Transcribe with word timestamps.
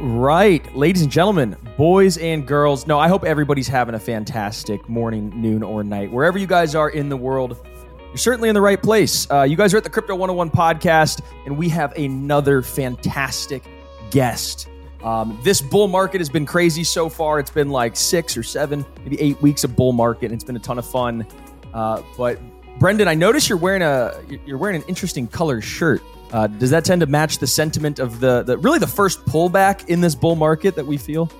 Right, 0.00 0.74
ladies 0.74 1.02
and 1.02 1.10
gentlemen, 1.10 1.56
boys 1.76 2.16
and 2.18 2.46
girls. 2.46 2.86
No, 2.86 2.98
I 2.98 3.08
hope 3.08 3.24
everybody's 3.24 3.68
having 3.68 3.94
a 3.94 3.98
fantastic 3.98 4.88
morning, 4.88 5.32
noon, 5.34 5.62
or 5.62 5.84
night. 5.84 6.10
Wherever 6.10 6.38
you 6.38 6.46
guys 6.46 6.74
are 6.74 6.90
in 6.90 7.08
the 7.08 7.16
world, 7.16 7.58
you're 8.08 8.16
certainly 8.16 8.48
in 8.48 8.54
the 8.54 8.60
right 8.60 8.82
place. 8.82 9.30
Uh, 9.30 9.42
you 9.42 9.56
guys 9.56 9.74
are 9.74 9.76
at 9.76 9.84
the 9.84 9.90
Crypto 9.90 10.14
101 10.14 10.50
podcast, 10.50 11.22
and 11.46 11.56
we 11.56 11.68
have 11.68 11.92
another 11.96 12.62
fantastic 12.62 13.62
guest. 14.10 14.68
Um, 15.02 15.38
this 15.42 15.60
bull 15.60 15.88
market 15.88 16.20
has 16.20 16.30
been 16.30 16.46
crazy 16.46 16.84
so 16.84 17.08
far. 17.08 17.38
It's 17.38 17.50
been 17.50 17.70
like 17.70 17.94
six 17.94 18.36
or 18.36 18.42
seven, 18.42 18.86
maybe 19.02 19.20
eight 19.20 19.40
weeks 19.42 19.64
of 19.64 19.76
bull 19.76 19.92
market, 19.92 20.26
and 20.26 20.34
it's 20.34 20.44
been 20.44 20.56
a 20.56 20.60
ton 20.60 20.78
of 20.78 20.86
fun. 20.86 21.26
Uh, 21.74 22.02
but 22.16 22.38
Brendan, 22.78 23.06
I 23.08 23.14
notice 23.14 23.48
you're 23.48 23.58
wearing 23.58 23.82
a 23.82 24.18
you're 24.46 24.58
wearing 24.58 24.76
an 24.76 24.88
interesting 24.88 25.26
color 25.26 25.60
shirt. 25.60 26.02
Uh, 26.32 26.46
does 26.46 26.70
that 26.70 26.84
tend 26.84 27.00
to 27.00 27.06
match 27.06 27.38
the 27.38 27.46
sentiment 27.46 27.98
of 27.98 28.20
the, 28.20 28.42
the 28.42 28.58
really 28.58 28.78
the 28.78 28.86
first 28.86 29.24
pullback 29.26 29.88
in 29.88 30.00
this 30.00 30.14
bull 30.14 30.36
market 30.36 30.74
that 30.74 30.86
we 30.86 30.96
feel? 30.96 31.30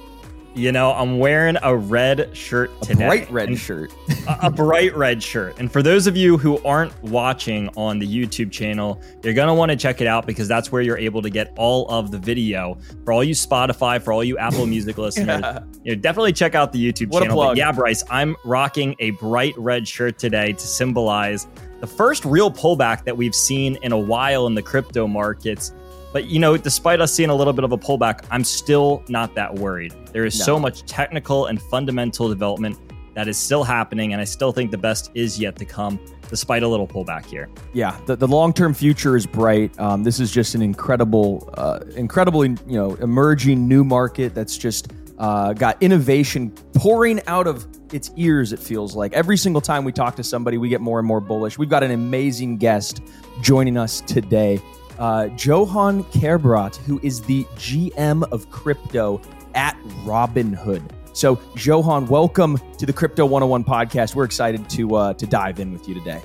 You 0.56 0.70
know, 0.70 0.92
I'm 0.92 1.18
wearing 1.18 1.56
a 1.62 1.76
red 1.76 2.30
shirt 2.36 2.70
today. 2.82 3.04
A 3.04 3.08
bright 3.08 3.30
red 3.30 3.58
shirt. 3.58 3.92
a, 4.28 4.46
a, 4.46 4.50
bright 4.50 4.96
red 4.96 5.20
shirt. 5.20 5.58
And 5.58 5.70
for 5.70 5.82
those 5.82 6.06
of 6.06 6.16
you 6.16 6.38
who 6.38 6.64
aren't 6.64 7.02
watching 7.02 7.68
on 7.76 7.98
the 7.98 8.06
YouTube 8.06 8.52
channel, 8.52 9.02
you're 9.24 9.34
going 9.34 9.48
to 9.48 9.54
want 9.54 9.72
to 9.72 9.76
check 9.76 10.00
it 10.00 10.06
out 10.06 10.26
because 10.26 10.46
that's 10.46 10.70
where 10.70 10.80
you're 10.80 10.96
able 10.96 11.22
to 11.22 11.30
get 11.30 11.52
all 11.56 11.88
of 11.88 12.12
the 12.12 12.18
video. 12.18 12.78
For 13.04 13.12
all 13.12 13.24
you 13.24 13.34
Spotify, 13.34 14.00
for 14.00 14.12
all 14.12 14.22
you 14.22 14.38
Apple 14.38 14.66
Music 14.66 14.96
listeners, 14.98 15.40
yeah. 15.40 15.58
you 15.82 15.96
know, 15.96 16.00
definitely 16.00 16.32
check 16.32 16.54
out 16.54 16.72
the 16.72 16.92
YouTube 16.92 17.08
what 17.08 17.22
channel. 17.24 17.36
But 17.36 17.56
yeah, 17.56 17.72
Bryce, 17.72 18.04
I'm 18.08 18.36
rocking 18.44 18.94
a 19.00 19.10
bright 19.10 19.54
red 19.58 19.88
shirt 19.88 20.20
today 20.20 20.52
to 20.52 20.66
symbolize 20.66 21.48
the 21.84 21.94
first 21.94 22.24
real 22.24 22.50
pullback 22.50 23.04
that 23.04 23.14
we've 23.14 23.34
seen 23.34 23.76
in 23.82 23.92
a 23.92 23.98
while 23.98 24.46
in 24.46 24.54
the 24.54 24.62
crypto 24.62 25.06
markets. 25.06 25.70
But 26.14 26.28
you 26.28 26.38
know, 26.38 26.56
despite 26.56 26.98
us 27.02 27.12
seeing 27.12 27.28
a 27.28 27.34
little 27.34 27.52
bit 27.52 27.62
of 27.62 27.72
a 27.72 27.76
pullback, 27.76 28.24
I'm 28.30 28.42
still 28.42 29.04
not 29.08 29.34
that 29.34 29.54
worried. 29.54 29.92
There 30.14 30.24
is 30.24 30.38
no. 30.38 30.44
so 30.46 30.58
much 30.58 30.86
technical 30.86 31.44
and 31.44 31.60
fundamental 31.60 32.26
development 32.30 32.78
that 33.12 33.28
is 33.28 33.36
still 33.36 33.64
happening, 33.64 34.14
and 34.14 34.22
I 34.22 34.24
still 34.24 34.50
think 34.50 34.70
the 34.70 34.78
best 34.78 35.10
is 35.12 35.38
yet 35.38 35.56
to 35.56 35.66
come, 35.66 36.00
despite 36.30 36.62
a 36.62 36.68
little 36.68 36.88
pullback 36.88 37.26
here. 37.26 37.50
Yeah, 37.74 38.00
the, 38.06 38.16
the 38.16 38.26
long 38.26 38.54
term 38.54 38.72
future 38.72 39.14
is 39.14 39.26
bright. 39.26 39.78
Um, 39.78 40.04
this 40.04 40.20
is 40.20 40.32
just 40.32 40.54
an 40.54 40.62
incredible, 40.62 41.52
uh, 41.58 41.80
incredibly 41.96 42.48
you 42.66 42.78
know 42.78 42.94
emerging 42.94 43.68
new 43.68 43.84
market 43.84 44.34
that's 44.34 44.56
just 44.56 44.90
uh, 45.18 45.52
got 45.52 45.82
innovation 45.82 46.50
pouring 46.74 47.20
out 47.26 47.46
of 47.46 47.66
its 47.92 48.10
ears, 48.16 48.52
it 48.52 48.58
feels 48.58 48.96
like. 48.96 49.12
Every 49.12 49.36
single 49.36 49.60
time 49.60 49.84
we 49.84 49.92
talk 49.92 50.16
to 50.16 50.24
somebody, 50.24 50.58
we 50.58 50.68
get 50.68 50.80
more 50.80 50.98
and 50.98 51.06
more 51.06 51.20
bullish. 51.20 51.58
We've 51.58 51.68
got 51.68 51.82
an 51.82 51.92
amazing 51.92 52.58
guest 52.58 53.02
joining 53.40 53.76
us 53.76 54.00
today. 54.00 54.60
Uh, 54.98 55.28
Johann 55.38 56.04
Kerbrat, 56.04 56.76
who 56.76 57.00
is 57.02 57.20
the 57.22 57.44
GM 57.56 58.30
of 58.32 58.50
crypto 58.50 59.20
at 59.54 59.76
Robinhood. 60.04 60.82
So, 61.12 61.40
Johann, 61.56 62.06
welcome 62.06 62.58
to 62.78 62.86
the 62.86 62.92
Crypto 62.92 63.24
101 63.24 63.64
podcast. 63.64 64.16
We're 64.16 64.24
excited 64.24 64.68
to 64.70 64.96
uh, 64.96 65.14
to 65.14 65.26
dive 65.26 65.60
in 65.60 65.72
with 65.72 65.88
you 65.88 65.94
today. 65.94 66.20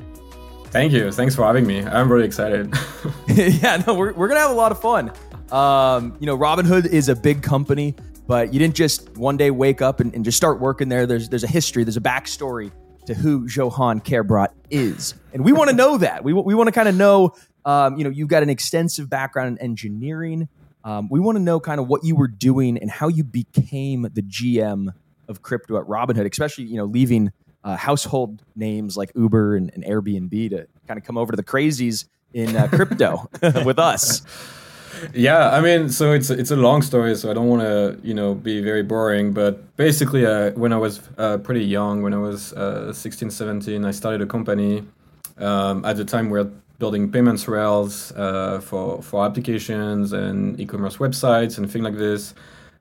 Thank 0.65 0.93
you. 0.93 1.11
Thanks 1.11 1.35
for 1.35 1.43
having 1.43 1.65
me. 1.65 1.83
I'm 1.83 2.11
really 2.11 2.25
excited. 2.25 2.73
yeah, 3.27 3.83
no, 3.85 3.93
we're, 3.93 4.13
we're 4.13 4.27
going 4.27 4.37
to 4.37 4.41
have 4.41 4.51
a 4.51 4.55
lot 4.55 4.71
of 4.71 4.79
fun. 4.79 5.11
Um, 5.51 6.15
you 6.19 6.27
know, 6.27 6.37
Robinhood 6.37 6.85
is 6.85 7.09
a 7.09 7.15
big 7.15 7.41
company 7.41 7.95
but 8.29 8.53
you 8.53 8.59
didn't 8.59 8.75
just 8.75 9.17
one 9.17 9.37
day 9.37 9.49
wake 9.49 9.81
up 9.81 9.99
and, 9.99 10.13
and 10.13 10.23
just 10.23 10.37
start 10.37 10.59
working 10.59 10.87
there. 10.87 11.07
There's 11.07 11.29
there's 11.29 11.43
a 11.43 11.47
history, 11.47 11.83
there's 11.83 11.97
a 11.97 12.01
backstory 12.01 12.71
to 13.07 13.15
who 13.15 13.47
Johann 13.47 14.01
Kerbrat 14.01 14.49
is, 14.69 15.15
and 15.33 15.43
we 15.43 15.51
want 15.51 15.71
to 15.71 15.75
know 15.75 15.97
that. 15.97 16.23
We 16.23 16.33
we 16.33 16.53
want 16.53 16.67
to 16.67 16.71
kind 16.71 16.87
of 16.87 16.95
know. 16.95 17.33
Um, 17.65 17.97
you 17.97 18.03
know, 18.03 18.11
you've 18.11 18.27
got 18.27 18.43
an 18.43 18.49
extensive 18.49 19.09
background 19.09 19.57
in 19.57 19.63
engineering. 19.63 20.47
Um, 20.83 21.09
we 21.09 21.19
want 21.19 21.37
to 21.37 21.41
know 21.41 21.59
kind 21.59 21.79
of 21.79 21.87
what 21.87 22.03
you 22.03 22.15
were 22.15 22.27
doing 22.27 22.77
and 22.77 22.89
how 22.89 23.07
you 23.07 23.23
became 23.23 24.03
the 24.03 24.21
GM 24.21 24.93
of 25.27 25.41
crypto 25.41 25.77
at 25.77 25.87
Robinhood, 25.87 26.31
especially 26.31 26.65
you 26.65 26.77
know 26.77 26.85
leaving 26.85 27.31
uh, 27.63 27.77
household 27.77 28.43
names 28.55 28.95
like 28.95 29.11
Uber 29.15 29.55
and, 29.55 29.71
and, 29.73 29.83
Airbnb 29.83 30.51
to 30.51 30.67
kind 30.87 30.99
of 30.99 31.03
come 31.03 31.17
over 31.17 31.33
to 31.33 31.35
the 31.35 31.43
crazies 31.43 32.05
in 32.33 32.55
uh, 32.55 32.67
crypto 32.67 33.27
with 33.65 33.79
us 33.79 34.21
yeah, 35.13 35.49
I 35.49 35.61
mean, 35.61 35.89
so 35.89 36.11
it's 36.11 36.29
it's 36.29 36.51
a 36.51 36.55
long 36.55 36.81
story, 36.81 37.15
so 37.15 37.29
I 37.31 37.33
don't 37.33 37.47
want 37.47 37.61
to 37.61 37.99
you 38.03 38.13
know 38.13 38.35
be 38.35 38.61
very 38.61 38.83
boring. 38.83 39.33
But 39.33 39.75
basically, 39.75 40.25
uh, 40.25 40.51
when 40.51 40.73
I 40.73 40.77
was 40.77 41.01
uh, 41.17 41.37
pretty 41.37 41.65
young, 41.65 42.01
when 42.01 42.13
I 42.13 42.17
was 42.17 42.53
uh, 42.53 42.93
16, 42.93 43.29
17, 43.29 43.85
I 43.85 43.91
started 43.91 44.21
a 44.21 44.25
company. 44.25 44.83
Um, 45.37 45.85
at 45.85 45.97
the 45.97 46.05
time, 46.05 46.29
we 46.29 46.39
are 46.39 46.51
building 46.79 47.11
payments 47.11 47.47
rails 47.47 48.11
uh, 48.13 48.59
for 48.61 49.01
for 49.01 49.25
applications 49.25 50.13
and 50.13 50.59
e-commerce 50.59 50.97
websites 50.97 51.57
and 51.57 51.69
things 51.69 51.83
like 51.83 51.97
this. 51.97 52.33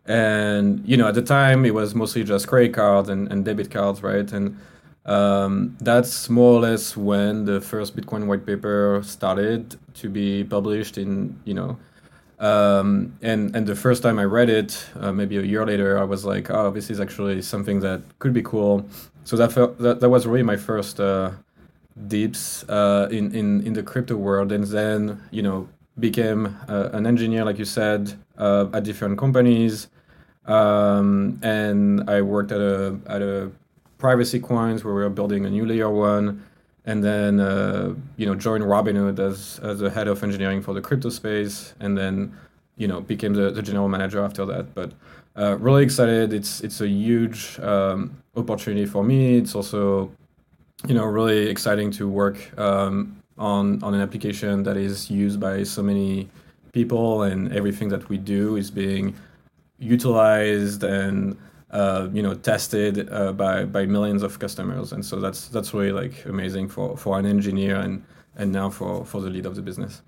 And 0.06 0.82
you 0.88 0.96
know, 0.96 1.08
at 1.08 1.14
the 1.14 1.22
time, 1.22 1.64
it 1.66 1.74
was 1.74 1.94
mostly 1.94 2.24
just 2.24 2.48
credit 2.48 2.74
cards 2.74 3.08
and, 3.08 3.30
and 3.30 3.44
debit 3.44 3.70
cards, 3.70 4.02
right? 4.02 4.30
And 4.32 4.56
um, 5.04 5.76
that's 5.80 6.28
more 6.28 6.54
or 6.54 6.60
less 6.60 6.96
when 6.96 7.44
the 7.44 7.60
first 7.60 7.96
Bitcoin 7.96 8.26
white 8.26 8.44
paper 8.44 9.00
started 9.04 9.76
to 9.94 10.08
be 10.08 10.44
published 10.44 10.98
in 10.98 11.38
you 11.44 11.54
know 11.54 11.78
um, 12.40 13.18
and 13.20 13.54
and 13.54 13.66
the 13.66 13.74
first 13.74 14.02
time 14.02 14.18
I 14.18 14.24
read 14.24 14.48
it, 14.48 14.86
uh, 15.00 15.12
maybe 15.12 15.36
a 15.38 15.42
year 15.42 15.66
later, 15.66 15.98
I 15.98 16.04
was 16.04 16.24
like, 16.24 16.50
oh, 16.50 16.70
this 16.70 16.90
is 16.90 17.00
actually 17.00 17.42
something 17.42 17.80
that 17.80 18.00
could 18.20 18.32
be 18.32 18.42
cool. 18.42 18.86
So 19.24 19.36
that 19.36 19.52
felt, 19.52 19.78
that, 19.78 20.00
that 20.00 20.08
was 20.08 20.26
really 20.26 20.44
my 20.44 20.56
first 20.56 21.00
uh, 21.00 21.32
dips 22.06 22.64
uh, 22.68 23.08
in, 23.10 23.34
in 23.34 23.66
in 23.66 23.72
the 23.72 23.82
crypto 23.82 24.16
world, 24.16 24.52
and 24.52 24.64
then 24.64 25.20
you 25.30 25.42
know 25.42 25.68
became 25.98 26.56
uh, 26.68 26.90
an 26.92 27.06
engineer, 27.06 27.44
like 27.44 27.58
you 27.58 27.64
said, 27.64 28.14
uh, 28.38 28.66
at 28.72 28.84
different 28.84 29.18
companies, 29.18 29.88
um, 30.46 31.40
and 31.42 32.08
I 32.08 32.22
worked 32.22 32.52
at 32.52 32.60
a 32.60 32.98
at 33.06 33.20
a 33.20 33.50
privacy 33.98 34.38
coins 34.38 34.84
where 34.84 34.94
we 34.94 35.02
were 35.02 35.10
building 35.10 35.44
a 35.44 35.50
new 35.50 35.66
layer 35.66 35.90
one 35.90 36.44
and 36.88 37.04
then 37.04 37.38
uh, 37.38 37.94
you 38.16 38.24
know 38.24 38.34
joined 38.34 38.64
Robinhood 38.64 39.18
as 39.20 39.60
as 39.62 39.78
the 39.78 39.90
head 39.90 40.08
of 40.08 40.24
engineering 40.24 40.62
for 40.62 40.72
the 40.72 40.80
crypto 40.80 41.10
space, 41.10 41.74
and 41.80 41.96
then 41.98 42.32
you 42.78 42.88
know 42.88 43.02
became 43.02 43.34
the, 43.34 43.50
the 43.50 43.62
general 43.62 43.88
manager 43.88 44.24
after 44.24 44.46
that. 44.46 44.74
But 44.74 44.92
uh, 45.36 45.58
really 45.58 45.84
excited. 45.84 46.32
It's 46.32 46.62
it's 46.62 46.80
a 46.80 46.88
huge 46.88 47.60
um, 47.60 48.16
opportunity 48.36 48.86
for 48.86 49.04
me. 49.04 49.36
It's 49.36 49.54
also 49.54 50.10
you 50.88 50.94
know 50.94 51.04
really 51.04 51.50
exciting 51.50 51.90
to 51.92 52.08
work 52.08 52.38
um, 52.58 53.22
on 53.36 53.82
on 53.82 53.92
an 53.92 54.00
application 54.00 54.62
that 54.62 54.78
is 54.78 55.10
used 55.10 55.38
by 55.38 55.64
so 55.64 55.82
many 55.82 56.30
people, 56.72 57.22
and 57.22 57.52
everything 57.52 57.90
that 57.90 58.08
we 58.08 58.16
do 58.16 58.56
is 58.56 58.70
being 58.70 59.14
utilized 59.78 60.82
and 60.84 61.36
uh, 61.70 62.08
you 62.12 62.22
know 62.22 62.34
tested 62.34 63.08
uh, 63.12 63.32
by 63.32 63.64
by 63.64 63.86
millions 63.86 64.22
of 64.22 64.38
customers. 64.38 64.92
And 64.92 65.04
so 65.04 65.20
that's 65.20 65.48
that's 65.48 65.74
really 65.74 65.92
like 65.92 66.24
amazing 66.24 66.68
for 66.68 66.96
for 66.96 67.18
an 67.18 67.26
engineer 67.26 67.76
and 67.76 68.04
and 68.36 68.52
now 68.52 68.70
for 68.70 69.04
for 69.04 69.20
the 69.20 69.30
lead 69.30 69.46
of 69.46 69.54
the 69.54 69.62
business. 69.62 70.02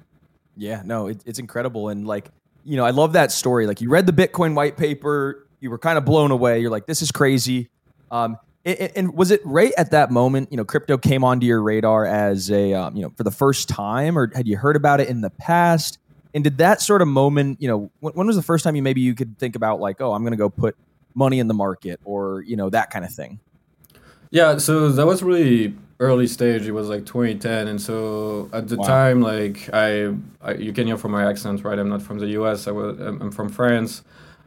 Yeah 0.56 0.82
no 0.84 1.08
it, 1.08 1.22
it's 1.26 1.38
incredible. 1.38 1.88
And 1.88 2.06
like 2.06 2.30
you 2.64 2.76
know 2.76 2.84
i 2.84 2.90
love 2.90 3.12
that 3.12 3.32
story. 3.32 3.66
Like 3.66 3.80
you 3.80 3.90
read 3.90 4.06
the 4.06 4.12
bitcoin 4.12 4.54
white 4.54 4.76
paper 4.76 5.46
you 5.60 5.68
were 5.68 5.78
kind 5.78 5.98
of 5.98 6.04
blown 6.04 6.30
away. 6.30 6.60
You're 6.60 6.70
like 6.70 6.86
this 6.86 7.02
is 7.02 7.12
crazy. 7.12 7.68
Um, 8.10 8.38
and, 8.64 8.92
and 8.96 9.14
was 9.14 9.30
it 9.30 9.40
right 9.44 9.72
at 9.78 9.90
that 9.92 10.10
moment 10.10 10.50
you 10.50 10.56
know 10.56 10.64
crypto 10.64 10.98
came 10.98 11.24
onto 11.24 11.46
your 11.46 11.62
radar 11.62 12.04
as 12.04 12.50
a 12.50 12.72
um, 12.74 12.96
you 12.96 13.02
know 13.02 13.12
for 13.16 13.22
the 13.22 13.30
first 13.30 13.68
time 13.68 14.18
or 14.18 14.30
had 14.34 14.48
you 14.48 14.56
heard 14.56 14.76
about 14.76 15.00
it 15.00 15.08
in 15.08 15.20
the 15.20 15.30
past? 15.30 15.98
And 16.32 16.44
did 16.44 16.58
that 16.58 16.80
sort 16.80 17.02
of 17.02 17.08
moment 17.08 17.60
you 17.60 17.68
know 17.68 17.90
when, 18.00 18.14
when 18.14 18.26
was 18.26 18.36
the 18.36 18.42
first 18.42 18.64
time 18.64 18.76
you 18.76 18.82
maybe 18.82 19.02
you 19.02 19.14
could 19.14 19.38
think 19.38 19.56
about 19.56 19.80
like 19.80 20.00
oh 20.00 20.12
i'm 20.12 20.22
going 20.22 20.30
to 20.30 20.38
go 20.38 20.48
put 20.48 20.76
money 21.14 21.38
in 21.38 21.48
the 21.48 21.54
market 21.54 22.00
or 22.04 22.42
you 22.42 22.56
know 22.56 22.70
that 22.70 22.90
kind 22.90 23.04
of 23.04 23.12
thing. 23.12 23.40
Yeah 24.30 24.58
so 24.58 24.90
that 24.90 25.06
was 25.06 25.22
really 25.22 25.74
early 25.98 26.26
stage. 26.26 26.66
It 26.66 26.72
was 26.72 26.88
like 26.88 27.04
2010 27.04 27.68
and 27.68 27.80
so 27.80 28.48
at 28.52 28.68
the 28.68 28.76
wow. 28.76 28.86
time 28.86 29.20
like 29.20 29.68
I, 29.72 30.14
I, 30.40 30.54
you 30.54 30.72
can 30.72 30.86
hear 30.86 30.96
from 30.96 31.12
my 31.12 31.28
accent 31.28 31.62
right? 31.64 31.78
I'm 31.78 31.88
not 31.88 32.02
from 32.02 32.18
the 32.18 32.26
us 32.26 32.66
i 32.66 32.70
was 32.70 32.98
i'm 32.98 33.30
from 33.30 33.48
france. 33.48 34.02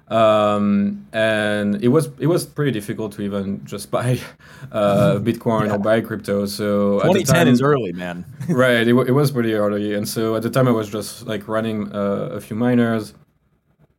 Um, 0.09 1.07
and 1.13 1.81
it 1.81 1.87
was 1.87 2.09
it 2.19 2.27
was 2.27 2.45
pretty 2.45 2.71
difficult 2.71 3.13
to 3.13 3.21
even 3.21 3.63
just 3.65 3.89
buy 3.97 4.19
uh, 4.71 5.15
bitcoin 5.19 5.67
yeah. 5.67 5.75
or 5.75 5.79
buy 5.79 6.01
crypto 6.01 6.45
so 6.45 6.99
2010 6.99 7.35
time, 7.35 7.47
is 7.47 7.61
early 7.61 7.93
man. 7.93 8.25
Right 8.49 8.85
it, 8.87 8.89
it 8.89 9.11
was 9.13 9.31
pretty 9.31 9.53
early 9.53 9.93
and 9.93 10.07
so 10.07 10.35
at 10.35 10.43
the 10.43 10.49
time 10.49 10.67
i 10.67 10.71
was 10.71 10.89
just 10.89 11.25
like 11.25 11.47
running 11.47 11.91
uh, 11.93 12.29
a 12.33 12.41
few 12.41 12.55
miners 12.55 13.13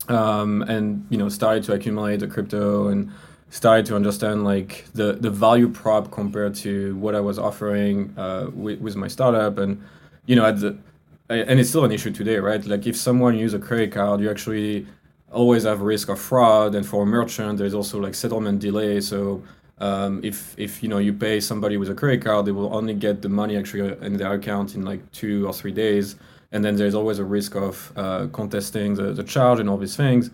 um, 0.09 0.63
and 0.63 1.07
you 1.11 1.19
know 1.19 1.29
started 1.29 1.65
to 1.65 1.73
accumulate 1.73 2.21
the 2.21 2.27
crypto 2.27 2.89
and 2.89 3.11
started 3.51 3.87
to 3.87 3.97
understand 3.97 4.45
like 4.45 4.85
the 4.95 5.15
the 5.15 5.31
value 5.31 5.69
prop 5.69 6.11
compared 6.11 6.55
to 6.55 6.97
what 6.97 7.15
I 7.15 7.21
was 7.21 7.39
offering 7.39 8.13
uh, 8.17 8.51
with, 8.53 8.81
with 8.81 8.97
my 8.97 9.09
startup. 9.09 9.59
And 9.59 9.83
you 10.27 10.37
know 10.37 10.45
at 10.45 10.61
the 10.61 10.77
and 11.29 11.59
it's 11.59 11.71
still 11.71 11.85
an 11.85 11.93
issue 11.93 12.11
today 12.11 12.37
right? 12.39 12.65
Like 12.67 12.87
if 12.87 12.97
someone 12.97 13.37
use 13.37 13.55
a 13.55 13.59
credit 13.59 13.93
card 13.93 14.21
you 14.21 14.31
actually 14.31 14.87
always 15.31 15.65
have 15.65 15.81
risk 15.81 16.09
of 16.09 16.21
fraud. 16.21 16.75
And 16.75 16.87
for 16.87 17.05
a 17.05 17.07
merchant 17.07 17.59
there's 17.59 17.75
also 17.75 17.99
like 17.99 18.15
settlement 18.15 18.61
delay. 18.61 19.01
So 19.01 19.43
um, 19.79 20.21
if 20.23 20.55
if 20.59 20.83
you 20.83 20.89
know 20.89 20.99
you 20.99 21.13
pay 21.13 21.41
somebody 21.41 21.77
with 21.77 21.91
a 21.91 21.95
credit 21.95 22.25
card 22.25 22.47
they 22.47 22.53
will 22.53 22.75
only 22.75 22.95
get 22.95 23.23
the 23.23 23.29
money 23.29 23.57
actually 23.57 23.97
in 24.07 24.17
their 24.17 24.33
account 24.33 24.75
in 24.75 24.85
like 24.85 25.11
two 25.13 25.47
or 25.47 25.53
three 25.53 25.73
days 25.73 26.17
and 26.55 26.65
then 26.65 26.77
there's 26.77 26.95
always 26.95 27.19
a 27.19 27.25
risk 27.25 27.57
of 27.57 27.93
uh, 27.97 28.29
contesting 28.33 28.95
the, 28.95 29.13
the 29.13 29.25
charge 29.25 29.59
and 29.59 29.69
all 29.69 29.77
these 29.77 29.97
things. 29.97 30.31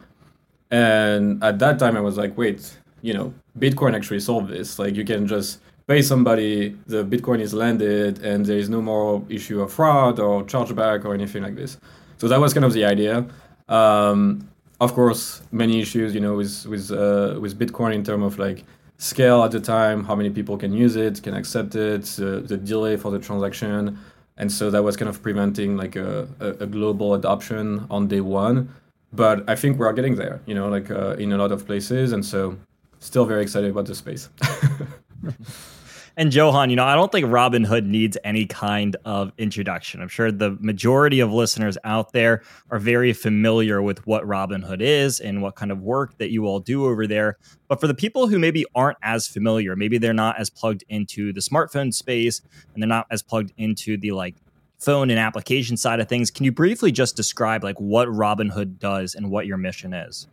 And 0.71 1.43
at 1.43 1.59
that 1.59 1.79
time, 1.79 1.97
I 1.97 2.01
was 2.01 2.17
like, 2.19 2.37
wait, 2.37 2.77
you 3.01 3.15
know, 3.15 3.33
Bitcoin 3.59 3.97
actually 3.97 4.21
solved 4.21 4.51
this. 4.51 4.79
Like 4.79 4.95
you 4.95 5.05
can 5.05 5.27
just 5.27 5.61
pay 5.89 6.03
somebody, 6.03 6.77
the 6.87 7.03
Bitcoin 7.05 7.41
is 7.41 7.55
landed, 7.55 8.19
and 8.19 8.45
there 8.45 8.59
is 8.59 8.69
no 8.69 8.83
more 8.83 9.25
issue 9.31 9.63
of 9.63 9.73
fraud 9.73 10.21
or 10.21 10.45
chargeback 10.45 11.07
or 11.07 11.15
anything 11.15 11.43
like 11.43 11.57
this. 11.57 11.79
So 12.19 12.29
that 12.29 12.39
was 12.39 12.53
kind 12.53 12.67
of 12.67 12.75
the 12.75 12.85
idea. 12.85 13.27
Um, 13.69 14.47
of 14.79 14.93
course, 14.93 15.43
many 15.53 15.81
issues, 15.81 16.15
you 16.15 16.21
know, 16.21 16.35
with 16.35 16.67
with 16.67 16.91
uh, 16.93 17.39
with 17.41 17.59
Bitcoin 17.59 17.95
in 17.95 18.05
terms 18.05 18.25
of 18.25 18.39
like 18.39 18.65
scale 18.99 19.43
at 19.43 19.53
the 19.53 19.61
time, 19.61 20.05
how 20.05 20.15
many 20.15 20.29
people 20.29 20.59
can 20.59 20.73
use 20.73 20.97
it, 20.97 21.23
can 21.23 21.35
accept 21.35 21.75
it, 21.75 22.05
uh, 22.21 22.41
the 22.41 22.59
delay 22.63 22.97
for 22.99 23.11
the 23.11 23.19
transaction, 23.19 23.99
and 24.41 24.51
so 24.51 24.71
that 24.71 24.83
was 24.83 24.97
kind 24.97 25.09
of 25.09 25.23
preventing 25.23 25.77
like 25.77 25.97
a, 25.97 26.27
a, 26.41 26.65
a 26.65 26.67
global 26.67 27.15
adoption 27.15 27.87
on 27.91 28.09
day 28.09 28.23
one. 28.23 28.75
But 29.13 29.49
I 29.49 29.55
think 29.55 29.79
we're 29.79 29.93
getting 29.93 30.17
there, 30.17 30.41
you 30.47 30.55
know, 30.55 30.69
like 30.69 30.91
uh, 30.91 31.15
in 31.19 31.33
a 31.33 31.37
lot 31.37 31.53
of 31.53 31.67
places, 31.67 32.13
and 32.13 32.25
so 32.25 32.57
still 33.01 33.27
very 33.27 33.43
excited 33.43 33.71
about 33.71 33.85
the 33.85 33.95
space. 33.95 34.31
And 36.21 36.35
Johann, 36.35 36.69
you 36.69 36.77
know, 36.77 36.85
I 36.85 36.97
don't 36.97 37.11
think 37.11 37.29
Robinhood 37.29 37.87
needs 37.87 38.19
any 38.25 38.45
kind 38.45 38.95
of 39.07 39.33
introduction. 39.39 40.03
I'm 40.03 40.09
sure 40.09 40.31
the 40.31 40.51
majority 40.61 41.21
of 41.21 41.33
listeners 41.33 41.79
out 41.83 42.13
there 42.13 42.43
are 42.71 42.79
very 42.79 43.15
familiar 43.15 43.81
with 43.81 44.07
what 44.07 44.25
Robinhood 44.25 44.83
is 44.83 45.19
and 45.19 45.41
what 45.41 45.55
kind 45.55 45.73
of 45.73 45.81
work 45.81 46.19
that 46.19 46.31
you 46.31 46.45
all 46.45 46.61
do 46.61 46.85
over 46.85 47.07
there. 47.07 47.39
But 47.69 47.81
for 47.81 47.87
the 47.87 47.95
people 47.95 48.27
who 48.27 48.39
maybe 48.39 48.67
aren't 48.75 48.99
as 49.03 49.27
familiar, 49.27 49.75
maybe 49.77 49.97
they're 49.97 50.13
not 50.13 50.39
as 50.39 50.51
plugged 50.51 50.85
into 50.91 51.33
the 51.33 51.41
smartphone 51.41 51.95
space 51.95 52.43
and 52.75 52.83
they're 52.83 52.87
not 52.87 53.07
as 53.11 53.23
plugged 53.23 53.55
into 53.57 53.97
the 53.97 54.13
like 54.13 54.35
phone 54.79 55.09
and 55.09 55.19
application 55.19 55.79
side 55.79 56.01
of 56.01 56.09
things, 56.11 56.31
can 56.31 56.45
you 56.45 56.53
briefly 56.53 56.93
just 56.93 57.17
describe 57.17 57.65
like 57.65 57.81
what 57.81 58.09
Robinhood 58.09 58.79
does 58.79 59.15
and 59.15 59.31
what 59.31 59.47
your 59.47 59.57
mission 59.57 59.95
is? 59.95 60.29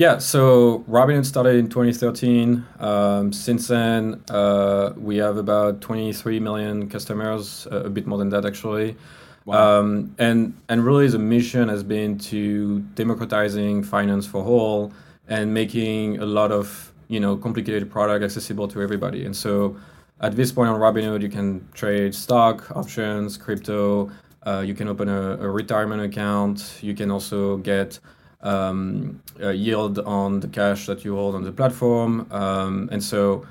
Yeah, 0.00 0.16
so 0.16 0.82
Robinhood 0.88 1.26
started 1.26 1.56
in 1.56 1.68
2013. 1.68 2.64
Um, 2.78 3.34
since 3.34 3.68
then, 3.68 4.24
uh, 4.30 4.94
we 4.96 5.18
have 5.18 5.36
about 5.36 5.82
23 5.82 6.40
million 6.40 6.88
customers, 6.88 7.68
uh, 7.70 7.82
a 7.84 7.90
bit 7.90 8.06
more 8.06 8.16
than 8.16 8.30
that 8.30 8.46
actually. 8.46 8.96
Wow. 9.44 9.80
Um, 9.80 10.14
and 10.16 10.58
and 10.70 10.86
really, 10.86 11.06
the 11.08 11.18
mission 11.18 11.68
has 11.68 11.82
been 11.82 12.16
to 12.30 12.80
democratizing 12.94 13.82
finance 13.82 14.26
for 14.26 14.42
all 14.42 14.90
and 15.28 15.52
making 15.52 16.18
a 16.18 16.24
lot 16.24 16.50
of 16.50 16.94
you 17.08 17.20
know 17.20 17.36
complicated 17.36 17.90
product 17.90 18.24
accessible 18.24 18.68
to 18.68 18.80
everybody. 18.80 19.26
And 19.26 19.36
so, 19.36 19.76
at 20.22 20.34
this 20.34 20.50
point 20.50 20.70
on 20.70 20.80
Robinhood, 20.80 21.20
you 21.20 21.28
can 21.28 21.68
trade 21.74 22.14
stock, 22.14 22.74
options, 22.74 23.36
crypto. 23.36 24.10
Uh, 24.46 24.62
you 24.64 24.72
can 24.72 24.88
open 24.88 25.10
a, 25.10 25.32
a 25.32 25.50
retirement 25.50 26.00
account. 26.00 26.78
You 26.80 26.94
can 26.94 27.10
also 27.10 27.58
get 27.58 27.98
um, 28.42 29.22
uh, 29.40 29.50
yield 29.50 29.98
on 30.00 30.40
the 30.40 30.48
cash 30.48 30.86
that 30.86 31.04
you 31.04 31.14
hold 31.14 31.34
on 31.34 31.44
the 31.44 31.52
platform. 31.52 32.26
Um, 32.30 32.88
and 32.90 33.02
so, 33.02 33.46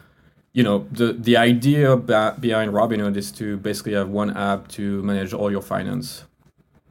you 0.53 0.63
know, 0.63 0.87
the, 0.91 1.13
the 1.13 1.37
idea 1.37 1.95
ba- 1.95 2.35
behind 2.39 2.71
Robinhood 2.71 3.15
is 3.15 3.31
to 3.33 3.57
basically 3.57 3.93
have 3.93 4.09
one 4.09 4.35
app 4.35 4.67
to 4.69 5.01
manage 5.03 5.33
all 5.33 5.51
your 5.51 5.61
finance. 5.61 6.23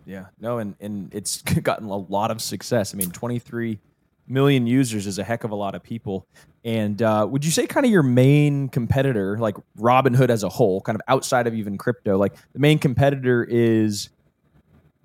Yeah, 0.06 0.26
no, 0.40 0.58
and, 0.58 0.74
and 0.80 1.14
it's 1.14 1.42
gotten 1.62 1.88
a 1.88 1.96
lot 1.96 2.30
of 2.30 2.40
success. 2.40 2.94
I 2.94 2.96
mean, 2.96 3.10
23 3.10 3.78
million 4.26 4.66
users 4.66 5.06
is 5.06 5.18
a 5.18 5.24
heck 5.24 5.44
of 5.44 5.50
a 5.50 5.54
lot 5.54 5.74
of 5.74 5.82
people. 5.82 6.26
And 6.64 7.00
uh, 7.02 7.26
would 7.28 7.44
you 7.44 7.50
say 7.50 7.66
kind 7.66 7.86
of 7.86 7.92
your 7.92 8.02
main 8.02 8.68
competitor, 8.68 9.38
like 9.38 9.56
Robinhood 9.78 10.28
as 10.28 10.42
a 10.42 10.48
whole, 10.48 10.80
kind 10.80 10.96
of 10.96 11.02
outside 11.08 11.46
of 11.46 11.54
even 11.54 11.78
crypto, 11.78 12.18
like 12.18 12.34
the 12.52 12.58
main 12.58 12.78
competitor 12.78 13.44
is 13.44 14.10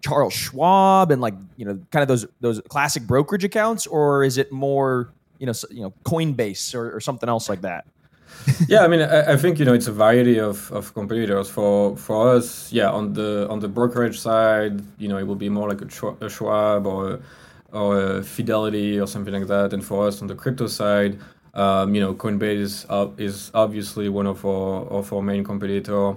Charles 0.03 0.33
Schwab 0.33 1.11
and 1.11 1.21
like 1.21 1.33
you 1.55 1.65
know 1.65 1.79
kind 1.91 2.01
of 2.01 2.07
those 2.07 2.25
those 2.41 2.61
classic 2.67 3.03
brokerage 3.03 3.43
accounts, 3.43 3.87
or 3.87 4.23
is 4.23 4.37
it 4.37 4.51
more 4.51 5.09
you 5.39 5.45
know 5.45 5.53
you 5.71 5.81
know 5.81 5.93
Coinbase 6.03 6.75
or, 6.75 6.95
or 6.95 6.99
something 6.99 7.29
else 7.29 7.49
like 7.49 7.61
that? 7.61 7.85
yeah, 8.67 8.83
I 8.83 8.87
mean, 8.87 9.01
I, 9.01 9.33
I, 9.33 9.37
think 9.37 9.59
you 9.59 9.65
know 9.65 9.73
it's 9.73 9.87
a 9.87 9.91
variety 9.91 10.39
of, 10.39 10.71
of 10.71 10.93
competitors. 10.93 11.49
For 11.49 11.95
for 11.95 12.35
us, 12.35 12.71
yeah, 12.73 12.89
on 12.89 13.13
the 13.13 13.47
on 13.49 13.59
the 13.59 13.69
brokerage 13.69 14.19
side, 14.19 14.81
you 14.97 15.07
know, 15.07 15.17
it 15.17 15.23
will 15.23 15.35
be 15.35 15.49
more 15.49 15.69
like 15.69 15.81
a, 15.81 16.29
Schwab 16.29 16.85
or 16.85 17.19
or 17.71 18.17
a 18.17 18.23
Fidelity 18.23 18.99
or 18.99 19.07
something 19.07 19.33
like 19.33 19.47
that. 19.47 19.71
And 19.71 19.83
for 19.83 20.07
us 20.07 20.21
on 20.21 20.27
the 20.27 20.35
crypto 20.35 20.67
side, 20.67 21.19
um, 21.53 21.95
you 21.95 22.01
know, 22.01 22.13
Coinbase 22.13 22.59
is, 22.59 22.85
uh, 22.89 23.07
is 23.17 23.51
obviously 23.53 24.09
one 24.09 24.27
of 24.27 24.45
our 24.45 24.85
of 24.87 25.13
our 25.13 25.21
main 25.21 25.43
competitor. 25.43 26.15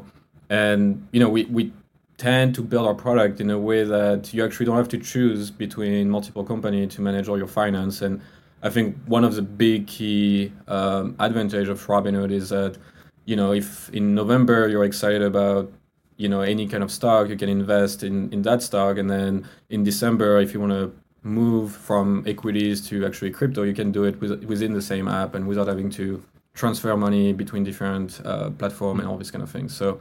And 0.51 1.07
you 1.13 1.21
know, 1.21 1.29
we 1.29 1.45
we 1.45 1.73
tend 2.17 2.55
to 2.55 2.63
build 2.63 2.87
our 2.87 2.95
product 2.95 3.41
in 3.41 3.51
a 3.51 3.59
way 3.59 3.85
that 3.85 4.33
you 4.33 4.45
actually 4.45 4.67
don't 4.67 4.77
have 4.77 4.89
to 4.89 4.99
choose 4.99 5.51
between 5.51 6.09
multiple 6.09 6.45
companies 6.45 6.95
to 6.95 7.03
manage 7.03 7.29
all 7.29 7.37
your 7.37 7.47
finance. 7.47 8.01
And 8.01 8.21
I 8.63 8.71
think 8.71 8.97
one 9.07 9.23
of 9.23 9.35
the 9.35 9.43
big 9.43 9.87
key 9.87 10.53
um, 10.67 11.15
advantage 11.19 11.69
of 11.69 11.85
Robinhood 11.87 12.33
is 12.33 12.49
that, 12.49 12.79
you 13.27 13.37
know, 13.37 13.53
if 13.53 13.91
in 13.91 14.15
November 14.15 14.67
you're 14.69 14.85
excited 14.85 15.23
about, 15.23 15.71
you 16.17 16.29
know, 16.29 16.41
any 16.41 16.67
kind 16.67 16.83
of 16.83 16.91
stock, 16.91 17.29
you 17.29 17.37
can 17.37 17.51
invest 17.51 18.03
in, 18.03 18.33
in 18.33 18.41
that 18.43 18.63
stock. 18.63 18.97
And 18.97 19.11
then 19.11 19.47
in 19.69 19.85
December, 19.85 20.41
if 20.41 20.55
you 20.55 20.61
want 20.61 20.73
to 20.73 20.93
move 21.23 21.73
from 21.73 22.25
equities 22.27 22.87
to 22.89 23.05
actually 23.05 23.31
crypto, 23.31 23.63
you 23.63 23.75
can 23.75 23.93
do 23.93 24.05
it 24.05 24.19
with, 24.21 24.45
within 24.45 24.73
the 24.73 24.81
same 24.81 25.07
app 25.07 25.35
and 25.35 25.47
without 25.47 25.67
having 25.67 25.91
to 25.91 26.23
transfer 26.55 26.97
money 26.97 27.35
between 27.35 27.63
different 27.63 28.23
uh, 28.25 28.49
platform 28.51 29.01
and 29.01 29.09
all 29.09 29.19
these 29.19 29.31
kind 29.31 29.43
of 29.43 29.51
things. 29.51 29.77
So 29.77 30.01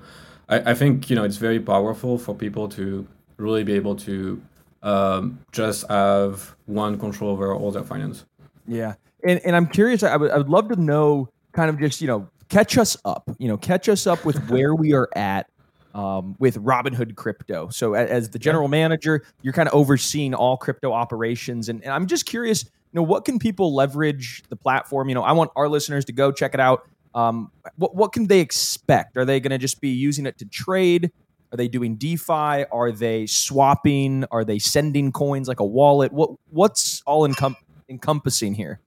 I, 0.50 0.72
I 0.72 0.74
think 0.74 1.10
you 1.10 1.16
know 1.16 1.24
it's 1.24 1.38
very 1.38 1.60
powerful 1.60 2.18
for 2.18 2.36
people 2.36 2.68
to 2.70 3.08
really 3.38 3.64
be 3.64 3.74
able 3.74 3.96
to 3.98 4.42
um, 4.84 5.40
just 5.52 5.88
have 5.90 6.56
one 6.66 6.98
control 7.00 7.32
over 7.32 7.54
all 7.54 7.72
their 7.72 7.84
finance. 7.84 8.26
Yeah, 8.68 8.96
and 9.24 9.40
and 9.46 9.56
I'm 9.56 9.68
curious. 9.68 10.04
I 10.04 10.16
would 10.16 10.32
I 10.32 10.38
would 10.38 10.50
love 10.50 10.70
to 10.70 10.76
know 10.76 11.30
kind 11.52 11.70
of 11.70 11.80
just 11.80 12.02
you 12.02 12.08
know 12.08 12.30
catch 12.50 12.78
us 12.78 12.96
up. 13.06 13.30
You 13.38 13.48
know, 13.48 13.58
catch 13.58 13.90
us 13.90 14.08
up 14.08 14.26
with 14.26 14.50
where 14.50 14.76
we 14.76 14.94
are 14.94 15.10
at 15.16 15.50
um, 15.94 16.36
with 16.40 16.64
Robinhood 16.64 17.16
Crypto. 17.16 17.70
So 17.70 17.94
as, 17.94 18.10
as 18.10 18.30
the 18.30 18.40
general 18.40 18.68
manager, 18.68 19.24
you're 19.42 19.54
kind 19.54 19.68
of 19.68 19.74
overseeing 19.74 20.34
all 20.34 20.58
crypto 20.58 20.92
operations, 20.92 21.70
and, 21.70 21.84
and 21.84 21.92
I'm 21.92 22.06
just 22.06 22.26
curious. 22.26 22.64
You 22.64 23.02
know, 23.02 23.04
what 23.04 23.26
can 23.26 23.40
people 23.40 23.76
leverage 23.76 24.44
the 24.48 24.56
platform? 24.56 25.10
You 25.10 25.16
know, 25.16 25.24
I 25.24 25.34
want 25.34 25.52
our 25.58 25.68
listeners 25.68 26.06
to 26.06 26.14
go 26.14 26.32
check 26.32 26.54
it 26.54 26.62
out. 26.62 26.88
Um, 27.16 27.52
what 27.78 27.96
what 27.96 28.12
can 28.12 28.28
they 28.28 28.42
expect? 28.42 29.18
Are 29.18 29.26
they 29.26 29.40
going 29.40 29.52
to 29.52 29.58
just 29.58 29.82
be 29.82 29.90
using 29.90 30.26
it 30.26 30.38
to 30.40 30.46
trade? 30.46 31.12
Are 31.52 31.58
they 31.58 31.70
doing 31.70 31.96
DeFi? 31.96 32.66
Are 32.72 32.92
they 32.92 33.26
swapping? 33.26 34.26
Are 34.32 34.44
they 34.44 34.60
sending 34.60 35.12
coins 35.12 35.48
like 35.48 35.62
a 35.62 35.66
wallet? 35.66 36.12
What 36.12 36.32
what's 36.50 37.02
all 37.08 37.28
encom- 37.28 37.56
encompassing 37.88 38.54
here? 38.54 38.82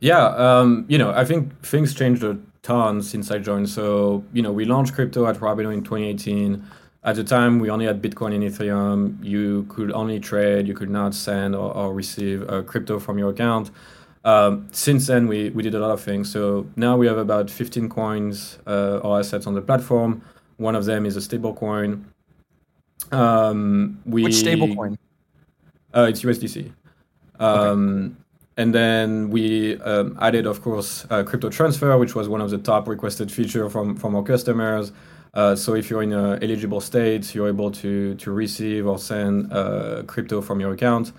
Yeah, 0.00 0.26
um, 0.28 0.84
you 0.88 0.98
know, 0.98 1.10
I 1.10 1.24
think 1.24 1.64
things 1.64 1.94
changed 1.94 2.22
a 2.22 2.38
ton 2.62 3.02
since 3.02 3.30
I 3.30 3.38
joined. 3.38 3.68
So, 3.68 4.24
you 4.32 4.42
know, 4.42 4.52
we 4.52 4.64
launched 4.64 4.94
crypto 4.94 5.26
at 5.26 5.36
Robinhood 5.36 5.74
in 5.74 5.82
2018. 5.82 6.64
At 7.02 7.16
the 7.16 7.24
time, 7.24 7.58
we 7.58 7.70
only 7.70 7.86
had 7.86 8.02
Bitcoin 8.02 8.34
and 8.34 8.44
Ethereum. 8.44 9.22
You 9.24 9.66
could 9.68 9.90
only 9.92 10.20
trade, 10.20 10.68
you 10.68 10.74
could 10.74 10.90
not 10.90 11.14
send 11.14 11.54
or, 11.54 11.74
or 11.74 11.94
receive 11.94 12.48
uh, 12.48 12.62
crypto 12.62 12.98
from 12.98 13.18
your 13.18 13.30
account. 13.30 13.70
Um, 14.24 14.68
since 14.72 15.06
then, 15.06 15.28
we, 15.28 15.50
we 15.50 15.62
did 15.62 15.74
a 15.74 15.78
lot 15.80 15.90
of 15.90 16.00
things. 16.00 16.30
So 16.30 16.66
now 16.76 16.96
we 16.96 17.06
have 17.06 17.18
about 17.18 17.50
15 17.50 17.88
coins 17.88 18.58
uh, 18.66 18.98
or 18.98 19.18
assets 19.18 19.46
on 19.46 19.54
the 19.54 19.62
platform. 19.62 20.22
One 20.58 20.74
of 20.76 20.84
them 20.84 21.06
is 21.06 21.16
a 21.16 21.20
stable 21.22 21.54
coin. 21.54 22.04
Um, 23.12 24.00
we, 24.04 24.24
Which 24.24 24.34
stable 24.34 24.74
coin? 24.74 24.98
Uh, 25.94 26.06
it's 26.10 26.22
USDC. 26.22 26.72
Um, 27.38 28.04
okay. 28.04 28.14
And 28.58 28.74
then 28.74 29.30
we 29.30 29.80
um, 29.80 30.18
added, 30.20 30.46
of 30.46 30.60
course, 30.60 31.06
uh, 31.08 31.22
crypto 31.22 31.48
transfer, 31.48 31.96
which 31.96 32.14
was 32.14 32.28
one 32.28 32.42
of 32.42 32.50
the 32.50 32.58
top 32.58 32.88
requested 32.88 33.32
feature 33.32 33.70
from, 33.70 33.96
from 33.96 34.14
our 34.14 34.22
customers. 34.22 34.92
Uh, 35.32 35.54
so 35.54 35.74
if 35.74 35.88
you're 35.88 36.02
in 36.02 36.12
an 36.12 36.42
eligible 36.42 36.80
state, 36.80 37.34
you're 37.34 37.48
able 37.48 37.70
to 37.70 38.14
to 38.16 38.32
receive 38.32 38.86
or 38.86 38.98
send 38.98 39.52
uh, 39.52 40.02
crypto 40.06 40.40
from 40.40 40.60
your 40.60 40.72
account. 40.72 41.12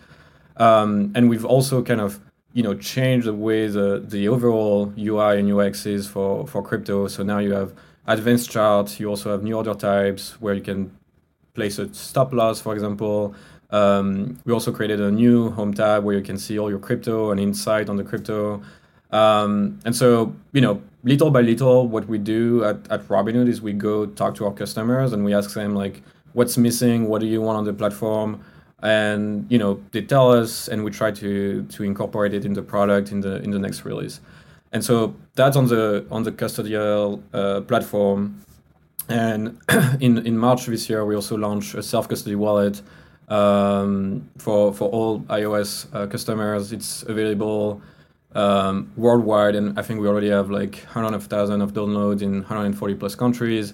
Um, 0.57 1.13
and 1.15 1.29
we've 1.29 1.45
also 1.45 1.81
kind 1.81 2.01
of 2.01 2.19
you 2.53 2.63
know 2.63 2.73
change 2.73 3.25
the 3.25 3.33
way 3.33 3.67
the, 3.67 4.03
the 4.05 4.27
overall 4.27 4.93
UI 4.97 5.39
and 5.39 5.51
UX 5.51 5.85
is 5.85 6.07
for, 6.07 6.47
for 6.47 6.61
crypto. 6.61 7.07
So 7.07 7.23
now 7.23 7.39
you 7.39 7.53
have 7.53 7.73
advanced 8.07 8.49
charts. 8.51 8.99
You 8.99 9.07
also 9.09 9.31
have 9.31 9.43
new 9.43 9.55
order 9.55 9.73
types 9.73 10.39
where 10.41 10.53
you 10.53 10.61
can 10.61 10.91
place 11.53 11.79
a 11.79 11.93
stop 11.93 12.33
loss, 12.33 12.61
for 12.61 12.73
example. 12.73 13.35
Um, 13.69 14.37
we 14.45 14.51
also 14.51 14.71
created 14.71 14.99
a 14.99 15.11
new 15.11 15.51
home 15.51 15.73
tab 15.73 16.03
where 16.03 16.15
you 16.15 16.21
can 16.21 16.37
see 16.37 16.59
all 16.59 16.69
your 16.69 16.79
crypto 16.79 17.31
and 17.31 17.39
insight 17.39 17.89
on 17.89 17.95
the 17.95 18.03
crypto. 18.03 18.61
Um, 19.11 19.79
and 19.85 19.95
so, 19.95 20.33
you 20.51 20.61
know, 20.61 20.81
little 21.03 21.31
by 21.31 21.41
little, 21.41 21.87
what 21.87 22.07
we 22.07 22.17
do 22.17 22.63
at, 22.63 22.89
at 22.89 23.07
Robinhood 23.07 23.47
is 23.47 23.61
we 23.61 23.73
go 23.73 24.05
talk 24.05 24.35
to 24.35 24.45
our 24.45 24.53
customers 24.53 25.13
and 25.13 25.23
we 25.23 25.33
ask 25.33 25.53
them 25.53 25.75
like, 25.75 26.03
what's 26.33 26.57
missing? 26.57 27.07
What 27.07 27.21
do 27.21 27.27
you 27.27 27.41
want 27.41 27.57
on 27.57 27.65
the 27.65 27.73
platform? 27.73 28.43
And 28.81 29.45
you 29.49 29.57
know 29.57 29.81
they 29.91 30.01
tell 30.01 30.31
us 30.31 30.67
and 30.67 30.83
we 30.83 30.91
try 30.91 31.11
to 31.11 31.63
to 31.63 31.83
incorporate 31.83 32.33
it 32.33 32.45
in 32.45 32.53
the 32.53 32.61
product 32.61 33.11
in 33.11 33.21
the 33.21 33.41
in 33.43 33.51
the 33.51 33.59
next 33.59 33.85
release 33.85 34.19
and 34.71 34.83
so 34.83 35.13
that's 35.35 35.55
on 35.55 35.67
the 35.67 36.05
on 36.09 36.23
the 36.23 36.31
custodial 36.31 37.21
uh, 37.33 37.61
platform 37.61 38.41
and 39.09 39.59
in 39.99 40.25
in 40.25 40.37
march 40.37 40.65
this 40.65 40.89
year 40.89 41.05
we 41.05 41.15
also 41.15 41.37
launched 41.37 41.75
a 41.75 41.83
self 41.83 42.07
custody 42.07 42.35
wallet 42.35 42.81
um, 43.31 44.29
for 44.37 44.73
for 44.73 44.89
all 44.89 45.21
iOS 45.21 45.87
uh, 45.93 46.05
customers. 46.07 46.71
It's 46.73 47.03
available 47.03 47.81
um, 48.35 48.91
worldwide, 48.97 49.55
and 49.55 49.79
I 49.79 49.81
think 49.81 50.01
we 50.01 50.07
already 50.07 50.29
have 50.29 50.51
like 50.51 50.83
hundreds 50.83 51.15
of 51.15 51.29
thousands 51.29 51.63
of 51.63 51.73
downloads 51.73 52.21
in 52.21 52.41
140 52.41 52.95
plus 52.95 53.15
countries. 53.15 53.73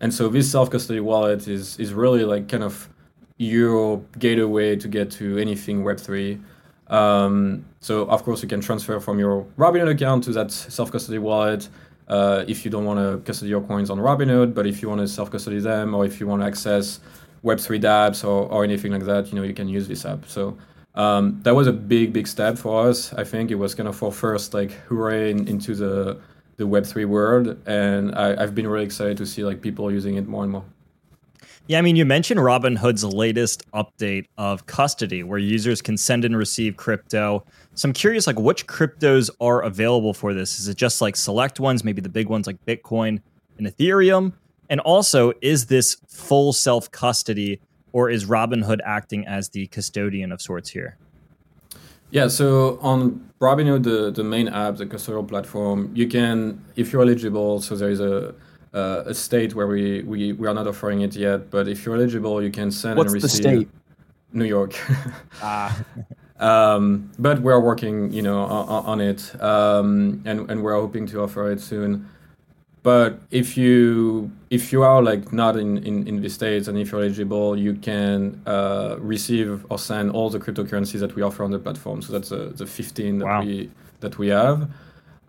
And 0.00 0.14
so 0.14 0.28
this 0.28 0.50
self 0.50 0.70
custody 0.70 1.00
wallet 1.00 1.48
is 1.48 1.78
is 1.78 1.92
really 1.92 2.24
like 2.24 2.48
kind 2.48 2.62
of 2.62 2.88
your 3.36 3.98
gateway 4.18 4.76
to 4.76 4.88
get 4.88 5.10
to 5.12 5.38
anything 5.38 5.82
Web3. 5.82 6.40
Um, 6.88 7.64
so 7.80 8.02
of 8.02 8.22
course 8.22 8.42
you 8.42 8.48
can 8.48 8.60
transfer 8.60 9.00
from 9.00 9.18
your 9.18 9.44
Robinhood 9.56 9.90
account 9.90 10.24
to 10.24 10.32
that 10.32 10.50
self-custody 10.50 11.18
wallet 11.18 11.68
uh, 12.08 12.44
if 12.46 12.64
you 12.64 12.70
don't 12.70 12.84
want 12.84 12.98
to 12.98 13.24
custody 13.24 13.48
your 13.48 13.62
coins 13.62 13.88
on 13.88 13.98
Robinhood, 13.98 14.54
but 14.54 14.66
if 14.66 14.82
you 14.82 14.88
want 14.88 15.00
to 15.00 15.08
self-custody 15.08 15.60
them 15.60 15.94
or 15.94 16.04
if 16.04 16.20
you 16.20 16.26
want 16.26 16.42
to 16.42 16.46
access 16.46 17.00
Web3 17.44 17.80
dApps 17.80 18.24
or, 18.24 18.48
or 18.48 18.64
anything 18.64 18.92
like 18.92 19.04
that, 19.04 19.28
you 19.28 19.34
know, 19.34 19.42
you 19.42 19.54
can 19.54 19.68
use 19.68 19.88
this 19.88 20.04
app. 20.04 20.26
So 20.26 20.56
um, 20.94 21.40
that 21.42 21.54
was 21.54 21.66
a 21.66 21.72
big, 21.72 22.12
big 22.12 22.26
step 22.26 22.58
for 22.58 22.88
us. 22.88 23.12
I 23.14 23.24
think 23.24 23.50
it 23.50 23.54
was 23.54 23.74
kind 23.74 23.88
of 23.88 24.02
our 24.02 24.12
first 24.12 24.52
like 24.52 24.72
hooray 24.88 25.30
in, 25.30 25.48
into 25.48 25.74
the 25.74 26.20
the 26.58 26.64
Web3 26.64 27.06
world, 27.06 27.56
and 27.66 28.14
I, 28.14 28.40
I've 28.40 28.54
been 28.54 28.66
really 28.66 28.84
excited 28.84 29.16
to 29.16 29.26
see 29.26 29.44
like 29.44 29.62
people 29.62 29.90
using 29.90 30.16
it 30.16 30.28
more 30.28 30.42
and 30.42 30.52
more. 30.52 30.64
Yeah, 31.68 31.78
I 31.78 31.82
mean, 31.82 31.94
you 31.94 32.04
mentioned 32.04 32.40
Robinhood's 32.40 33.04
latest 33.04 33.70
update 33.72 34.26
of 34.36 34.66
custody, 34.66 35.22
where 35.22 35.38
users 35.38 35.80
can 35.80 35.96
send 35.96 36.24
and 36.24 36.36
receive 36.36 36.76
crypto. 36.76 37.44
So 37.74 37.88
I'm 37.88 37.92
curious, 37.92 38.26
like, 38.26 38.38
which 38.38 38.66
cryptos 38.66 39.30
are 39.40 39.62
available 39.62 40.12
for 40.12 40.34
this? 40.34 40.58
Is 40.58 40.66
it 40.66 40.76
just 40.76 41.00
like 41.00 41.14
select 41.14 41.60
ones, 41.60 41.84
maybe 41.84 42.00
the 42.00 42.08
big 42.08 42.28
ones 42.28 42.46
like 42.48 42.64
Bitcoin 42.66 43.20
and 43.58 43.66
Ethereum? 43.66 44.32
And 44.70 44.80
also, 44.80 45.32
is 45.40 45.66
this 45.66 45.98
full 46.08 46.52
self 46.52 46.90
custody, 46.90 47.60
or 47.92 48.10
is 48.10 48.24
Robinhood 48.24 48.80
acting 48.84 49.26
as 49.26 49.50
the 49.50 49.68
custodian 49.68 50.32
of 50.32 50.42
sorts 50.42 50.68
here? 50.68 50.96
Yeah, 52.10 52.28
so 52.28 52.78
on 52.82 53.30
Robinhood, 53.40 53.84
the, 53.84 54.10
the 54.10 54.24
main 54.24 54.48
app, 54.48 54.76
the 54.76 54.86
custodial 54.86 55.26
platform, 55.26 55.90
you 55.94 56.08
can, 56.08 56.62
if 56.76 56.92
you're 56.92 57.02
eligible, 57.02 57.60
so 57.60 57.76
there 57.76 57.88
is 57.90 58.00
a 58.00 58.34
uh, 58.74 59.02
a 59.06 59.14
state 59.14 59.54
where 59.54 59.66
we, 59.66 60.02
we, 60.02 60.32
we 60.32 60.48
are 60.48 60.54
not 60.54 60.66
offering 60.66 61.02
it 61.02 61.14
yet, 61.14 61.50
but 61.50 61.68
if 61.68 61.84
you're 61.84 61.94
eligible, 61.94 62.42
you 62.42 62.50
can 62.50 62.70
send 62.70 62.96
What's 62.98 63.12
and 63.12 63.22
the 63.22 63.28
state? 63.28 63.68
New 64.32 64.46
York. 64.46 64.74
Ah, 65.42 65.76
um, 66.38 67.10
but 67.18 67.40
we're 67.42 67.60
working, 67.60 68.12
you 68.12 68.22
know, 68.22 68.40
on, 68.40 68.84
on 68.86 69.00
it, 69.00 69.34
um, 69.42 70.22
and 70.24 70.48
and 70.50 70.62
we're 70.62 70.74
hoping 70.74 71.06
to 71.08 71.22
offer 71.22 71.50
it 71.50 71.60
soon. 71.60 72.08
But 72.82 73.20
if 73.30 73.56
you 73.56 74.30
if 74.50 74.72
you 74.72 74.82
are 74.82 75.02
like 75.02 75.32
not 75.32 75.56
in, 75.56 75.78
in, 75.78 76.06
in 76.08 76.20
the 76.20 76.28
states 76.28 76.66
and 76.68 76.76
if 76.78 76.90
you're 76.90 77.02
eligible, 77.02 77.56
you 77.56 77.74
can 77.74 78.40
uh, 78.46 78.96
receive 78.98 79.64
or 79.70 79.78
send 79.78 80.10
all 80.10 80.30
the 80.30 80.40
cryptocurrencies 80.40 80.98
that 81.00 81.14
we 81.14 81.22
offer 81.22 81.44
on 81.44 81.50
the 81.52 81.58
platform. 81.60 82.02
So 82.02 82.12
that's 82.12 82.32
uh, 82.32 82.52
the 82.56 82.66
15 82.66 83.18
that 83.18 83.24
Wow. 83.24 83.42
we 83.42 83.70
that 84.00 84.18
we 84.18 84.28
have. 84.28 84.68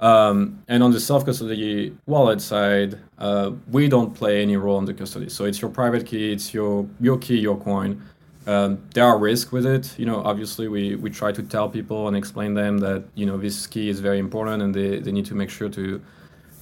Um, 0.03 0.62
and 0.67 0.83
on 0.83 0.91
the 0.91 1.00
self 1.00 1.25
custody 1.25 1.95
wallet 2.05 2.41
side, 2.41 3.00
uh, 3.19 3.51
we 3.72 3.88
don't 3.88 4.13
play 4.13 4.41
any 4.41 4.57
role 4.57 4.77
in 4.77 4.83
the 4.83 4.93
custody. 4.93 5.29
So 5.29 5.45
it's 5.45 5.62
your 5.62 5.72
private 5.72 6.05
key, 6.05 6.33
it's 6.33 6.53
your 6.53 6.86
your 7.00 7.17
key, 7.17 7.39
your 7.39 7.57
coin. 7.57 8.01
Um, 8.45 8.83
there 8.93 9.05
are 9.05 9.17
risks 9.17 9.53
with 9.53 9.65
it. 9.65 9.98
You 9.98 10.05
know, 10.05 10.22
obviously, 10.22 10.67
we, 10.67 10.95
we 10.95 11.10
try 11.10 11.31
to 11.31 11.41
tell 11.41 11.69
people 11.69 12.10
and 12.10 12.17
explain 12.17 12.53
them 12.53 12.79
that 12.79 13.05
you 13.15 13.25
know 13.25 13.38
this 13.38 13.65
key 13.65 13.88
is 13.88 14.01
very 14.01 14.19
important 14.19 14.62
and 14.62 14.75
they, 14.75 15.00
they 15.00 15.13
need 15.13 15.25
to 15.27 15.36
make 15.36 15.50
sure 15.50 15.69
to 15.69 16.01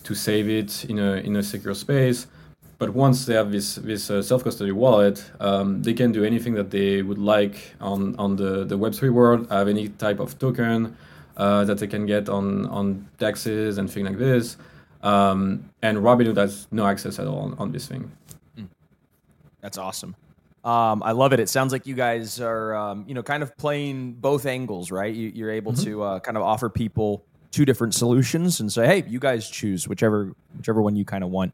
to 0.03 0.13
save 0.13 0.47
it 0.47 0.85
in 0.85 0.99
a 0.99 1.13
in 1.13 1.35
a 1.35 1.41
secure 1.41 1.73
space. 1.73 2.27
But 2.77 2.93
once 2.93 3.25
they 3.25 3.33
have 3.33 3.51
this 3.51 3.73
this 3.73 4.11
uh, 4.11 4.21
self 4.21 4.43
custody 4.43 4.71
wallet, 4.71 5.31
um, 5.39 5.81
they 5.81 5.95
can 5.95 6.11
do 6.11 6.23
anything 6.23 6.53
that 6.53 6.69
they 6.69 7.01
would 7.01 7.17
like 7.17 7.73
on 7.81 8.15
on 8.17 8.35
the 8.35 8.65
the 8.65 8.77
Web 8.77 8.93
three 8.93 9.09
world. 9.09 9.47
Have 9.49 9.67
any 9.67 9.89
type 9.89 10.19
of 10.19 10.37
token 10.37 10.95
uh, 11.37 11.63
that 11.65 11.77
they 11.77 11.87
can 11.87 12.05
get 12.05 12.29
on 12.29 12.65
on 12.67 13.07
DEXs 13.19 13.77
and 13.77 13.89
things 13.89 14.07
like 14.07 14.17
this. 14.17 14.57
Um, 15.03 15.69
and 15.81 15.97
Robinhood 15.97 16.37
has 16.37 16.67
no 16.71 16.85
access 16.85 17.19
at 17.19 17.27
all 17.27 17.39
on, 17.39 17.55
on 17.57 17.71
this 17.71 17.87
thing. 17.87 18.11
that's 19.61 19.77
awesome. 19.77 20.15
Um, 20.63 21.01
I 21.01 21.11
love 21.11 21.33
it. 21.33 21.39
It 21.39 21.49
sounds 21.49 21.73
like 21.73 21.87
you 21.87 21.95
guys 21.95 22.39
are, 22.39 22.75
um, 22.75 23.03
you 23.07 23.15
know, 23.15 23.23
kind 23.23 23.41
of 23.41 23.57
playing 23.57 24.13
both 24.13 24.45
angles, 24.45 24.91
right? 24.91 25.13
You, 25.13 25.31
you're 25.33 25.49
able 25.49 25.73
to 25.73 26.03
uh, 26.03 26.19
kind 26.19 26.37
of 26.37 26.43
offer 26.43 26.69
people 26.69 27.23
two 27.49 27.65
different 27.65 27.95
solutions 27.95 28.59
and 28.59 28.71
say, 28.71 28.85
"Hey, 28.85 29.03
you 29.07 29.19
guys 29.19 29.49
choose 29.49 29.87
whichever 29.87 30.33
whichever 30.57 30.81
one 30.81 30.95
you 30.95 31.03
kind 31.03 31.23
of 31.23 31.31
want." 31.31 31.53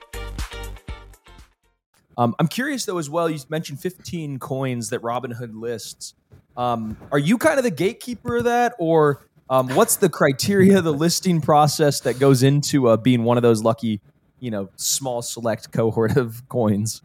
Um, 2.21 2.35
I'm 2.37 2.47
curious 2.47 2.85
though 2.85 2.99
as 2.99 3.09
well. 3.09 3.31
You 3.31 3.39
mentioned 3.49 3.79
15 3.79 4.37
coins 4.37 4.91
that 4.91 5.01
Robinhood 5.01 5.59
lists. 5.59 6.13
Um, 6.55 6.95
are 7.11 7.17
you 7.17 7.39
kind 7.39 7.57
of 7.57 7.63
the 7.63 7.71
gatekeeper 7.71 8.37
of 8.37 8.43
that, 8.43 8.75
or 8.77 9.25
um, 9.49 9.69
what's 9.69 9.95
the 9.95 10.07
criteria, 10.07 10.81
the 10.81 10.93
listing 10.93 11.41
process 11.41 12.01
that 12.01 12.19
goes 12.19 12.43
into 12.43 12.89
uh, 12.89 12.97
being 12.97 13.23
one 13.23 13.37
of 13.37 13.41
those 13.41 13.63
lucky, 13.63 14.01
you 14.39 14.51
know, 14.51 14.69
small 14.75 15.23
select 15.23 15.71
cohort 15.71 16.15
of 16.15 16.47
coins? 16.47 17.01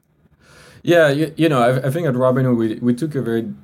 Yeah, 0.83 1.09
you, 1.09 1.33
you 1.39 1.49
know, 1.49 1.63
I, 1.63 1.87
I 1.87 1.91
think 1.91 2.07
at 2.07 2.13
Robinhood 2.13 2.59
we, 2.59 2.75
we 2.75 2.93
took 2.93 3.15
a 3.15 3.23
very 3.23 3.55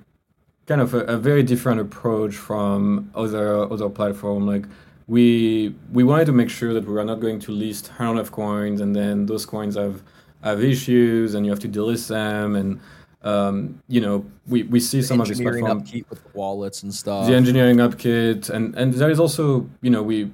kind 0.65 0.81
of 0.81 0.95
a, 0.95 1.01
a 1.01 1.19
very 1.19 1.43
different 1.43 1.81
approach 1.81 2.35
from 2.35 3.11
other 3.15 3.71
other 3.71 3.91
platform. 3.91 4.47
Like 4.47 4.65
we 5.07 5.75
we 5.93 6.03
wanted 6.03 6.25
to 6.27 6.33
make 6.33 6.49
sure 6.49 6.73
that 6.73 6.87
we 6.87 6.95
were 6.95 7.05
not 7.05 7.21
going 7.21 7.41
to 7.41 7.53
list 7.53 7.89
hundreds 7.89 8.29
of 8.29 8.33
coins 8.33 8.81
and 8.81 8.97
then 8.97 9.27
those 9.27 9.45
coins 9.45 9.77
have 9.77 10.03
have 10.43 10.63
issues 10.63 11.35
and 11.35 11.47
you 11.47 11.53
have 11.53 11.61
to 11.61 11.69
delist 11.69 12.09
them 12.09 12.57
and 12.57 12.81
um, 13.23 13.81
you 13.89 14.01
know 14.01 14.25
we, 14.47 14.65
we 14.65 14.81
see 14.81 15.01
some 15.01 15.21
of 15.21 15.29
these 15.29 15.41
Engineering 15.41 15.69
upkeep 15.69 16.11
with 16.11 16.23
wallets 16.35 16.83
and 16.83 16.93
stuff. 16.93 17.27
the 17.27 17.35
engineering 17.35 17.77
upkit 17.77 18.51
and 18.51 18.75
and 18.75 18.95
there 18.95 19.11
is 19.11 19.21
also 19.21 19.69
you 19.81 19.91
know 19.91 20.03
we 20.03 20.31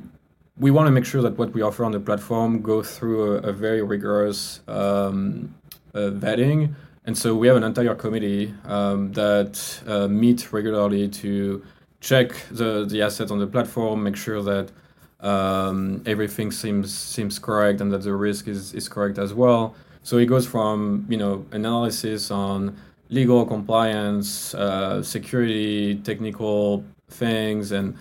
we 0.59 0.71
want 0.71 0.87
to 0.87 0.91
make 0.91 1.05
sure 1.05 1.23
that 1.23 1.37
what 1.39 1.53
we 1.53 1.63
offer 1.63 1.85
on 1.85 1.93
the 1.93 2.01
platform 2.01 2.63
go 2.63 2.83
through 2.83 3.37
a, 3.37 3.49
a 3.49 3.53
very 3.53 3.83
rigorous 3.83 4.61
um, 4.69 5.55
uh, 5.95 6.11
vetting 6.11 6.75
and 7.05 7.17
so 7.17 7.35
we 7.35 7.47
have 7.47 7.57
an 7.57 7.63
entire 7.63 7.95
committee 7.95 8.55
um, 8.65 9.13
that 9.13 9.81
uh, 9.87 10.09
meet 10.09 10.51
regularly 10.53 11.09
to 11.09 11.63
check 12.01 12.33
the 12.51 12.87
the 12.87 13.03
assets 13.03 13.31
on 13.31 13.39
the 13.39 13.47
platform 13.47 14.03
make 14.03 14.17
sure 14.17 14.43
that 14.43 14.71
um, 15.21 16.03
everything 16.07 16.51
seems 16.51 16.97
seems 16.97 17.39
correct 17.39 17.81
and 17.83 17.93
that 17.93 18.03
the 18.03 18.15
risk 18.15 18.49
is, 18.49 18.73
is 18.73 18.89
correct 18.89 19.19
as 19.19 19.35
well 19.35 19.75
so 20.09 20.17
it 20.17 20.25
goes 20.25 20.47
from 20.47 21.05
you 21.11 21.19
know 21.19 21.45
analysis 21.53 22.31
on 22.31 22.75
legal 23.11 23.45
compliance, 23.45 24.55
uh, 24.55 25.03
security, 25.03 25.97
technical 25.97 26.83
things, 27.11 27.73
and 27.73 27.95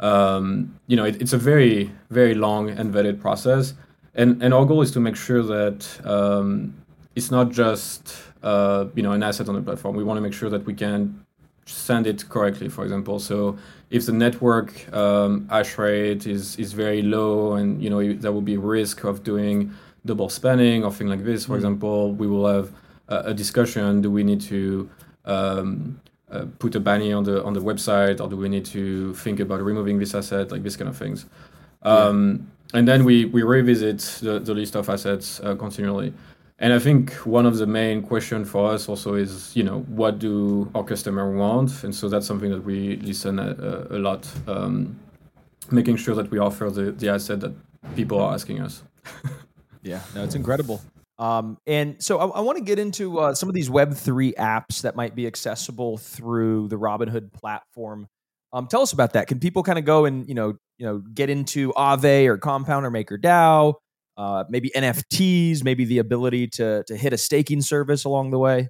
um, 0.00 0.76
you 0.88 0.96
know 0.96 1.04
it, 1.04 1.22
it's 1.22 1.32
a 1.32 1.38
very 1.38 1.88
very 2.10 2.34
long 2.34 2.68
and 2.68 2.92
vetted 2.92 3.20
process. 3.20 3.74
And 4.16 4.42
and 4.42 4.52
our 4.52 4.66
goal 4.66 4.82
is 4.82 4.90
to 4.90 5.00
make 5.00 5.14
sure 5.14 5.44
that 5.56 5.86
um, 6.04 6.74
it's 7.14 7.30
not 7.30 7.52
just 7.52 8.16
uh, 8.42 8.86
you 8.96 9.04
know 9.04 9.12
an 9.12 9.22
asset 9.22 9.48
on 9.48 9.54
the 9.54 9.62
platform. 9.62 9.94
We 9.94 10.02
want 10.02 10.16
to 10.16 10.20
make 10.20 10.34
sure 10.34 10.50
that 10.50 10.66
we 10.66 10.74
can 10.74 11.24
send 11.66 12.08
it 12.08 12.28
correctly. 12.28 12.70
For 12.70 12.82
example, 12.82 13.20
so 13.20 13.56
if 13.88 14.06
the 14.06 14.12
network 14.12 14.92
um, 14.92 15.46
hash 15.48 15.78
rate 15.78 16.26
is 16.26 16.56
is 16.56 16.72
very 16.72 17.02
low, 17.02 17.52
and 17.52 17.80
you 17.80 17.88
know 17.88 18.00
there 18.14 18.32
will 18.32 18.48
be 18.54 18.56
risk 18.56 19.04
of 19.04 19.22
doing 19.22 19.72
double 20.04 20.28
spending 20.28 20.84
or 20.84 20.92
thing 20.92 21.08
like 21.08 21.24
this. 21.24 21.46
For 21.46 21.56
example, 21.56 22.12
we 22.12 22.26
will 22.26 22.46
have 22.46 22.72
a, 23.08 23.30
a 23.30 23.34
discussion: 23.34 24.00
Do 24.00 24.10
we 24.10 24.24
need 24.24 24.40
to 24.42 24.88
um, 25.24 26.00
uh, 26.30 26.46
put 26.58 26.74
a 26.74 26.80
banning 26.80 27.14
on 27.14 27.24
the 27.24 27.42
on 27.44 27.52
the 27.52 27.60
website, 27.60 28.20
or 28.20 28.28
do 28.28 28.36
we 28.36 28.48
need 28.48 28.64
to 28.66 29.14
think 29.14 29.40
about 29.40 29.60
removing 29.62 29.98
this 29.98 30.14
asset, 30.14 30.50
like 30.50 30.62
this 30.62 30.76
kind 30.76 30.88
of 30.88 30.96
things? 30.96 31.26
Um, 31.82 32.48
And 32.74 32.88
then 32.88 33.04
we 33.04 33.26
we 33.26 33.42
revisit 33.42 33.98
the, 34.22 34.38
the 34.40 34.54
list 34.54 34.76
of 34.76 34.88
assets 34.88 35.40
uh, 35.40 35.54
continually. 35.56 36.12
And 36.58 36.72
I 36.72 36.78
think 36.78 37.12
one 37.26 37.44
of 37.44 37.56
the 37.58 37.66
main 37.66 38.02
question 38.02 38.44
for 38.44 38.70
us 38.72 38.88
also 38.88 39.14
is, 39.14 39.54
you 39.56 39.64
know, 39.64 39.80
what 39.88 40.18
do 40.18 40.70
our 40.74 40.84
customer 40.84 41.30
want? 41.36 41.84
And 41.84 41.94
so 41.94 42.08
that's 42.08 42.26
something 42.26 42.50
that 42.50 42.64
we 42.64 42.96
listen 43.02 43.38
a, 43.38 43.50
a, 43.90 43.96
a 43.96 43.98
lot, 43.98 44.28
um, 44.46 44.96
making 45.70 45.96
sure 45.98 46.14
that 46.14 46.30
we 46.30 46.38
offer 46.38 46.70
the, 46.70 46.92
the 46.92 47.08
asset 47.08 47.40
that 47.40 47.52
people 47.96 48.20
are 48.20 48.32
asking 48.32 48.60
us. 48.60 48.82
Yeah, 49.82 50.00
no, 50.14 50.24
it's 50.24 50.34
incredible. 50.34 50.80
Um, 51.18 51.58
and 51.66 52.02
so 52.02 52.18
I, 52.18 52.26
I 52.26 52.40
want 52.40 52.58
to 52.58 52.64
get 52.64 52.78
into 52.78 53.18
uh, 53.18 53.34
some 53.34 53.48
of 53.48 53.54
these 53.54 53.70
Web 53.70 53.94
three 53.94 54.32
apps 54.32 54.82
that 54.82 54.96
might 54.96 55.14
be 55.14 55.26
accessible 55.26 55.98
through 55.98 56.68
the 56.68 56.76
Robinhood 56.76 57.32
platform. 57.32 58.08
Um, 58.52 58.66
tell 58.66 58.82
us 58.82 58.92
about 58.92 59.12
that. 59.14 59.28
Can 59.28 59.38
people 59.38 59.62
kind 59.62 59.78
of 59.78 59.84
go 59.84 60.04
and 60.04 60.28
you 60.28 60.34
know 60.34 60.54
you 60.78 60.86
know 60.86 60.98
get 60.98 61.30
into 61.30 61.72
Aave 61.72 62.26
or 62.26 62.38
Compound 62.38 62.86
or 62.86 62.90
MakerDAO? 62.90 63.74
Uh, 64.16 64.44
maybe 64.48 64.70
NFTs, 64.74 65.64
maybe 65.64 65.84
the 65.84 65.98
ability 65.98 66.48
to 66.48 66.84
to 66.86 66.96
hit 66.96 67.12
a 67.12 67.18
staking 67.18 67.62
service 67.62 68.04
along 68.04 68.30
the 68.30 68.38
way. 68.38 68.68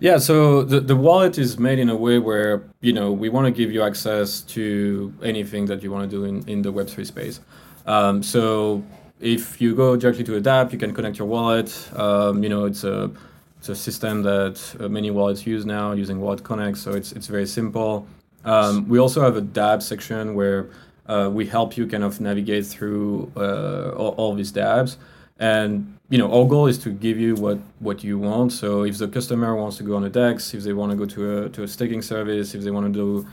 Yeah, 0.00 0.18
so 0.18 0.64
the, 0.64 0.80
the 0.80 0.96
wallet 0.96 1.38
is 1.38 1.58
made 1.58 1.78
in 1.78 1.88
a 1.88 1.96
way 1.96 2.18
where, 2.18 2.68
you 2.80 2.92
know, 2.92 3.12
we 3.12 3.28
want 3.28 3.46
to 3.46 3.52
give 3.52 3.72
you 3.72 3.82
access 3.82 4.40
to 4.42 5.14
anything 5.22 5.66
that 5.66 5.82
you 5.82 5.92
want 5.92 6.10
to 6.10 6.16
do 6.16 6.24
in, 6.24 6.46
in 6.48 6.62
the 6.62 6.72
Web3 6.72 7.06
space. 7.06 7.40
Um, 7.86 8.22
so 8.22 8.82
if 9.24 9.60
you 9.60 9.74
go 9.74 9.96
directly 9.96 10.22
to 10.24 10.36
a 10.36 10.40
dApp, 10.40 10.72
you 10.72 10.78
can 10.78 10.92
connect 10.92 11.18
your 11.18 11.26
wallet. 11.26 11.70
Um, 11.96 12.42
you 12.42 12.50
know, 12.50 12.66
it's 12.66 12.84
a, 12.84 13.10
it's 13.58 13.70
a 13.70 13.74
system 13.74 14.22
that 14.22 14.76
uh, 14.78 14.88
many 14.88 15.10
wallets 15.10 15.46
use 15.46 15.64
now 15.64 15.92
using 15.92 16.20
Wallet 16.20 16.44
Connect, 16.44 16.76
so 16.76 16.92
it's, 16.92 17.12
it's 17.12 17.26
very 17.26 17.46
simple. 17.46 18.06
Um, 18.44 18.86
we 18.86 18.98
also 18.98 19.22
have 19.22 19.38
a 19.38 19.42
dApp 19.42 19.80
section 19.82 20.34
where 20.34 20.68
uh, 21.06 21.30
we 21.32 21.46
help 21.46 21.76
you 21.78 21.86
kind 21.86 22.04
of 22.04 22.20
navigate 22.20 22.66
through 22.66 23.32
uh, 23.36 23.92
all, 23.96 24.14
all 24.18 24.34
these 24.34 24.52
dApps. 24.52 24.96
And 25.38 25.98
you 26.10 26.18
know, 26.18 26.30
our 26.30 26.46
goal 26.46 26.66
is 26.66 26.78
to 26.78 26.90
give 26.90 27.18
you 27.18 27.34
what 27.34 27.58
what 27.80 28.04
you 28.04 28.18
want. 28.18 28.52
So 28.52 28.84
if 28.84 28.98
the 28.98 29.08
customer 29.08 29.56
wants 29.56 29.78
to 29.78 29.82
go 29.82 29.96
on 29.96 30.04
a 30.04 30.10
DEX, 30.10 30.54
if 30.54 30.62
they 30.62 30.72
want 30.72 30.92
to 30.92 30.96
go 30.96 31.06
to 31.06 31.46
a 31.46 31.48
to 31.48 31.62
a 31.64 31.68
staking 31.68 32.02
service, 32.02 32.54
if 32.54 32.62
they 32.62 32.70
want 32.70 32.86
to 32.86 32.92
do 32.92 33.26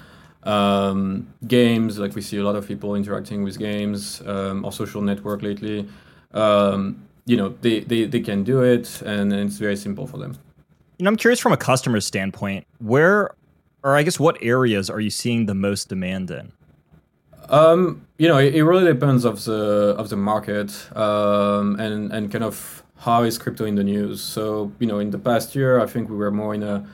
um, 0.43 1.33
games, 1.47 1.99
like 1.99 2.15
we 2.15 2.21
see 2.21 2.37
a 2.37 2.43
lot 2.43 2.55
of 2.55 2.67
people 2.67 2.95
interacting 2.95 3.43
with 3.43 3.59
games 3.59 4.21
um, 4.25 4.65
or 4.65 4.71
social 4.71 5.01
network 5.01 5.41
lately. 5.41 5.87
Um, 6.33 7.07
you 7.25 7.37
know, 7.37 7.49
they, 7.61 7.81
they, 7.81 8.05
they 8.05 8.19
can 8.19 8.43
do 8.43 8.61
it, 8.61 9.01
and, 9.01 9.31
and 9.31 9.47
it's 9.47 9.57
very 9.57 9.75
simple 9.75 10.07
for 10.07 10.17
them. 10.17 10.37
You 10.97 11.05
know, 11.05 11.09
I'm 11.09 11.17
curious 11.17 11.39
from 11.39 11.53
a 11.53 11.57
customer 11.57 11.99
standpoint, 11.99 12.65
where, 12.79 13.31
or 13.83 13.95
I 13.95 14.03
guess, 14.03 14.19
what 14.19 14.37
areas 14.41 14.89
are 14.89 14.99
you 14.99 15.09
seeing 15.09 15.45
the 15.45 15.55
most 15.55 15.89
demand 15.89 16.31
in? 16.31 16.51
Um, 17.49 18.05
you 18.17 18.27
know, 18.27 18.37
it, 18.37 18.55
it, 18.55 18.63
really 18.63 18.85
depends 18.85 19.25
of 19.25 19.43
the 19.43 19.95
of 19.97 20.09
the 20.09 20.15
market 20.15 20.71
um, 20.95 21.77
and 21.79 22.11
and 22.11 22.31
kind 22.31 22.43
of 22.43 22.83
how 22.97 23.23
is 23.23 23.37
crypto 23.37 23.65
in 23.65 23.75
the 23.75 23.83
news. 23.83 24.21
So 24.21 24.71
you 24.79 24.87
know, 24.87 24.99
in 24.99 25.09
the 25.09 25.17
past 25.17 25.55
year, 25.55 25.79
I 25.79 25.85
think 25.85 26.09
we 26.09 26.15
were 26.15 26.31
more 26.31 26.53
in 26.53 26.63
a 26.63 26.87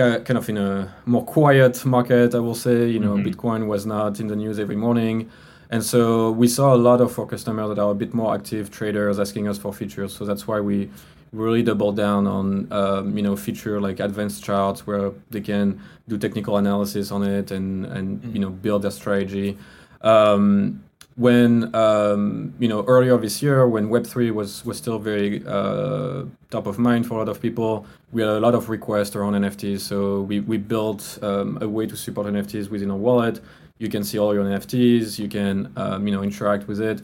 kind 0.00 0.38
of 0.38 0.48
in 0.48 0.58
a 0.58 0.92
more 1.06 1.24
quiet 1.24 1.84
market. 1.84 2.34
I 2.34 2.38
will 2.38 2.54
say, 2.54 2.88
you 2.88 2.98
know, 2.98 3.14
mm-hmm. 3.14 3.28
Bitcoin 3.28 3.66
was 3.66 3.86
not 3.86 4.20
in 4.20 4.26
the 4.26 4.36
news 4.36 4.58
every 4.58 4.76
morning. 4.76 5.30
And 5.70 5.84
so 5.84 6.32
we 6.32 6.48
saw 6.48 6.74
a 6.74 6.80
lot 6.88 7.00
of 7.00 7.16
our 7.18 7.26
customers 7.26 7.68
that 7.68 7.78
are 7.80 7.92
a 7.92 7.94
bit 7.94 8.12
more 8.12 8.34
active 8.34 8.70
traders 8.70 9.20
asking 9.20 9.46
us 9.46 9.56
for 9.56 9.72
features. 9.72 10.14
So 10.16 10.24
that's 10.24 10.46
why 10.48 10.60
we 10.60 10.90
really 11.32 11.62
double 11.62 11.92
down 11.92 12.26
on 12.26 12.70
um, 12.72 13.16
you 13.16 13.22
know 13.22 13.36
feature 13.36 13.80
like 13.80 14.00
advanced 14.00 14.42
charts 14.42 14.86
where 14.86 15.12
they 15.30 15.40
can 15.40 15.80
do 16.08 16.18
technical 16.18 16.56
analysis 16.56 17.12
on 17.12 17.22
it 17.22 17.52
and 17.52 17.86
and 17.86 18.20
mm-hmm. 18.20 18.34
you 18.34 18.40
know 18.40 18.50
build 18.50 18.82
their 18.82 18.90
strategy. 18.90 19.56
Um, 20.00 20.82
when 21.20 21.74
um, 21.74 22.54
you 22.58 22.66
know 22.66 22.82
earlier 22.86 23.18
this 23.18 23.42
year, 23.42 23.68
when 23.68 23.90
Web 23.90 24.06
three 24.06 24.30
was 24.30 24.64
was 24.64 24.78
still 24.78 24.98
very 24.98 25.42
uh, 25.46 26.24
top 26.50 26.66
of 26.66 26.78
mind 26.78 27.06
for 27.06 27.14
a 27.14 27.18
lot 27.18 27.28
of 27.28 27.42
people, 27.42 27.84
we 28.10 28.22
had 28.22 28.30
a 28.30 28.40
lot 28.40 28.54
of 28.54 28.70
requests 28.70 29.14
around 29.14 29.34
NFTs. 29.34 29.80
So 29.80 30.22
we 30.22 30.40
we 30.40 30.56
built 30.56 31.18
um, 31.20 31.58
a 31.60 31.68
way 31.68 31.86
to 31.86 31.94
support 31.94 32.26
NFTs 32.26 32.70
within 32.70 32.90
our 32.90 32.96
wallet. 32.96 33.40
You 33.76 33.90
can 33.90 34.02
see 34.02 34.18
all 34.18 34.32
your 34.32 34.44
NFTs. 34.44 35.18
You 35.18 35.28
can 35.28 35.70
um, 35.76 36.06
you 36.06 36.14
know 36.14 36.22
interact 36.22 36.66
with 36.66 36.80
it. 36.80 37.02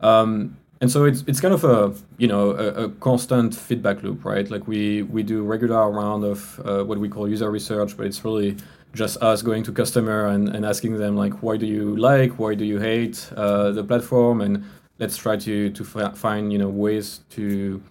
Um, 0.00 0.56
and 0.80 0.90
so 0.90 1.04
it's 1.04 1.22
it's 1.26 1.40
kind 1.42 1.52
of 1.52 1.62
a 1.62 1.94
you 2.16 2.28
know 2.28 2.52
a, 2.52 2.84
a, 2.84 2.88
constant 2.88 3.54
feedback 3.54 4.02
loop, 4.02 4.24
right? 4.24 4.50
Like 4.50 4.66
we 4.66 5.02
we 5.02 5.22
do 5.22 5.42
regular 5.42 5.90
round 5.90 6.24
of 6.24 6.60
uh, 6.64 6.82
what 6.82 6.96
we 6.96 7.10
call 7.10 7.28
user 7.28 7.50
research, 7.50 7.94
but 7.94 8.06
it's 8.06 8.24
really 8.24 8.56
just 8.92 9.16
us 9.22 9.42
going 9.42 9.62
to 9.62 9.72
customer 9.72 10.26
and, 10.26 10.48
and 10.48 10.66
asking 10.66 10.96
them 10.98 11.16
like 11.16 11.42
why 11.42 11.56
do 11.56 11.66
you 11.66 11.96
like 11.96 12.38
why 12.38 12.54
do 12.54 12.64
you 12.64 12.78
hate 12.78 13.30
uh, 13.36 13.70
the 13.70 13.84
platform 13.84 14.40
and 14.40 14.64
let's 14.98 15.16
try 15.16 15.36
to 15.36 15.70
to 15.70 15.84
f- 15.84 16.16
find 16.16 16.52
you 16.52 16.58
know 16.58 16.68
ways 16.68 17.20
to 17.30 17.82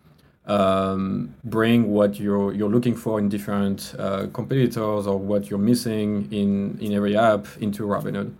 um, 0.46 1.34
bring 1.44 1.92
what 1.92 2.20
you're 2.20 2.54
you're 2.54 2.70
looking 2.70 2.96
for 2.96 3.20
in 3.20 3.30
different 3.30 3.96
uh, 4.00 4.28
competitors 4.34 5.06
or 5.08 5.18
what 5.18 5.50
you're 5.50 5.60
missing 5.60 6.28
in 6.32 6.78
in 6.82 6.94
every 6.94 7.16
app 7.16 7.46
into 7.62 7.84
Robinhood. 7.84 8.34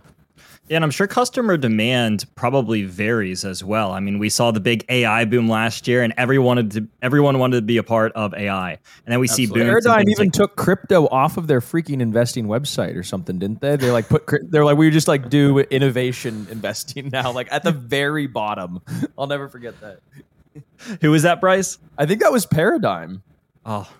Yeah, 0.70 0.76
and 0.76 0.84
I'm 0.84 0.92
sure 0.92 1.08
customer 1.08 1.56
demand 1.56 2.26
probably 2.36 2.84
varies 2.84 3.44
as 3.44 3.64
well. 3.64 3.90
I 3.90 3.98
mean, 3.98 4.20
we 4.20 4.28
saw 4.28 4.52
the 4.52 4.60
big 4.60 4.84
AI 4.88 5.24
boom 5.24 5.48
last 5.48 5.88
year, 5.88 6.04
and 6.04 6.14
everyone 6.16 6.46
wanted 6.46 6.70
to 6.72 6.88
everyone 7.02 7.40
wanted 7.40 7.56
to 7.56 7.62
be 7.62 7.76
a 7.76 7.82
part 7.82 8.12
of 8.12 8.32
AI. 8.34 8.70
And 8.70 8.78
then 9.06 9.18
we 9.18 9.26
Absolutely. 9.26 9.46
see 9.46 9.52
booms. 9.52 9.84
Paradigm 9.84 10.08
even 10.08 10.26
like, 10.26 10.32
took 10.32 10.54
crypto 10.54 11.08
off 11.08 11.36
of 11.36 11.48
their 11.48 11.58
freaking 11.58 12.00
investing 12.00 12.46
website 12.46 12.94
or 12.94 13.02
something, 13.02 13.36
didn't 13.40 13.60
they? 13.60 13.74
They 13.74 13.90
like 13.90 14.08
put 14.08 14.28
they're 14.48 14.64
like 14.64 14.76
we 14.76 14.90
just 14.90 15.08
like 15.08 15.28
do 15.28 15.58
innovation 15.58 16.46
investing 16.52 17.08
now, 17.08 17.32
like 17.32 17.50
at 17.50 17.64
the 17.64 17.72
very 17.72 18.28
bottom. 18.28 18.80
I'll 19.18 19.26
never 19.26 19.48
forget 19.48 19.74
that. 19.80 19.98
Who 21.00 21.10
was 21.10 21.24
that, 21.24 21.40
Bryce? 21.40 21.78
I 21.98 22.06
think 22.06 22.20
that 22.20 22.30
was 22.30 22.46
Paradigm. 22.46 23.24
Oh, 23.66 23.92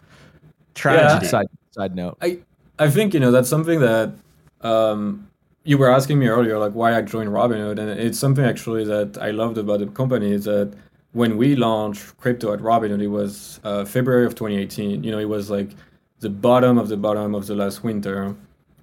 tragedy. 0.74 1.24
Yeah. 1.24 1.31
Side 1.31 1.46
side 1.72 1.96
note. 1.96 2.16
I 2.22 2.38
I 2.79 2.90
think 2.90 3.12
you 3.12 3.18
know 3.18 3.33
that's 3.33 3.48
something 3.48 3.81
that. 3.81 4.12
Um, 4.61 5.29
you 5.70 5.78
were 5.78 5.88
asking 5.88 6.18
me 6.18 6.26
earlier, 6.26 6.59
like 6.59 6.72
why 6.72 6.96
I 6.96 7.00
joined 7.00 7.30
Robinhood, 7.30 7.78
and 7.78 7.88
it's 7.88 8.18
something 8.18 8.44
actually 8.44 8.85
that 8.87 9.16
I 9.18 9.30
loved 9.30 9.56
about 9.56 9.78
the 9.78 9.87
company 9.87 10.33
is 10.33 10.46
that 10.46 10.74
when 11.12 11.37
we 11.37 11.54
launched 11.54 12.18
crypto 12.18 12.52
at 12.52 12.59
Robinhood, 12.59 13.00
it 13.00 13.06
was 13.06 13.61
uh, 13.62 13.85
February 13.85 14.26
of 14.26 14.35
2018. 14.35 15.04
You 15.04 15.12
know, 15.12 15.20
it 15.20 15.28
was 15.28 15.48
like 15.48 15.70
the 16.18 16.28
bottom 16.28 16.76
of 16.76 16.88
the 16.88 16.96
bottom 16.96 17.37
of 17.37 17.46
the 17.46 17.54
last 17.54 17.85
winter, 17.85 18.35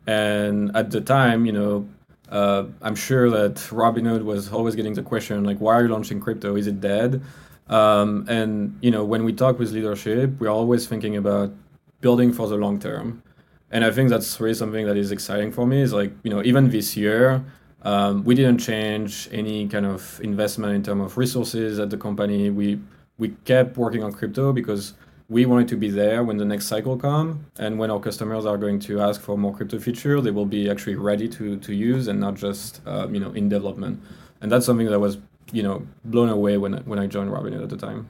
and 0.08 0.74
at 0.78 0.92
the 0.92 1.02
time, 1.02 1.46
you 1.46 1.52
know, 1.52 1.90
uh, 2.30 2.64
I'm 2.82 2.96
sure 2.96 3.30
that 3.32 3.56
Robinhood 3.84 4.24
was 4.24 4.54
always 4.54 4.74
getting 4.76 4.94
the 4.94 5.04
question 5.04 5.44
like, 5.44 5.58
why 5.58 5.74
are 5.74 5.84
you 5.84 5.90
launching 5.90 6.22
crypto? 6.22 6.56
Is 6.56 6.68
it 6.68 6.80
dead? 6.80 7.22
Um, 7.68 8.26
and 8.30 8.80
you 8.82 8.92
know, 8.92 9.04
when 9.04 9.26
we 9.26 9.34
talk 9.34 9.60
with 9.60 9.74
leadership, 9.74 10.40
we're 10.40 10.56
always 10.62 10.88
thinking 10.88 11.18
about 11.18 11.52
building 12.00 12.32
for 12.32 12.48
the 12.48 12.56
long 12.56 12.80
term 12.80 13.24
and 13.72 13.84
I 13.84 13.92
think 13.92 14.10
that's 14.10 14.40
really 14.40 14.54
something 14.54 14.86
that 14.86 14.98
is 14.98 15.12
exciting 15.12 15.52
for 15.52 15.66
me. 15.66 15.82
Is 15.82 15.94
like 15.94 16.12
you 16.24 16.30
know 16.30 16.42
even 16.44 16.70
this 16.70 16.96
year, 16.96 17.44
um, 17.84 18.24
we 18.24 18.36
didn't 18.36 18.60
change 18.60 19.28
any 19.32 19.68
kind 19.68 19.86
of 19.86 20.20
investment 20.24 20.76
in 20.76 20.84
terms 20.84 21.04
of 21.04 21.18
resources 21.18 21.80
at 21.80 21.90
the 21.90 21.98
company. 21.98 22.50
We 22.50 22.80
we 23.18 23.30
kept 23.46 23.78
working 23.78 24.04
on 24.04 24.14
crypto 24.14 24.54
because 24.54 24.94
we 25.30 25.46
wanted 25.46 25.68
to 25.68 25.76
be 25.76 25.90
there 25.90 26.24
when 26.24 26.38
the 26.38 26.46
next 26.46 26.68
cycle 26.68 26.96
come 26.98 27.46
and 27.60 27.78
when 27.78 27.92
our 27.92 28.00
customers 28.00 28.46
are 28.46 28.58
going 28.58 28.80
to 28.80 29.02
ask 29.02 29.20
for 29.20 29.38
more 29.38 29.54
crypto 29.54 29.78
feature, 29.78 30.22
they 30.22 30.32
will 30.32 30.46
be 30.46 30.70
actually 30.70 30.96
ready 30.96 31.28
to 31.28 31.58
to 31.58 31.74
use 31.74 32.08
and 32.08 32.20
not 32.20 32.36
just 32.36 32.82
uh, 32.86 33.08
you 33.10 33.20
know 33.20 33.32
in 33.32 33.50
development. 33.50 34.02
And 34.42 34.52
that's 34.52 34.66
something 34.66 34.88
that 34.88 35.00
was 35.00 35.18
you 35.52 35.64
know 35.64 35.86
blown 36.06 36.30
away 36.30 36.58
when 36.58 36.74
when 36.86 37.00
I 37.00 37.08
joined 37.08 37.32
Robinhood 37.32 37.64
at 37.64 37.70
the 37.70 37.78
time. 37.78 38.10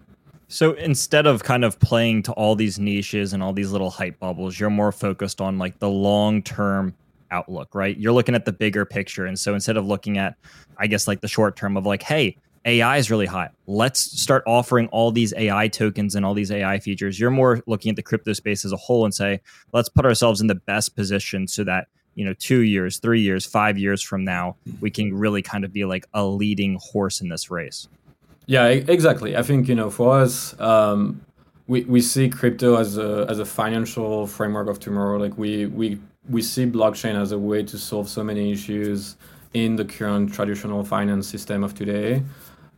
So 0.50 0.74
instead 0.74 1.28
of 1.28 1.44
kind 1.44 1.66
of 1.66 1.80
playing 1.80 2.24
to 2.24 2.32
all 2.34 2.56
these 2.56 2.80
niches 2.80 3.34
and 3.34 3.44
all 3.44 3.52
these 3.52 3.72
little 3.72 3.90
hype 3.90 4.20
bubbles, 4.20 4.60
you're 4.60 4.70
more 4.70 4.92
focused 4.94 5.42
on 5.42 5.58
like 5.58 5.80
the 5.80 5.90
long 5.90 6.42
term 6.42 6.94
outlook, 7.32 7.76
right? 7.76 7.98
You're 7.98 8.14
looking 8.14 8.36
at 8.36 8.46
the 8.46 8.54
bigger 8.54 8.86
picture. 8.86 9.26
And 9.26 9.38
so 9.38 9.54
instead 9.54 9.76
of 9.76 9.86
looking 9.86 10.18
at, 10.18 10.36
I 10.78 10.88
guess, 10.88 11.08
like 11.08 11.20
the 11.20 11.28
short 11.28 11.58
term 11.58 11.76
of 11.76 11.86
like, 11.86 12.02
hey, 12.02 12.38
AI 12.64 12.98
is 12.98 13.12
really 13.12 13.26
hot. 13.26 13.54
Let's 13.66 14.00
start 14.00 14.44
offering 14.48 14.88
all 14.88 15.12
these 15.12 15.34
AI 15.36 15.68
tokens 15.68 16.16
and 16.16 16.26
all 16.26 16.34
these 16.34 16.52
AI 16.52 16.80
features. 16.80 17.20
You're 17.20 17.30
more 17.30 17.62
looking 17.68 17.90
at 17.90 17.96
the 17.96 18.04
crypto 18.04 18.34
space 18.34 18.64
as 18.64 18.72
a 18.72 18.78
whole 18.78 19.06
and 19.06 19.14
say, 19.14 19.42
let's 19.74 19.90
put 19.90 20.06
ourselves 20.06 20.42
in 20.42 20.48
the 20.48 20.56
best 20.56 20.96
position 20.96 21.48
so 21.48 21.64
that, 21.66 21.88
you 22.16 22.26
know, 22.26 22.34
two 22.34 22.62
years, 22.62 23.00
three 23.00 23.22
years, 23.22 23.46
five 23.46 23.78
years 23.78 24.02
from 24.02 24.24
now, 24.24 24.56
we 24.82 24.92
can 24.92 25.14
really 25.14 25.42
kind 25.42 25.66
of 25.66 25.72
be 25.72 25.86
like 25.86 26.08
a 26.14 26.26
leading 26.26 26.78
horse 26.82 27.22
in 27.22 27.30
this 27.30 27.52
race. 27.52 27.88
Yeah, 28.48 28.68
exactly. 28.68 29.36
I 29.36 29.44
think 29.44 29.68
you 29.68 29.76
know 29.76 29.90
for 29.90 30.18
us, 30.20 30.58
um, 30.60 31.22
we 31.68 31.84
we 31.84 32.02
see 32.02 32.30
crypto 32.30 32.78
as 32.78 32.98
a 32.98 33.26
as 33.30 33.40
a 33.40 33.46
financial 33.46 34.26
framework 34.26 34.70
of 34.70 34.80
tomorrow. 34.80 35.18
Like 35.20 35.38
we 35.38 35.66
we 35.66 36.00
we 36.30 36.42
see 36.42 36.66
blockchain 36.66 37.22
as 37.22 37.34
a 37.34 37.38
way 37.38 37.64
to 37.64 37.78
solve 37.78 38.08
so 38.08 38.24
many 38.24 38.52
issues 38.54 39.18
in 39.54 39.76
the 39.76 39.84
current 39.84 40.34
traditional 40.34 40.84
finance 40.86 41.28
system 41.28 41.64
of 41.64 41.76
today. 41.76 42.24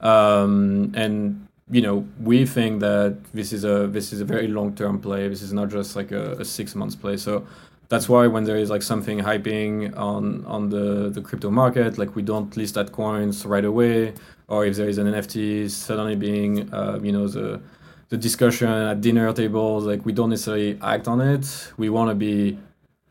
Um, 0.02 0.92
and 0.96 1.48
you 1.70 1.84
know 1.84 2.08
we 2.20 2.48
think 2.48 2.80
that 2.80 3.18
this 3.34 3.54
is 3.54 3.64
a 3.64 3.86
this 3.88 4.12
is 4.12 4.22
a 4.22 4.26
very 4.26 4.48
long 4.48 4.74
term 4.76 5.00
play. 5.00 5.28
This 5.28 5.44
is 5.44 5.54
not 5.54 5.70
just 5.70 5.96
like 5.96 6.12
a, 6.12 6.32
a 6.42 6.46
six 6.46 6.74
months 6.74 6.96
play. 6.96 7.16
So 7.18 7.46
that's 7.90 8.10
why 8.10 8.26
when 8.26 8.44
there 8.44 8.58
is 8.58 8.72
like 8.72 8.82
something 8.82 9.20
hyping 9.20 9.96
on 9.96 10.44
on 10.46 10.70
the 10.70 11.10
the 11.12 11.22
crypto 11.22 11.52
market, 11.52 12.00
like 12.00 12.16
we 12.16 12.24
don't 12.24 12.58
list 12.58 12.74
that 12.74 12.92
coins 12.92 13.46
right 13.46 13.66
away 13.66 14.16
or 14.50 14.66
if 14.66 14.76
there 14.76 14.90
is 14.90 14.98
an 14.98 15.08
NFT 15.08 15.70
suddenly 15.70 16.16
being, 16.16 16.74
uh, 16.74 17.00
you 17.02 17.12
know, 17.12 17.28
the 17.28 17.62
the 18.10 18.18
discussion 18.18 18.68
at 18.68 19.02
dinner 19.02 19.32
tables, 19.32 19.86
like 19.86 20.04
we 20.04 20.12
don't 20.12 20.32
necessarily 20.32 20.78
act 20.82 21.08
on 21.08 21.22
it. 21.22 21.72
We 21.78 21.90
want 21.90 22.10
to 22.10 22.16
be, 22.16 22.58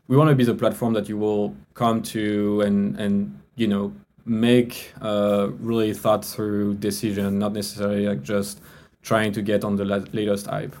we 0.09 0.17
want 0.17 0.29
to 0.29 0.35
be 0.35 0.43
the 0.43 0.53
platform 0.53 0.93
that 0.93 1.07
you 1.07 1.17
will 1.17 1.55
come 1.73 2.03
to 2.03 2.61
and 2.61 2.99
and 2.99 3.39
you 3.55 3.67
know 3.67 3.93
make 4.25 4.93
a 5.01 5.49
really 5.59 5.93
thought 5.93 6.23
through 6.23 6.75
decision, 6.75 7.39
not 7.39 7.53
necessarily 7.53 8.07
like 8.07 8.21
just 8.21 8.61
trying 9.01 9.31
to 9.31 9.41
get 9.41 9.63
on 9.63 9.75
the 9.75 9.85
latest 9.85 10.47
hype. 10.47 10.75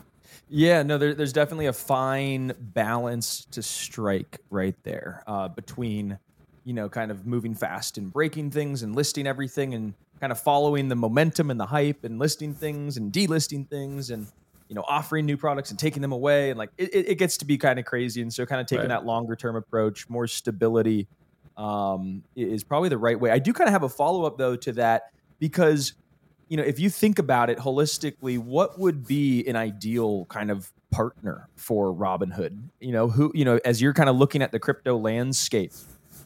Yeah, 0.49 0.83
no, 0.83 0.97
there, 0.97 1.13
there's 1.13 1.33
definitely 1.33 1.67
a 1.67 1.73
fine 1.73 2.53
balance 2.59 3.45
to 3.51 3.61
strike 3.61 4.39
right 4.49 4.75
there 4.83 5.23
uh, 5.27 5.47
between, 5.47 6.17
you 6.63 6.73
know, 6.73 6.89
kind 6.89 7.11
of 7.11 7.25
moving 7.27 7.53
fast 7.53 7.97
and 7.97 8.11
breaking 8.11 8.49
things 8.49 8.81
and 8.81 8.95
listing 8.95 9.27
everything 9.27 9.75
and 9.75 9.93
kind 10.19 10.31
of 10.31 10.39
following 10.39 10.87
the 10.87 10.95
momentum 10.95 11.51
and 11.51 11.59
the 11.59 11.65
hype 11.65 12.03
and 12.03 12.19
listing 12.19 12.53
things 12.53 12.97
and 12.97 13.11
delisting 13.11 13.67
things 13.67 14.09
and, 14.09 14.27
you 14.67 14.75
know, 14.75 14.83
offering 14.87 15.25
new 15.25 15.37
products 15.37 15.69
and 15.69 15.79
taking 15.79 16.01
them 16.01 16.11
away. 16.11 16.49
And 16.49 16.57
like 16.57 16.69
it, 16.77 16.89
it 16.93 17.15
gets 17.15 17.37
to 17.37 17.45
be 17.45 17.57
kind 17.57 17.79
of 17.79 17.85
crazy. 17.85 18.21
And 18.21 18.33
so, 18.33 18.45
kind 18.45 18.61
of 18.61 18.67
taking 18.67 18.81
right. 18.81 18.89
that 18.89 19.05
longer 19.05 19.35
term 19.35 19.55
approach, 19.55 20.09
more 20.09 20.27
stability 20.27 21.07
um, 21.57 22.23
is 22.35 22.63
probably 22.63 22.89
the 22.89 22.97
right 22.97 23.19
way. 23.19 23.31
I 23.31 23.39
do 23.39 23.53
kind 23.53 23.67
of 23.67 23.73
have 23.73 23.83
a 23.83 23.89
follow 23.89 24.25
up, 24.25 24.37
though, 24.37 24.55
to 24.57 24.73
that 24.73 25.11
because 25.39 25.93
you 26.49 26.57
know, 26.57 26.63
if 26.63 26.79
you 26.79 26.89
think 26.89 27.19
about 27.19 27.49
it 27.49 27.59
holistically, 27.59 28.39
what 28.39 28.79
would 28.79 29.07
be 29.07 29.47
an 29.47 29.55
ideal 29.55 30.25
kind 30.25 30.49
of 30.49 30.71
partner 30.91 31.47
for 31.55 31.93
Robinhood? 31.93 32.59
You 32.79 32.91
know, 32.91 33.07
who, 33.07 33.31
you 33.35 33.45
know, 33.45 33.59
as 33.63 33.81
you're 33.81 33.93
kind 33.93 34.09
of 34.09 34.15
looking 34.15 34.41
at 34.41 34.51
the 34.51 34.59
crypto 34.59 34.97
landscape, 34.97 35.71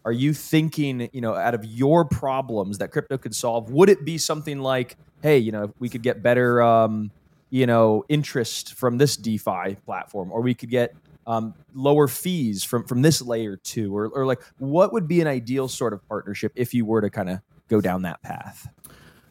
are 0.05 0.11
you 0.11 0.33
thinking, 0.33 1.09
you 1.13 1.21
know, 1.21 1.35
out 1.35 1.53
of 1.53 1.63
your 1.65 2.05
problems 2.05 2.77
that 2.79 2.91
crypto 2.91 3.17
could 3.17 3.35
solve, 3.35 3.71
would 3.71 3.89
it 3.89 4.03
be 4.03 4.17
something 4.17 4.59
like, 4.59 4.97
hey, 5.21 5.37
you 5.37 5.51
know, 5.51 5.73
we 5.79 5.89
could 5.89 6.03
get 6.03 6.21
better, 6.21 6.61
um, 6.61 7.11
you 7.49 7.65
know, 7.65 8.03
interest 8.09 8.73
from 8.73 8.97
this 8.97 9.15
DeFi 9.15 9.75
platform, 9.85 10.31
or 10.31 10.41
we 10.41 10.53
could 10.53 10.69
get 10.69 10.95
um, 11.25 11.53
lower 11.73 12.07
fees 12.07 12.63
from 12.63 12.83
from 12.83 13.01
this 13.01 13.21
layer 13.21 13.55
two, 13.55 13.95
or, 13.95 14.09
or 14.09 14.25
like, 14.25 14.41
what 14.57 14.91
would 14.91 15.07
be 15.07 15.21
an 15.21 15.27
ideal 15.27 15.67
sort 15.67 15.93
of 15.93 16.05
partnership 16.09 16.51
if 16.55 16.73
you 16.73 16.83
were 16.85 16.99
to 16.99 17.09
kind 17.09 17.29
of 17.29 17.39
go 17.69 17.79
down 17.79 18.01
that 18.01 18.21
path? 18.21 18.67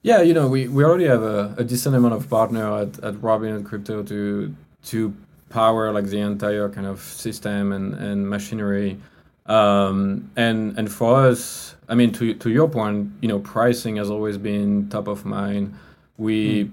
Yeah, 0.02 0.22
you 0.22 0.34
know, 0.34 0.48
we, 0.48 0.66
we 0.68 0.84
already 0.84 1.04
have 1.04 1.22
a, 1.22 1.54
a 1.58 1.64
decent 1.64 1.94
amount 1.94 2.14
of 2.14 2.28
partner 2.28 2.76
at, 2.78 2.98
at 3.00 3.14
Robinhood 3.16 3.64
Crypto 3.64 4.02
to 4.04 4.54
to 4.84 5.14
power 5.50 5.92
like 5.92 6.06
the 6.06 6.18
entire 6.18 6.68
kind 6.70 6.86
of 6.86 7.00
system 7.00 7.72
and, 7.72 7.94
and 7.94 8.28
machinery. 8.28 8.98
Um, 9.46 10.30
and 10.36 10.78
and 10.78 10.90
for 10.90 11.16
us, 11.16 11.74
I 11.88 11.94
mean, 11.94 12.12
to 12.12 12.34
to 12.34 12.50
your 12.50 12.68
point, 12.68 13.10
you 13.20 13.28
know, 13.28 13.40
pricing 13.40 13.96
has 13.96 14.10
always 14.10 14.38
been 14.38 14.88
top 14.88 15.08
of 15.08 15.24
mind. 15.24 15.74
We 16.16 16.64
mm. 16.64 16.70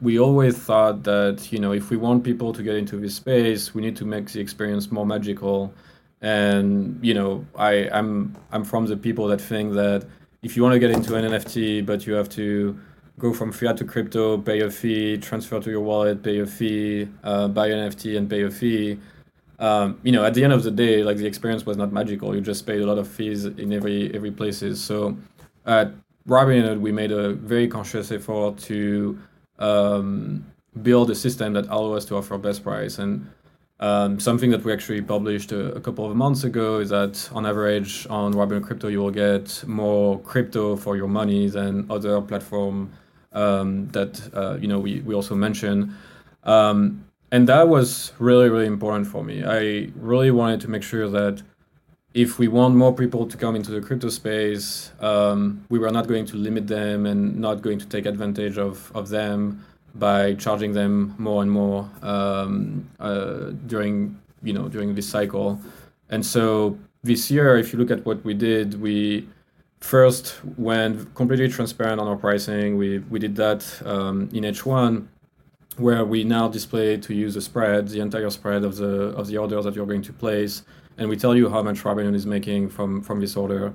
we 0.00 0.18
always 0.18 0.56
thought 0.56 1.02
that 1.04 1.50
you 1.50 1.58
know 1.58 1.72
if 1.72 1.90
we 1.90 1.96
want 1.96 2.24
people 2.24 2.52
to 2.52 2.62
get 2.62 2.76
into 2.76 2.96
this 2.96 3.14
space, 3.14 3.74
we 3.74 3.82
need 3.82 3.96
to 3.96 4.04
make 4.04 4.30
the 4.30 4.40
experience 4.40 4.90
more 4.90 5.06
magical. 5.06 5.72
And 6.20 6.98
you 7.02 7.14
know, 7.14 7.46
I 7.56 7.88
I'm 7.90 8.36
I'm 8.52 8.64
from 8.64 8.86
the 8.86 8.96
people 8.96 9.26
that 9.28 9.40
think 9.40 9.72
that 9.74 10.04
if 10.42 10.56
you 10.56 10.62
want 10.62 10.74
to 10.74 10.78
get 10.78 10.90
into 10.90 11.14
an 11.16 11.24
NFT, 11.24 11.84
but 11.86 12.06
you 12.06 12.14
have 12.14 12.28
to 12.30 12.78
go 13.18 13.32
from 13.32 13.52
fiat 13.52 13.76
to 13.76 13.84
crypto, 13.84 14.38
pay 14.38 14.60
a 14.60 14.70
fee, 14.70 15.18
transfer 15.18 15.60
to 15.60 15.70
your 15.70 15.80
wallet, 15.80 16.22
pay 16.22 16.40
a 16.40 16.46
fee, 16.46 17.06
uh, 17.22 17.48
buy 17.48 17.68
an 17.68 17.90
NFT 17.90 18.16
and 18.16 18.28
pay 18.28 18.42
a 18.42 18.50
fee. 18.50 18.98
Um, 19.60 20.00
you 20.02 20.10
know, 20.12 20.24
at 20.24 20.34
the 20.34 20.42
end 20.42 20.52
of 20.52 20.62
the 20.62 20.70
day, 20.70 21.04
like 21.04 21.18
the 21.18 21.26
experience 21.26 21.64
was 21.66 21.76
not 21.76 21.92
magical. 21.92 22.34
You 22.34 22.40
just 22.40 22.66
paid 22.66 22.80
a 22.80 22.86
lot 22.86 22.98
of 22.98 23.06
fees 23.06 23.44
in 23.44 23.72
every 23.72 24.12
every 24.14 24.30
places. 24.30 24.82
So 24.82 25.16
at 25.66 25.92
Robinhood, 26.26 26.80
we 26.80 26.92
made 26.92 27.12
a 27.12 27.34
very 27.34 27.68
conscious 27.68 28.10
effort 28.10 28.58
to 28.70 29.18
um, 29.58 30.46
build 30.82 31.10
a 31.10 31.14
system 31.14 31.52
that 31.52 31.66
allows 31.68 31.98
us 31.98 32.04
to 32.06 32.16
offer 32.16 32.38
best 32.38 32.62
price 32.62 32.98
and 32.98 33.30
um, 33.80 34.20
something 34.20 34.50
that 34.50 34.62
we 34.62 34.72
actually 34.74 35.00
published 35.00 35.52
a, 35.52 35.72
a, 35.74 35.80
couple 35.80 36.08
of 36.08 36.14
months 36.14 36.44
ago 36.44 36.80
is 36.80 36.90
that 36.90 37.30
on 37.32 37.46
average 37.46 38.06
on 38.10 38.34
Robinhood 38.34 38.64
Crypto 38.64 38.88
you 38.88 39.00
will 39.00 39.10
get 39.10 39.64
more 39.66 40.20
crypto 40.20 40.76
for 40.76 40.96
your 40.96 41.08
money 41.08 41.48
than 41.48 41.86
other 41.90 42.20
platform 42.20 42.92
um, 43.32 43.88
that 43.88 44.20
uh, 44.34 44.58
you 44.60 44.68
know 44.68 44.78
we, 44.78 45.00
we 45.00 45.14
also 45.14 45.34
mentioned. 45.34 45.94
Um, 46.44 47.06
and 47.32 47.48
that 47.48 47.68
was 47.68 48.12
really 48.18 48.48
really 48.48 48.66
important 48.66 49.06
for 49.06 49.22
me. 49.24 49.44
I 49.44 49.90
really 49.96 50.30
wanted 50.30 50.60
to 50.62 50.68
make 50.68 50.82
sure 50.82 51.08
that 51.08 51.42
if 52.12 52.38
we 52.38 52.48
want 52.48 52.74
more 52.74 52.92
people 52.92 53.26
to 53.26 53.36
come 53.36 53.54
into 53.54 53.70
the 53.70 53.80
crypto 53.80 54.08
space, 54.08 54.90
um, 55.00 55.64
we 55.68 55.78
were 55.78 55.90
not 55.90 56.08
going 56.08 56.26
to 56.26 56.36
limit 56.36 56.66
them 56.66 57.06
and 57.06 57.36
not 57.36 57.62
going 57.62 57.78
to 57.78 57.86
take 57.86 58.04
advantage 58.04 58.58
of, 58.58 58.90
of 58.96 59.08
them 59.10 59.64
by 59.94 60.34
charging 60.34 60.72
them 60.72 61.14
more 61.18 61.42
and 61.42 61.50
more 61.50 61.88
um, 62.02 62.88
uh, 62.98 63.50
during 63.66 64.20
you 64.42 64.52
know 64.52 64.68
during 64.68 64.94
this 64.94 65.08
cycle. 65.08 65.60
And 66.08 66.24
so 66.24 66.78
this 67.02 67.30
year, 67.30 67.56
if 67.56 67.72
you 67.72 67.78
look 67.78 67.90
at 67.90 68.04
what 68.04 68.24
we 68.24 68.34
did, 68.34 68.80
we 68.80 69.28
first 69.80 70.40
went 70.56 71.14
completely 71.14 71.48
transparent 71.48 72.00
on 72.00 72.08
our 72.08 72.16
pricing. 72.16 72.76
We 72.76 72.98
we 72.98 73.18
did 73.18 73.36
that 73.36 73.64
um, 73.84 74.28
in 74.32 74.44
H1, 74.44 75.06
where 75.80 76.04
we 76.04 76.24
now 76.24 76.48
display 76.48 76.96
to 76.98 77.14
use 77.14 77.34
the 77.34 77.40
spread, 77.40 77.88
the 77.88 78.00
entire 78.00 78.30
spread 78.30 78.64
of 78.64 78.76
the 78.76 79.08
of 79.16 79.26
the 79.26 79.38
order 79.38 79.60
that 79.62 79.74
you're 79.74 79.86
going 79.86 80.02
to 80.02 80.12
place, 80.12 80.62
and 80.98 81.08
we 81.08 81.16
tell 81.16 81.36
you 81.36 81.48
how 81.48 81.62
much 81.62 81.82
Robinhood 81.82 82.14
is 82.14 82.26
making 82.26 82.68
from 82.68 83.02
from 83.02 83.20
this 83.20 83.36
order. 83.36 83.72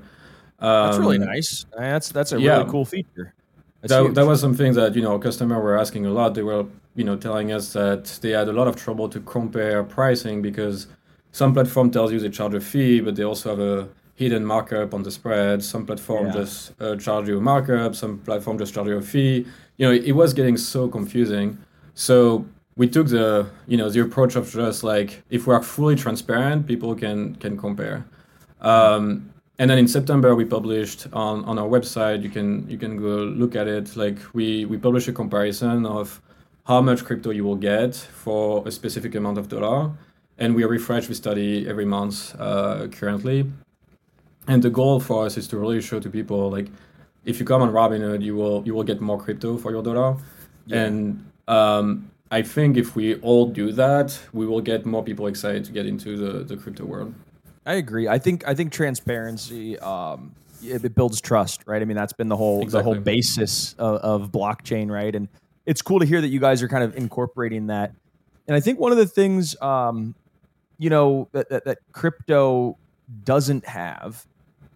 Um, 0.60 0.86
that's 0.86 0.98
really 0.98 1.18
um, 1.18 1.26
nice. 1.26 1.66
That's 1.78 2.10
that's 2.10 2.32
a 2.32 2.40
yeah. 2.40 2.58
really 2.58 2.72
cool 2.72 2.86
feature 2.86 3.34
that, 3.88 4.16
that 4.16 4.26
was 4.26 4.42
something 4.42 4.74
that 4.74 4.96
you 4.96 5.02
know 5.02 5.18
customers 5.20 5.62
were 5.62 5.78
asking 5.78 6.06
a 6.06 6.12
lot. 6.12 6.34
They 6.34 6.44
were 6.44 6.66
you 6.96 7.04
know 7.04 7.16
telling 7.16 7.52
us 7.52 7.74
that 7.74 8.06
they 8.22 8.32
had 8.32 8.48
a 8.48 8.54
lot 8.54 8.68
of 8.68 8.76
trouble 8.76 9.10
to 9.10 9.20
compare 9.22 9.84
pricing 9.84 10.42
because 10.42 10.88
some 11.32 11.54
platform 11.54 11.92
tells 11.92 12.12
you 12.12 12.20
they 12.20 12.30
charge 12.30 12.54
a 12.54 12.62
fee, 12.62 13.02
but 13.02 13.16
they 13.16 13.24
also 13.24 13.50
have 13.50 13.60
a 13.60 13.90
hidden 14.16 14.46
markup 14.46 14.94
on 14.94 15.04
the 15.04 15.12
spread. 15.12 15.64
Some 15.64 15.86
platform 15.86 16.28
yeah. 16.28 16.34
just 16.34 16.82
uh, 16.82 16.96
charge 16.96 17.28
you 17.28 17.38
a 17.38 17.42
markup. 17.42 17.96
Some 17.96 18.20
platform 18.20 18.58
just 18.58 18.74
charge 18.74 18.88
you 18.88 18.98
a 18.98 19.02
fee. 19.02 19.46
You 19.78 19.88
know, 19.88 19.92
it, 19.92 20.06
it 20.06 20.14
was 20.14 20.34
getting 20.34 20.58
so 20.58 20.88
confusing. 20.88 21.58
So 21.96 22.46
we 22.76 22.88
took 22.88 23.08
the 23.08 23.48
you 23.68 23.78
know 23.78 23.90
the 23.90 24.02
approach 24.02 24.36
of 24.36 24.52
just 24.52 24.84
like 24.84 25.24
if 25.30 25.48
we 25.48 25.54
are 25.56 25.64
fully 25.64 25.96
transparent, 25.96 26.68
people 26.68 26.94
can 26.94 27.36
can 27.36 27.58
compare. 27.58 28.06
Um, 28.62 29.32
and 29.58 29.70
then 29.70 29.78
in 29.78 29.88
September 29.88 30.36
we 30.36 30.44
published 30.44 31.08
on, 31.14 31.46
on 31.46 31.58
our 31.58 31.68
website. 31.68 32.22
You 32.22 32.30
can 32.30 32.70
you 32.70 32.78
can 32.78 32.98
go 32.98 33.24
look 33.24 33.56
at 33.56 33.68
it. 33.68 33.96
Like 33.96 34.20
we 34.34 34.66
we 34.66 34.78
publish 34.78 35.08
a 35.08 35.14
comparison 35.14 35.86
of 35.86 36.22
how 36.66 36.82
much 36.82 37.06
crypto 37.06 37.32
you 37.32 37.44
will 37.44 37.56
get 37.56 37.96
for 37.96 38.68
a 38.68 38.72
specific 38.72 39.16
amount 39.16 39.38
of 39.38 39.48
dollar, 39.48 39.92
and 40.38 40.54
we 40.56 40.66
refresh 40.66 41.08
the 41.08 41.16
study 41.16 41.68
every 41.68 41.86
month 41.86 42.36
uh, 42.40 42.88
currently. 42.88 43.50
And 44.48 44.62
the 44.62 44.70
goal 44.70 45.00
for 45.00 45.26
us 45.26 45.38
is 45.38 45.48
to 45.48 45.58
really 45.58 45.82
show 45.82 46.00
to 46.00 46.10
people 46.10 46.52
like 46.52 46.68
if 47.24 47.40
you 47.40 47.46
come 47.46 47.62
on 47.62 47.72
Robinhood, 47.72 48.22
you 48.22 48.36
will 48.36 48.64
you 48.66 48.76
will 48.76 48.84
get 48.84 49.00
more 49.00 49.20
crypto 49.20 49.58
for 49.58 49.72
your 49.72 49.82
dollar, 49.82 50.18
yeah. 50.68 50.84
and 50.84 51.26
um, 51.48 52.12
I 52.32 52.42
think 52.42 52.78
if 52.78 52.96
we 52.96 53.16
all 53.22 53.48
do 53.48 53.72
that, 53.74 54.20
we 54.34 54.46
will 54.46 54.62
get 54.62 54.86
more 54.86 55.04
people 55.04 55.28
excited 55.28 55.64
to 55.66 55.72
get 55.72 55.86
into 55.86 56.18
the, 56.18 56.44
the 56.44 56.58
crypto 56.58 56.86
world. 56.86 57.14
I 57.66 57.76
agree. 57.76 58.08
I 58.08 58.20
think 58.20 58.48
I 58.48 58.54
think 58.54 58.72
transparency 58.72 59.80
um, 59.80 60.36
it, 60.64 60.84
it, 60.86 60.96
builds 60.96 61.20
trust, 61.22 61.62
right? 61.66 61.82
I 61.82 61.86
mean, 61.86 61.98
that's 61.98 62.14
been 62.14 62.30
the 62.30 62.38
whole 62.38 62.62
exactly. 62.62 62.92
the 62.92 62.96
whole 62.96 63.04
basis 63.04 63.74
of, 63.74 63.96
of, 63.98 64.32
blockchain, 64.32 64.90
right? 64.90 65.16
And 65.16 65.28
it's 65.66 65.82
cool 65.82 66.00
to 66.00 66.06
hear 66.06 66.22
that 66.22 66.28
you 66.28 66.40
guys 66.40 66.62
are 66.62 66.68
kind 66.68 66.84
of 66.84 66.96
incorporating 66.96 67.68
that. 67.68 67.94
And 68.48 68.56
I 68.56 68.60
think 68.60 68.80
one 68.80 68.92
of 68.92 69.00
the 69.00 69.08
things, 69.08 69.60
um, 69.62 70.14
you 70.78 70.92
know, 70.92 71.28
that, 71.32 71.50
that, 71.50 71.66
that 71.66 71.80
crypto 71.92 72.78
doesn't 73.24 73.66
have 73.66 74.26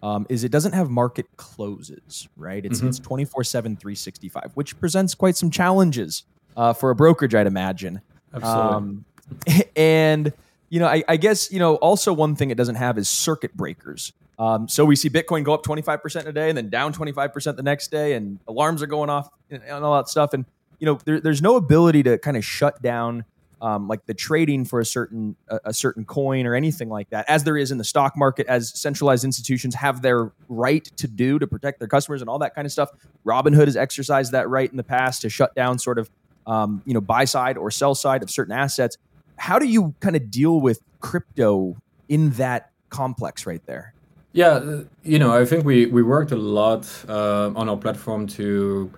um, 0.02 0.26
is 0.28 0.42
it 0.44 0.50
doesn't 0.50 0.72
have 0.72 0.90
market 0.90 1.26
closes, 1.36 2.28
right? 2.36 2.64
It's 2.64 2.78
mm-hmm. 2.78 2.88
it's 2.88 2.98
24 2.98 3.44
7, 3.44 3.76
365, 3.76 4.52
which 4.54 4.78
presents 4.80 5.14
quite 5.14 5.36
some 5.36 5.50
challenges 5.50 6.24
uh, 6.56 6.72
for 6.72 6.90
a 6.90 6.94
brokerage, 6.94 7.34
I'd 7.34 7.46
imagine. 7.46 8.00
Absolutely. 8.34 8.72
Um, 8.72 9.04
and 9.76 10.32
you 10.70 10.78
know, 10.78 10.86
I, 10.86 11.02
I, 11.08 11.16
guess, 11.16 11.50
you 11.50 11.58
know, 11.58 11.74
also 11.76 12.12
one 12.12 12.36
thing 12.36 12.50
it 12.50 12.56
doesn't 12.56 12.76
have 12.76 12.96
is 12.96 13.08
circuit 13.08 13.54
breakers. 13.56 14.12
Um, 14.38 14.68
so 14.68 14.84
we 14.84 14.96
see 14.96 15.10
Bitcoin 15.10 15.44
go 15.44 15.52
up 15.52 15.64
25% 15.64 16.26
a 16.26 16.32
day 16.32 16.48
and 16.48 16.56
then 16.56 16.70
down 16.70 16.94
25% 16.94 17.56
the 17.56 17.62
next 17.62 17.90
day, 17.90 18.14
and 18.14 18.38
alarms 18.48 18.82
are 18.82 18.86
going 18.86 19.10
off 19.10 19.28
and, 19.50 19.62
and 19.62 19.84
all 19.84 19.96
that 19.96 20.08
stuff. 20.08 20.32
And, 20.32 20.46
you 20.78 20.86
know, 20.86 20.98
there, 21.04 21.20
there's 21.20 21.42
no 21.42 21.56
ability 21.56 22.04
to 22.04 22.16
kind 22.18 22.36
of 22.36 22.44
shut 22.44 22.80
down 22.80 23.24
um, 23.60 23.88
like 23.88 24.06
the 24.06 24.14
trading 24.14 24.64
for 24.64 24.80
a 24.80 24.86
certain 24.86 25.36
a, 25.48 25.60
a, 25.66 25.74
certain 25.74 26.06
coin 26.06 26.46
or 26.46 26.54
anything 26.54 26.88
like 26.88 27.10
that, 27.10 27.28
as 27.28 27.44
there 27.44 27.58
is 27.58 27.70
in 27.70 27.76
the 27.76 27.84
stock 27.84 28.16
market, 28.16 28.46
as 28.46 28.70
centralized 28.70 29.22
institutions 29.22 29.74
have 29.74 30.00
their 30.00 30.32
right 30.48 30.84
to 30.96 31.06
do 31.06 31.38
to 31.38 31.46
protect 31.46 31.78
their 31.78 31.88
customers 31.88 32.22
and 32.22 32.30
all 32.30 32.38
that 32.38 32.54
kind 32.54 32.64
of 32.64 32.72
stuff. 32.72 32.90
Robinhood 33.26 33.66
has 33.66 33.76
exercised 33.76 34.32
that 34.32 34.48
right 34.48 34.70
in 34.70 34.78
the 34.78 34.84
past 34.84 35.20
to 35.22 35.28
shut 35.28 35.54
down 35.54 35.78
sort 35.78 35.98
of 35.98 36.10
um, 36.52 36.82
you 36.84 36.94
know 36.94 37.00
buy 37.00 37.24
side 37.24 37.56
or 37.56 37.70
sell 37.70 37.94
side 37.94 38.22
of 38.22 38.30
certain 38.30 38.56
assets 38.64 38.96
how 39.40 39.58
do 39.58 39.66
you 39.66 39.94
kind 40.00 40.16
of 40.16 40.30
deal 40.30 40.60
with 40.60 40.82
crypto 41.00 41.74
in 42.10 42.30
that 42.32 42.70
complex 42.90 43.46
right 43.46 43.64
there? 43.64 43.94
Yeah, 44.32 44.82
you 45.02 45.18
know, 45.18 45.32
I 45.34 45.46
think 45.46 45.64
we, 45.64 45.86
we 45.86 46.02
worked 46.02 46.30
a 46.30 46.36
lot 46.36 46.86
uh, 47.08 47.50
on 47.56 47.68
our 47.70 47.76
platform 47.76 48.26
to 48.38 48.92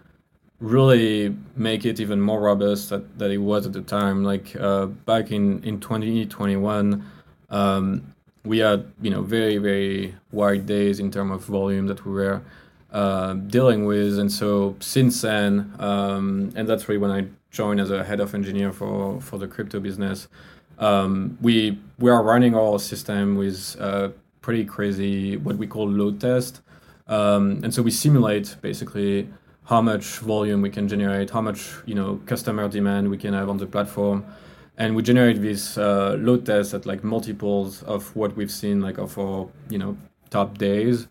really 0.59 1.35
make 1.55 1.85
it 1.85 2.01
even 2.01 2.21
more 2.21 2.41
robust 2.41 2.91
that, 2.91 3.19
that 3.21 3.31
it 3.31 3.39
was 3.39 3.67
at 3.67 3.73
the 3.73 3.83
time. 3.83 4.25
Like 4.25 4.57
uh, 4.57 4.87
back 4.87 5.31
in, 5.31 5.63
in 5.63 5.79
2021, 5.79 7.09
um, 7.51 8.15
we 8.45 8.59
had, 8.59 8.91
you 9.01 9.11
know, 9.11 9.23
very, 9.23 9.59
very 9.59 10.15
wide 10.33 10.67
days 10.67 10.99
in 10.99 11.13
terms 11.13 11.31
of 11.31 11.45
volume 11.45 11.87
that 11.87 12.05
we 12.05 12.13
were 12.13 12.43
uh, 12.91 13.35
dealing 13.35 13.87
with. 13.87 14.19
And 14.19 14.31
so 14.31 14.75
since 14.81 15.21
then, 15.21 15.73
um, 15.79 16.53
and 16.57 16.69
that's 16.69 16.89
really 16.89 16.99
when 16.99 17.13
I 17.13 17.27
joined 17.53 17.81
as 17.81 17.91
a 17.91 18.03
head 18.03 18.19
of 18.19 18.35
engineer 18.35 18.73
for 18.73 19.21
for 19.21 19.39
the 19.39 19.47
crypto 19.47 19.79
business. 19.79 20.29
Um, 20.79 21.39
we 21.41 21.79
we 21.99 22.11
are 22.11 22.23
running 22.23 22.57
our 22.57 22.79
system 22.79 23.37
with 23.37 23.77
uh, 23.79 24.09
pretty 24.41 24.65
crazy 24.65 25.37
what 25.37 25.57
we 25.57 25.67
call 25.67 25.89
load 25.89 26.21
test, 26.21 26.63
um, 27.07 27.61
and 27.63 27.73
so 27.73 27.83
we 27.83 27.91
simulate 27.91 28.57
basically 28.63 29.29
how 29.65 29.81
much 29.81 30.19
volume 30.19 30.61
we 30.63 30.71
can 30.71 30.89
generate, 30.89 31.31
how 31.31 31.43
much 31.43 31.71
you 31.87 31.95
know 31.95 32.21
customer 32.27 32.69
demand 32.69 33.11
we 33.11 33.19
can 33.19 33.35
have 33.35 33.49
on 33.49 33.59
the 33.59 33.67
platform, 33.67 34.25
and 34.79 34.97
we 34.97 35.03
generate 35.03 35.41
these 35.41 35.79
uh, 35.79 36.17
load 36.19 36.47
tests 36.47 36.75
at 36.75 36.87
like 36.87 37.05
multiples 37.05 37.83
of 37.85 38.17
what 38.17 38.35
we've 38.35 38.51
seen 38.51 38.81
like 38.81 38.99
of 38.99 39.17
our 39.19 39.49
you 39.69 39.79
know 39.79 39.97
top 40.31 40.59
days. 40.59 41.07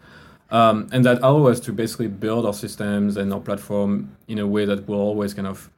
Um, 0.49 0.89
and 0.91 1.06
that 1.06 1.19
allows 1.23 1.60
us 1.60 1.65
to 1.67 1.71
basically 1.71 2.10
build 2.10 2.45
our 2.45 2.54
systems 2.54 3.15
and 3.15 3.32
our 3.34 3.39
platform 3.39 4.17
in 4.27 4.38
a 4.38 4.45
way 4.45 4.65
that 4.65 4.86
will 4.86 4.99
always 4.99 5.34
kind 5.34 5.47
of 5.47 5.70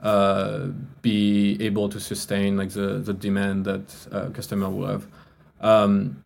uh, 0.00 0.68
be 1.02 1.56
able 1.60 1.88
to 1.88 1.98
sustain 1.98 2.56
like 2.56 2.70
the, 2.70 2.98
the 2.98 3.12
demand 3.12 3.64
that 3.64 3.94
uh, 4.12 4.28
customer 4.30 4.68
will 4.70 4.86
have. 4.86 5.06
Um, 5.60 6.22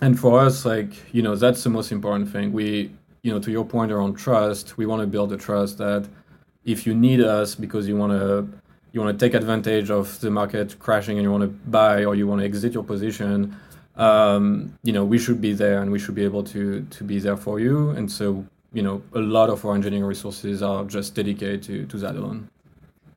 and 0.00 0.18
for 0.18 0.40
us, 0.40 0.64
like 0.64 0.90
you 1.12 1.22
know, 1.22 1.34
that's 1.34 1.64
the 1.64 1.70
most 1.70 1.92
important 1.92 2.30
thing. 2.30 2.52
We, 2.52 2.90
you 3.22 3.32
know, 3.32 3.40
to 3.40 3.50
your 3.50 3.64
point 3.64 3.92
around 3.92 4.14
trust, 4.14 4.78
we 4.78 4.86
want 4.86 5.02
to 5.02 5.06
build 5.06 5.32
a 5.32 5.36
trust 5.36 5.78
that 5.78 6.08
if 6.64 6.86
you 6.86 6.94
need 6.94 7.20
us 7.20 7.54
because 7.54 7.88
you 7.88 7.96
want 7.96 8.12
to 8.12 8.48
you 8.92 9.00
want 9.00 9.18
to 9.18 9.26
take 9.26 9.34
advantage 9.34 9.90
of 9.90 10.18
the 10.20 10.30
market 10.30 10.78
crashing 10.78 11.18
and 11.18 11.24
you 11.24 11.30
want 11.30 11.42
to 11.42 11.48
buy 11.70 12.04
or 12.04 12.14
you 12.14 12.26
want 12.26 12.40
to 12.40 12.44
exit 12.44 12.72
your 12.72 12.84
position, 12.84 13.54
um, 13.96 14.72
you 14.82 14.92
know, 14.92 15.04
we 15.04 15.18
should 15.18 15.40
be 15.40 15.52
there 15.52 15.82
and 15.82 15.90
we 15.92 15.98
should 15.98 16.14
be 16.14 16.24
able 16.24 16.44
to 16.44 16.82
to 16.82 17.04
be 17.04 17.18
there 17.18 17.36
for 17.36 17.60
you. 17.60 17.90
And 17.90 18.10
so, 18.10 18.46
you 18.72 18.82
know, 18.82 19.02
a 19.14 19.20
lot 19.20 19.50
of 19.50 19.64
our 19.64 19.74
engineering 19.74 20.04
resources 20.04 20.62
are 20.62 20.84
just 20.84 21.14
dedicated 21.14 21.62
to 21.64 21.86
to 21.86 21.98
that 21.98 22.16
alone. 22.16 22.48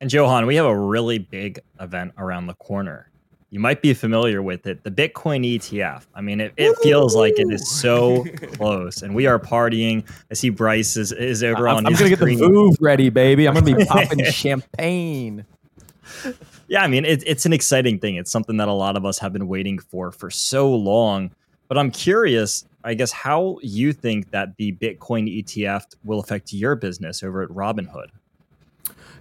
And 0.02 0.12
Johann, 0.12 0.46
we 0.46 0.56
have 0.56 0.66
a 0.66 0.76
really 0.76 1.18
big 1.18 1.60
event 1.78 2.12
around 2.18 2.48
the 2.48 2.54
corner. 2.54 3.08
You 3.50 3.60
might 3.60 3.82
be 3.82 3.94
familiar 3.94 4.42
with 4.42 4.66
it, 4.66 4.82
the 4.82 4.90
Bitcoin 4.90 5.46
ETF. 5.46 6.06
I 6.12 6.20
mean, 6.20 6.40
it, 6.40 6.52
it 6.56 6.76
feels 6.82 7.14
like 7.14 7.34
it 7.36 7.52
is 7.52 7.70
so 7.70 8.24
close, 8.54 9.02
and 9.02 9.14
we 9.14 9.28
are 9.28 9.38
partying. 9.38 10.04
I 10.28 10.34
see 10.34 10.50
Bryce 10.50 10.96
is, 10.96 11.12
is 11.12 11.44
over 11.44 11.68
I'm, 11.68 11.76
on. 11.76 11.86
I'm 11.86 11.92
his 11.92 12.00
gonna 12.00 12.10
get 12.10 12.18
the 12.18 12.34
screen. 12.34 12.40
Voove 12.40 12.76
ready, 12.80 13.10
baby. 13.10 13.46
I'm 13.46 13.54
gonna 13.54 13.76
be 13.76 13.84
popping 13.88 14.24
champagne. 14.24 15.46
Yeah, 16.66 16.82
I 16.82 16.88
mean, 16.88 17.04
it, 17.04 17.22
it's 17.24 17.46
an 17.46 17.52
exciting 17.52 18.00
thing. 18.00 18.16
It's 18.16 18.32
something 18.32 18.56
that 18.56 18.66
a 18.66 18.72
lot 18.72 18.96
of 18.96 19.04
us 19.04 19.20
have 19.20 19.32
been 19.32 19.46
waiting 19.46 19.78
for 19.78 20.10
for 20.10 20.32
so 20.32 20.74
long. 20.74 21.30
But 21.68 21.78
I'm 21.78 21.92
curious, 21.92 22.64
I 22.82 22.94
guess, 22.94 23.12
how 23.12 23.60
you 23.62 23.92
think 23.92 24.32
that 24.32 24.56
the 24.56 24.72
Bitcoin 24.72 25.44
ETF 25.44 25.94
will 26.02 26.18
affect 26.18 26.52
your 26.52 26.74
business 26.74 27.22
over 27.22 27.40
at 27.42 27.50
Robinhood. 27.50 28.08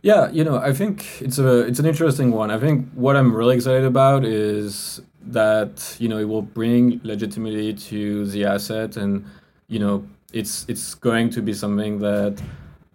Yeah, 0.04 0.32
you 0.32 0.44
know, 0.44 0.58
I 0.58 0.74
think 0.74 1.22
it's 1.22 1.38
a 1.38 1.60
it's 1.60 1.80
an 1.80 1.86
interesting 1.86 2.32
one. 2.32 2.50
I 2.50 2.58
think 2.58 2.90
what 2.94 3.16
I'm 3.16 3.36
really 3.36 3.56
excited 3.56 3.84
about 3.86 4.26
is 4.26 5.00
that 5.28 5.96
you 6.00 6.10
know 6.10 6.18
it 6.18 6.26
will 6.26 6.42
bring 6.42 7.00
legitimacy 7.04 7.74
to 7.90 8.26
the 8.26 8.46
asset, 8.46 8.98
and 8.98 9.24
you 9.68 9.78
know 9.78 10.04
it's 10.34 10.66
it's 10.68 10.96
going 10.96 11.30
to 11.32 11.42
be 11.42 11.54
something 11.54 12.00
that 12.00 12.42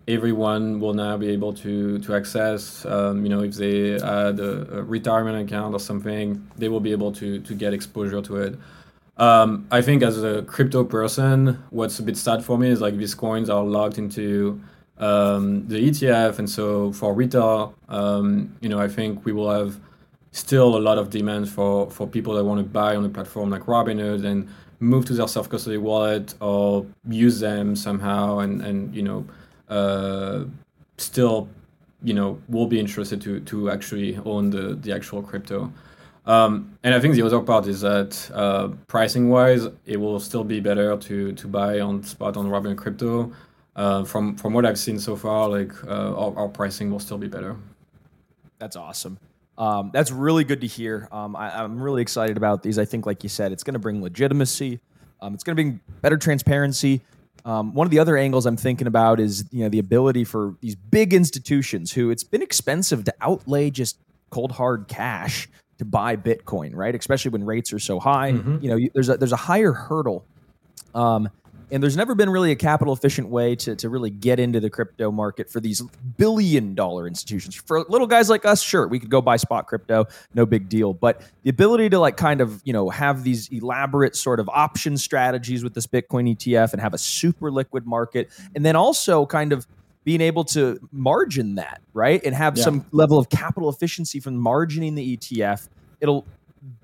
everyone 0.09 0.81
will 0.81 0.95
now 0.95 1.17
be 1.17 1.29
able 1.29 1.53
to 1.55 1.99
to 2.01 2.15
access. 2.17 2.85
Um, 2.87 3.25
you 3.25 3.29
know, 3.29 3.43
if 3.43 3.55
they 3.55 3.95
add 3.95 4.41
a, 4.41 4.79
a 4.79 4.83
retirement 4.83 5.49
account 5.49 5.75
or 5.75 5.81
something, 5.81 6.45
they 6.57 6.69
will 6.69 6.81
be 6.81 6.91
able 6.91 7.13
to 7.13 7.39
to 7.39 7.55
get 7.55 7.73
exposure 7.73 8.21
to 8.23 8.37
it. 8.39 8.59
Um, 9.17 9.67
I 9.71 9.81
think 9.81 10.03
as 10.03 10.23
a 10.23 10.43
crypto 10.43 10.83
person, 10.85 11.63
what's 11.71 12.01
a 12.01 12.03
bit 12.03 12.17
sad 12.17 12.45
for 12.45 12.59
me 12.59 12.69
is 12.69 12.81
like 12.81 12.97
these 12.99 13.15
coins 13.15 13.49
are 13.49 13.65
locked 13.65 13.97
into 13.97 14.61
um, 14.99 15.67
the 15.69 15.91
ETF, 15.91 16.39
and 16.39 16.49
so 16.49 16.93
for 16.93 17.13
retail, 17.13 17.75
um, 17.89 18.57
you 18.61 18.69
know, 18.69 18.79
I 18.79 18.89
think 18.89 19.25
we 19.25 19.33
will 19.33 19.51
have 19.51 19.79
still 20.33 20.77
a 20.77 20.79
lot 20.79 20.99
of 20.99 21.11
demand 21.11 21.49
for 21.49 21.91
for 21.91 22.07
people 22.07 22.35
that 22.35 22.45
want 22.45 22.59
to 22.59 22.65
buy 22.65 22.97
on 22.97 23.05
a 23.05 23.09
platform 23.09 23.51
like 23.51 23.63
Robinhood 23.63 24.25
and 24.25 24.49
move 24.81 25.05
to 25.07 25.15
their 25.15 25.29
self 25.29 25.49
custody 25.49 25.77
wallet 25.77 26.35
or 26.41 26.87
use 27.09 27.41
them 27.41 27.77
somehow, 27.77 28.39
and 28.39 28.63
and 28.63 28.95
you 28.95 29.03
know, 29.03 29.27
uh, 29.69 30.45
still, 30.97 31.49
you 32.03 32.15
know, 32.15 32.41
will 32.49 32.67
be 32.67 32.81
interested 32.81 33.21
to 33.23 33.41
to 33.41 33.71
actually 33.71 34.17
own 34.25 34.51
the 34.51 34.75
the 34.75 34.93
actual 34.93 35.23
crypto. 35.23 35.73
Um, 36.25 36.77
and 36.83 36.93
I 36.93 36.99
think 36.99 37.15
the 37.15 37.23
other 37.23 37.41
part 37.41 37.69
is 37.69 37.83
that 37.83 38.31
uh, 38.35 38.69
pricing 38.89 39.29
wise, 39.29 39.69
it 39.85 39.99
will 39.99 40.19
still 40.19 40.43
be 40.43 40.59
better 40.61 40.97
to 40.97 41.33
to 41.33 41.49
buy 41.49 41.81
on 41.81 42.03
spot 42.03 42.37
on 42.39 42.47
Robinhood 42.47 42.79
crypto 42.79 43.33
from 44.05 44.37
from 44.37 44.55
what 44.55 44.65
I've 44.65 44.79
seen 44.79 44.99
so 44.99 45.17
far, 45.17 45.49
like 45.49 45.73
uh, 45.85 46.15
our, 46.15 46.37
our, 46.37 46.49
pricing 46.49 46.91
will 46.91 46.99
still 46.99 47.19
be 47.19 47.29
better. 47.29 47.57
That's 48.59 48.75
awesome. 48.75 49.19
Um, 49.59 49.91
that's 49.93 50.11
really 50.11 50.45
good 50.45 50.63
to 50.63 50.67
hear. 50.67 51.09
Um, 51.13 51.37
I, 51.37 51.63
am 51.63 51.81
really 51.81 52.03
excited 52.03 52.37
about 52.37 52.63
these. 52.63 52.79
I 52.79 52.85
think, 52.85 53.07
like 53.07 53.23
you 53.23 53.29
said, 53.29 53.53
it's 53.53 53.63
going 53.63 53.75
to 53.75 53.79
bring 53.79 54.03
legitimacy. 54.03 54.81
Um, 55.21 55.35
it's 55.35 55.45
going 55.45 55.57
to 55.57 55.63
bring 55.63 55.81
better 56.01 56.17
transparency. 56.17 57.03
Um, 57.45 57.75
one 57.75 57.87
of 57.87 57.91
the 57.91 57.99
other 57.99 58.17
angles 58.17 58.47
I'm 58.47 58.57
thinking 58.57 58.87
about 58.87 59.21
is 59.21 59.45
you 59.53 59.63
know 59.63 59.69
the 59.69 59.79
ability 59.79 60.25
for 60.25 60.57
these 60.61 60.75
big 60.75 61.13
institutions 61.13 61.93
who 61.93 62.11
it's 62.11 62.25
been 62.25 62.43
expensive 62.43 63.05
to 63.05 63.15
outlay 63.21 63.71
just 63.71 63.99
cold 64.31 64.53
hard 64.53 64.89
cash 64.89 65.49
to 65.79 65.85
buy 65.85 66.17
Bitcoin, 66.17 66.75
right? 66.75 66.95
Especially 66.95 67.31
when 67.31 67.45
rates 67.45 67.73
are 67.73 67.79
so 67.79 68.01
high. 68.01 68.33
Mm-hmm. 68.33 68.65
You 68.65 68.71
know, 68.71 68.89
there's 68.95 69.09
a 69.09 69.17
there's 69.17 69.33
a 69.33 69.37
higher 69.37 69.73
hurdle. 69.73 70.25
And 71.71 71.83
there's 71.83 71.97
never 71.97 72.15
been 72.15 72.31
really 72.31 72.53
a 72.53 72.57
capital 72.57 72.95
efficient 72.95 73.29
way 73.29 73.57
to, 73.57 73.75
to 73.77 73.89
really 73.89 74.11
get 74.11 74.39
into 74.39 74.61
the 74.61 74.71
crypto 74.71 75.11
market 75.11 75.51
for 75.51 75.59
these 75.59 75.83
billion 76.17 76.75
dollar 76.75 77.09
institutions. 77.09 77.57
For 77.57 77.85
little 77.89 78.07
guys 78.07 78.31
like 78.31 78.45
us, 78.45 78.63
sure, 78.63 78.87
we 78.87 79.01
could 79.01 79.11
go 79.11 79.21
buy 79.21 79.37
spot 79.37 79.67
crypto, 79.67 80.07
no 80.35 80.47
big 80.47 80.69
deal. 80.69 80.95
But 80.95 81.23
the 81.43 81.51
ability 81.51 81.89
to 81.91 81.99
like 81.99 82.17
kind 82.17 82.41
of, 82.41 82.63
you 82.65 82.73
know, 82.73 82.89
have 82.91 83.25
these 83.25 83.49
elaborate 83.49 84.15
sort 84.15 84.39
of 84.39 84.49
option 84.49 84.97
strategies 84.97 85.65
with 85.65 85.75
this 85.75 85.89
Bitcoin 85.89 86.37
ETF 86.37 86.73
and 86.73 86.81
have 86.81 86.95
a 86.95 86.99
super 86.99 87.51
liquid 87.51 87.85
market, 87.85 88.31
and 88.55 88.65
then 88.65 88.77
also 88.77 89.27
kind 89.27 89.53
of 89.53 89.67
being 90.05 90.21
able 90.21 90.45
to 90.45 90.79
margin 90.93 91.57
that, 91.57 91.81
right? 91.93 92.25
And 92.25 92.33
have 92.33 92.57
yeah. 92.57 92.63
some 92.63 92.87
level 92.93 93.19
of 93.19 93.29
capital 93.29 93.69
efficiency 93.69 94.21
from 94.21 94.37
margining 94.37 94.95
the 94.95 95.17
ETF, 95.17 95.69
it'll 96.01 96.25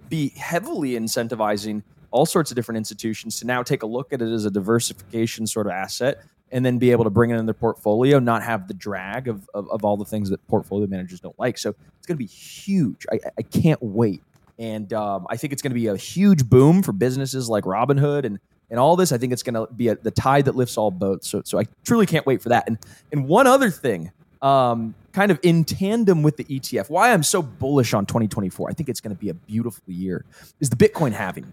be 0.09 0.31
heavily 0.31 0.91
incentivizing 0.91 1.85
all 2.13 2.27
sorts 2.27 2.51
of 2.51 2.55
different 2.55 2.77
institutions 2.77 3.39
to 3.41 3.47
now 3.47 3.63
take 3.63 3.83
a 3.83 3.87
look 3.87 4.13
at 4.13 4.23
it 4.23 4.31
as 4.31 4.45
a 4.45 4.51
diversification 4.51 5.47
sort 5.47 5.67
of 5.67 5.73
asset 5.73 6.23
and 6.53 6.65
then 6.65 6.79
be 6.79 6.93
able 6.93 7.05
to 7.05 7.11
bring 7.11 7.31
it 7.31 7.39
in 7.39 7.47
their 7.47 7.55
portfolio, 7.55 8.19
not 8.19 8.43
have 8.43 8.69
the 8.69 8.75
drag 8.75 9.27
of, 9.27 9.49
of, 9.55 9.69
of 9.71 9.85
all 9.85 9.97
the 9.97 10.05
things 10.05 10.29
that 10.29 10.47
portfolio 10.49 10.87
managers 10.87 11.19
don't 11.19 11.39
like. 11.39 11.57
So 11.57 11.71
it's 11.71 12.07
going 12.07 12.17
to 12.17 12.23
be 12.23 12.27
huge. 12.27 13.07
I, 13.11 13.19
I 13.39 13.43
can't 13.43 13.83
wait. 13.83 14.23
And 14.59 14.93
um, 14.93 15.27
I 15.31 15.39
think 15.39 15.55
it's 15.55 15.63
going 15.63 15.71
to 15.71 15.75
be 15.75 15.87
a 15.87 15.97
huge 15.97 16.49
boom 16.49 16.83
for 16.83 16.93
businesses 16.93 17.49
like 17.49 17.65
Robinhood 17.65 18.25
and, 18.25 18.39
and 18.71 18.79
all 18.79 18.97
this. 18.97 19.13
I 19.13 19.19
think 19.19 19.33
it's 19.33 19.43
going 19.43 19.55
to 19.55 19.73
be 19.73 19.89
a, 19.89 19.97
the 19.97 20.11
tide 20.11 20.45
that 20.45 20.55
lifts 20.55 20.77
all 20.77 20.91
boats. 20.91 21.27
So, 21.29 21.41
so 21.43 21.59
I 21.59 21.65
truly 21.85 22.05
can't 22.05 22.27
wait 22.27 22.43
for 22.43 22.51
that. 22.51 22.65
And, 22.69 22.79
and 23.11 23.27
one 23.27 23.47
other 23.47 23.71
thing, 23.71 24.13
um, 24.43 24.95
kind 25.13 25.31
of 25.31 25.41
in 25.43 25.65
tandem 25.65 26.23
with 26.23 26.37
the 26.37 26.45
ETF, 26.45 26.91
why 26.91 27.13
I'm 27.13 27.23
so 27.23 27.41
bullish 27.41 27.95
on 27.95 28.05
2024, 28.05 28.69
I 28.69 28.75
think 28.75 28.91
it's 28.91 29.01
going 29.01 29.15
to 29.17 29.21
be 29.21 29.31
a 29.31 29.35
beautiful 29.35 29.83
year, 29.87 30.25
is 30.61 30.69
the 30.69 30.77
Bitcoin 30.77 31.13
halving. 31.13 31.53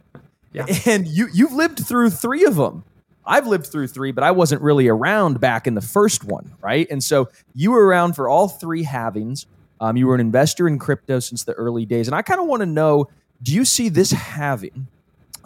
Yeah. 0.54 0.66
And 0.86 1.08
you 1.08 1.28
you've 1.34 1.54
lived 1.54 1.86
through 1.86 2.10
three 2.12 2.46
of 2.46 2.56
them. 2.56 2.84
I've 3.26 3.46
lived 3.46 3.68
through 3.68 3.88
three, 3.88 4.12
but 4.12 4.24
I 4.24 4.32
wasn't 4.32 4.62
really 4.62 4.88
around 4.88 5.40
back 5.40 5.68
in 5.68 5.76
the 5.76 5.82
first 5.82 6.24
one, 6.24 6.52
right? 6.62 6.88
And 6.90 7.04
so 7.04 7.30
you 7.54 7.72
were 7.72 7.86
around 7.86 8.14
for 8.14 8.28
all 8.28 8.48
three 8.48 8.84
halvings. 8.84 9.46
Um, 9.80 9.96
you 9.98 10.08
were 10.08 10.16
an 10.16 10.22
investor 10.22 10.68
in 10.68 10.80
crypto 10.80 11.20
since 11.20 11.44
the 11.44 11.54
early 11.54 11.86
days, 11.86 12.08
and 12.08 12.16
I 12.16 12.22
kind 12.22 12.42
of 12.42 12.48
want 12.48 12.62
to 12.62 12.66
know: 12.66 13.08
Do 13.42 13.54
you 13.54 13.66
see 13.66 13.90
this 13.90 14.12
halving 14.12 14.88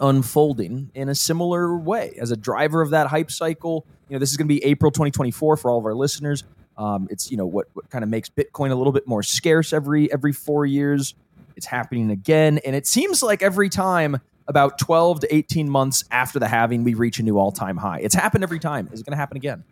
unfolding 0.00 0.90
in 0.94 1.08
a 1.08 1.14
similar 1.14 1.76
way 1.76 2.16
as 2.20 2.30
a 2.30 2.36
driver 2.36 2.80
of 2.80 2.90
that 2.90 3.06
hype 3.08 3.30
cycle? 3.30 3.86
You 4.08 4.14
know, 4.14 4.18
this 4.18 4.30
is 4.30 4.36
going 4.36 4.48
to 4.48 4.54
be 4.54 4.64
April 4.64 4.90
2024 4.90 5.56
for 5.56 5.70
all 5.70 5.78
of 5.78 5.84
our 5.84 5.94
listeners. 5.94 6.44
Um, 6.76 7.06
it's 7.10 7.30
you 7.30 7.36
know 7.36 7.46
what 7.46 7.68
what 7.74 7.88
kind 7.90 8.02
of 8.02 8.10
makes 8.10 8.28
Bitcoin 8.28 8.70
a 8.70 8.74
little 8.74 8.92
bit 8.92 9.06
more 9.06 9.22
scarce 9.22 9.72
every 9.72 10.12
every 10.12 10.32
four 10.32 10.66
years. 10.66 11.14
It's 11.56 11.66
happening 11.66 12.10
again, 12.10 12.58
and 12.64 12.74
it 12.74 12.86
seems 12.86 13.22
like 13.22 13.42
every 13.42 13.68
time 13.68 14.20
about 14.46 14.78
12 14.78 15.20
to 15.20 15.34
18 15.34 15.68
months 15.68 16.04
after 16.10 16.38
the 16.38 16.48
halving, 16.48 16.84
we 16.84 16.94
reach 16.94 17.18
a 17.18 17.22
new 17.22 17.38
all 17.38 17.52
time 17.52 17.76
high. 17.76 17.98
It's 18.00 18.14
happened 18.14 18.44
every 18.44 18.58
time. 18.58 18.88
Is 18.92 19.00
it 19.00 19.06
going 19.06 19.12
to 19.12 19.16
happen 19.16 19.36
again? 19.36 19.64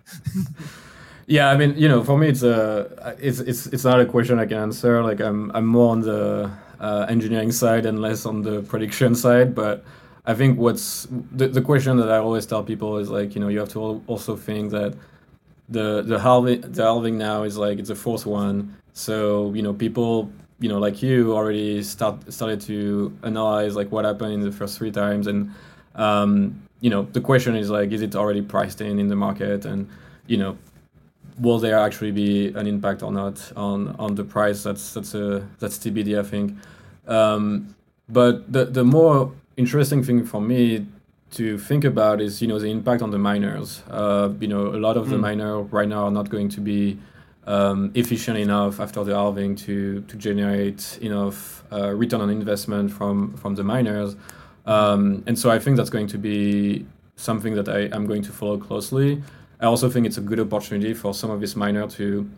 yeah, 1.27 1.51
I 1.51 1.57
mean, 1.57 1.75
you 1.77 1.89
know, 1.89 2.03
for 2.03 2.17
me, 2.19 2.29
it's 2.29 2.43
a 2.43 3.17
it's 3.19 3.41
it's 3.41 3.67
it's 3.67 3.85
not 3.85 4.01
a 4.01 4.07
question 4.07 4.39
I 4.39 4.47
can 4.47 4.59
answer. 4.59 5.03
Like, 5.03 5.21
I'm 5.21 5.51
I'm 5.55 5.67
more 5.67 5.93
on 5.93 6.01
the 6.01 6.51
uh, 6.81 7.07
engineering 7.09 7.53
side 7.53 7.87
and 7.87 8.01
less 8.01 8.27
on 8.27 8.43
the 8.43 8.63
prediction 8.63 9.15
side. 9.15 9.55
But 9.55 9.85
I 10.25 10.35
think 10.35 10.59
what's 10.59 11.07
the 11.11 11.49
the 11.49 11.63
question 11.63 11.97
that 11.99 12.11
I 12.11 12.19
always 12.19 12.47
tell 12.47 12.63
people 12.63 12.99
is 12.99 13.11
like, 13.11 13.35
you 13.35 13.41
know, 13.41 13.49
you 13.49 13.59
have 13.59 13.71
to 13.71 14.03
also 14.07 14.37
think 14.37 14.71
that 14.71 14.95
the 15.69 16.03
the 16.03 16.19
halving 16.19 16.61
the 16.61 16.83
halving 16.83 17.19
now 17.19 17.43
is 17.43 17.57
like 17.57 17.79
it's 17.79 17.91
a 17.91 17.95
fourth 17.95 18.27
one. 18.27 18.77
So 18.93 19.53
you 19.55 19.63
know, 19.63 19.73
people 19.73 20.31
you 20.63 20.69
know 20.69 20.79
like 20.79 21.03
you 21.03 21.35
already 21.35 21.83
start 21.83 22.15
started 22.33 22.61
to 22.63 23.13
analyze 23.23 23.77
like 23.77 23.91
what 23.93 24.05
happened 24.05 24.33
in 24.33 24.41
the 24.41 24.53
first 24.53 24.79
three 24.79 24.91
times 24.91 25.27
and 25.27 25.51
um, 25.97 26.63
you 26.81 26.89
know 26.89 27.03
the 27.13 27.21
question 27.21 27.55
is 27.55 27.69
like 27.69 27.93
is 27.93 28.01
it 28.01 28.15
already 28.17 28.41
priced 28.41 28.81
in 28.81 28.99
in 28.99 29.09
the 29.09 29.17
market 29.17 29.67
and 29.67 29.89
you 30.27 30.39
know 30.39 30.57
will 31.39 31.59
there 31.59 31.79
actually 31.79 32.13
be 32.13 32.49
an 32.49 32.67
impact 32.67 33.03
or 33.03 33.13
not 33.13 33.53
on 33.57 33.95
on 33.99 34.15
the 34.15 34.25
price? 34.25 34.63
That's 34.63 34.95
that's 34.95 35.15
a 35.15 35.47
that's 35.59 35.79
TBD, 35.79 36.19
I 36.19 36.23
think. 36.23 36.57
Um, 37.07 37.75
but 38.09 38.51
the 38.53 38.65
the 38.67 38.85
more 38.85 39.33
interesting 39.57 40.03
thing 40.03 40.25
for 40.25 40.41
me 40.41 40.87
to 41.33 41.59
think 41.59 41.85
about 41.85 42.21
is 42.21 42.43
you 42.43 42.49
know 42.49 42.59
the 42.59 42.71
impact 42.71 43.03
on 43.03 43.11
the 43.11 43.19
miners. 43.19 43.83
Uh, 43.91 44.33
you 44.41 44.49
know, 44.49 44.69
a 44.69 44.81
lot 44.81 44.97
of 44.97 45.09
the 45.09 45.17
mm. 45.17 45.21
miners 45.21 45.71
right 45.73 45.89
now 45.89 46.05
are 46.05 46.11
not 46.11 46.29
going 46.29 46.49
to 46.51 46.61
be 46.61 46.99
um, 47.47 47.91
efficient 47.95 48.39
enough 48.39 48.81
after 48.81 49.05
the 49.05 49.15
halving 49.15 49.57
to 49.57 50.03
to 50.03 50.17
generate 50.17 50.99
enough 51.01 51.65
uh, 51.73 51.91
return 51.91 52.21
on 52.21 52.31
investment 52.31 52.91
from 52.93 53.35
from 53.37 53.55
the 53.55 53.65
miners. 53.65 54.17
Um, 54.67 55.25
and 55.27 55.37
so 55.39 55.51
I 55.51 55.59
think 55.59 55.77
that's 55.77 55.91
going 55.91 56.07
to 56.09 56.19
be 56.19 56.87
something 57.17 57.55
that 57.55 57.69
I 57.69 57.95
am 57.95 58.07
going 58.07 58.23
to 58.23 58.33
follow 58.33 58.59
closely. 58.59 59.23
I 59.61 59.67
also 59.67 59.89
think 59.89 60.07
it's 60.07 60.19
a 60.19 60.21
good 60.21 60.41
opportunity 60.41 60.95
for 60.95 61.15
some 61.15 61.31
of 61.31 61.41
these 61.41 61.57
miners 61.57 61.95
to, 61.95 62.29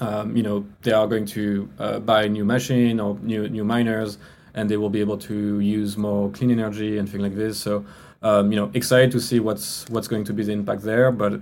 um, 0.00 0.36
you 0.36 0.42
know, 0.42 0.64
they 0.82 0.92
are 0.92 1.06
going 1.06 1.26
to 1.26 1.68
uh, 1.78 1.98
buy 2.00 2.28
new 2.28 2.44
machine 2.44 3.00
or 3.00 3.18
new 3.22 3.48
new 3.48 3.64
miners, 3.64 4.18
and 4.54 4.68
they 4.68 4.76
will 4.76 4.90
be 4.90 5.00
able 5.00 5.18
to 5.18 5.60
use 5.60 5.96
more 5.96 6.30
clean 6.30 6.50
energy 6.50 6.98
and 6.98 7.08
things 7.08 7.22
like 7.22 7.34
this. 7.34 7.58
So, 7.58 7.84
um, 8.22 8.52
you 8.52 8.56
know, 8.56 8.70
excited 8.74 9.10
to 9.12 9.20
see 9.20 9.40
what's 9.40 9.88
what's 9.90 10.08
going 10.08 10.24
to 10.24 10.32
be 10.32 10.44
the 10.44 10.52
impact 10.52 10.82
there. 10.82 11.10
But 11.12 11.40